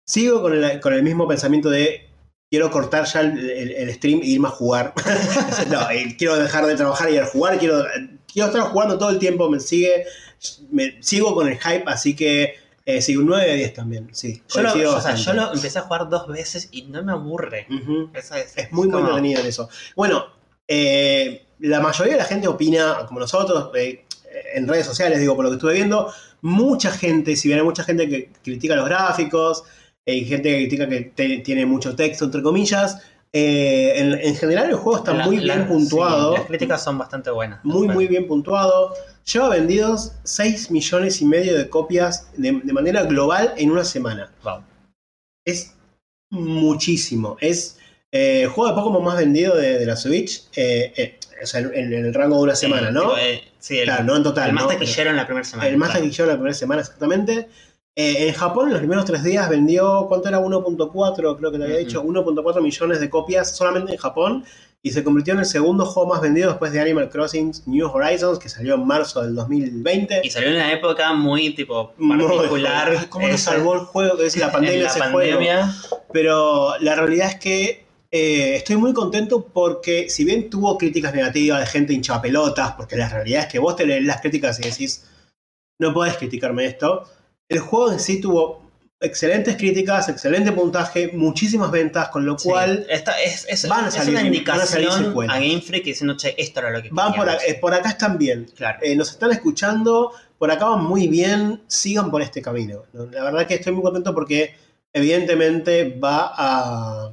[0.06, 2.08] sigo con el, con el mismo pensamiento de
[2.50, 4.92] quiero cortar ya el, el- el stream e irme a jugar.
[5.70, 5.80] no,
[6.18, 7.84] quiero dejar de trabajar y ir a jugar, quiero,
[8.30, 10.04] quiero estar jugando todo el tiempo, me sigue,
[10.70, 12.54] me, sigo con el hype, así que
[12.86, 14.42] eh, sí, un 9 de 10 también, sí.
[14.48, 15.40] Yo lo, coincido o sea, yo bastante.
[15.40, 17.66] lo empecé a jugar dos veces y no me aburre.
[18.12, 19.68] Eso es, Es muy, muy entretenido en eso.
[19.96, 20.26] Bueno,
[20.68, 24.04] eh, la mayoría de la gente opina como nosotros, eh,
[24.54, 26.12] en redes sociales, digo, por lo que estuve viendo.
[26.42, 29.62] Mucha gente, si bien hay mucha gente que critica los gráficos,
[30.06, 32.98] hay gente que critica que te- tiene mucho texto, entre comillas.
[33.36, 36.32] eh, en, en general el juego está La- muy la- bien puntuado.
[36.34, 37.64] sí, las críticas son bastante buenas.
[37.64, 38.94] muy, muy bien puntuado.
[39.32, 44.30] Lleva vendidos 6 millones y medio de copias de, de manera global en una semana.
[44.42, 44.62] Wow.
[45.46, 45.74] Es
[46.30, 47.36] muchísimo.
[47.40, 47.78] Es
[48.12, 50.44] eh, el juego de Pokémon más vendido de, de la Switch.
[50.56, 53.16] eh, eh, o sea, en, en el rango de una semana, ¿no?
[53.18, 54.48] eh, sí, el, claro, no en total.
[54.48, 54.70] el más ¿no?
[54.70, 55.68] taquillero en la primera semana.
[55.68, 56.04] El más claro.
[56.04, 57.48] taquillero la primera semana, exactamente.
[57.96, 60.40] Eh, en Japón, en los primeros tres días vendió, ¿cuánto era?
[60.40, 64.44] 1.4, creo que te había dicho, 1.4 millones de copias solamente en Japón.
[64.86, 68.38] Y se convirtió en el segundo juego más vendido después de Animal Crossing New Horizons,
[68.38, 70.20] que salió en marzo del 2020.
[70.22, 73.08] Y salió en una época muy tipo particular.
[73.08, 74.18] ¿Cómo esa- salvó el juego?
[74.18, 75.68] Que es la pandemia en la ese pandemia.
[75.72, 76.04] juego.
[76.12, 81.60] Pero la realidad es que eh, estoy muy contento porque, si bien tuvo críticas negativas
[81.60, 84.64] de gente hincha pelotas, porque la realidad es que vos te lees las críticas y
[84.68, 85.06] decís,
[85.80, 87.08] no podés criticarme esto,
[87.48, 88.63] el juego en sí tuvo
[89.00, 93.88] excelentes críticas, excelente puntaje, muchísimas ventas, con lo Sí, cual esta es, es, van a
[93.88, 96.88] es salir- una van a indicación a Game Freak diciendo, che, esto era lo que
[96.90, 97.56] van por, a- queríamos".
[97.56, 98.46] eh, por acá están bien.
[98.56, 98.78] Claro.
[98.82, 102.84] Eh, nos están escuchando, por acá van muy bien, sigan por este camino.
[102.92, 103.06] ¿no?
[103.06, 104.54] La verdad que estoy muy contento porque
[104.92, 107.12] evidentemente va a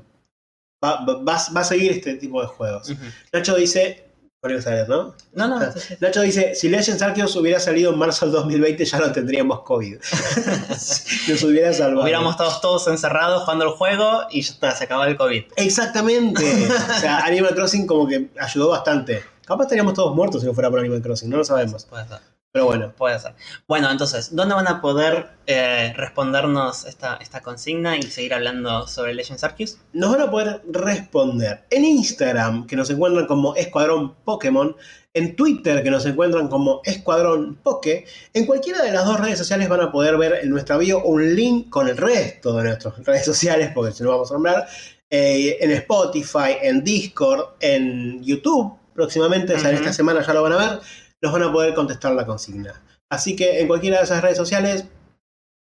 [0.83, 2.91] va, va- va- a seguir este tipo de juegos.
[3.33, 4.05] Nacho dice,
[4.41, 5.13] ponemos a ver, ¿no?
[5.33, 5.71] No, no, Ah.
[5.71, 5.95] sí, sí.
[5.99, 9.97] Nacho dice, si Legends Arceus hubiera salido en marzo del 2020 ya no tendríamos COVID.
[11.29, 12.01] Nos hubiera salvado.
[12.03, 15.43] Hubiéramos estado todos encerrados jugando el juego y ya está, se acabó el COVID.
[15.57, 16.43] Exactamente.
[16.67, 19.23] o sea, Animal Crossing como que ayudó bastante.
[19.45, 21.85] Capaz estaríamos todos muertos si no fuera por Animal Crossing, no lo sabemos.
[21.85, 22.19] Puede ser.
[22.51, 22.93] Pero bueno.
[22.97, 23.33] Puede ser.
[23.67, 29.13] Bueno, entonces, ¿dónde van a poder eh, respondernos esta, esta consigna y seguir hablando sobre
[29.13, 29.77] Legends Arceus?
[29.93, 34.75] nos van a poder responder en Instagram, que nos encuentran como Escuadrón Pokémon,
[35.13, 38.05] en Twitter, que nos encuentran como Escuadrón Poke.
[38.33, 41.35] En cualquiera de las dos redes sociales van a poder ver en nuestra bio un
[41.35, 44.67] link con el resto de nuestras redes sociales, porque si no vamos a nombrar,
[45.09, 50.43] eh, en Spotify, en Discord, en YouTube, próximamente, o sea, en esta semana ya lo
[50.43, 50.79] van a ver,
[51.21, 52.81] nos van a poder contestar la consigna.
[53.09, 54.85] Así que en cualquiera de esas redes sociales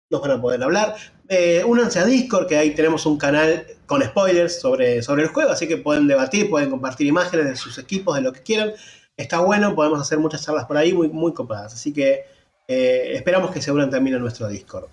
[0.09, 0.95] nos van a poder hablar.
[1.27, 5.51] Eh, únanse a Discord, que ahí tenemos un canal con spoilers sobre, sobre el juego,
[5.51, 8.71] así que pueden debatir, pueden compartir imágenes de sus equipos, de lo que quieran.
[9.17, 11.73] Está bueno, podemos hacer muchas charlas por ahí muy, muy copadas.
[11.73, 12.25] Así que
[12.67, 14.85] eh, esperamos que se unan también a nuestro Discord.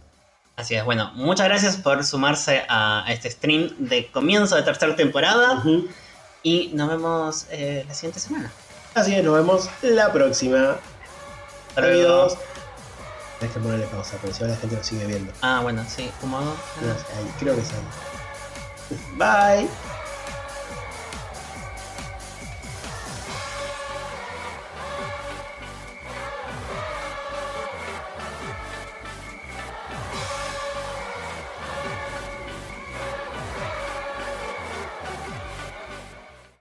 [0.56, 5.62] Así es, bueno, muchas gracias por sumarse a este stream de comienzo de tercera temporada
[6.42, 8.50] y nos vemos eh, la siguiente semana.
[8.96, 10.78] Así que nos vemos la próxima.
[11.76, 12.38] Adiós.
[13.38, 15.30] Tienes que ponerle pausa, porque si ahora la gente nos sigue viendo.
[15.42, 16.56] Ah, bueno, sí, ¿cómo hago?
[16.80, 18.96] No ahí, creo que ahí.
[19.16, 19.68] Bye.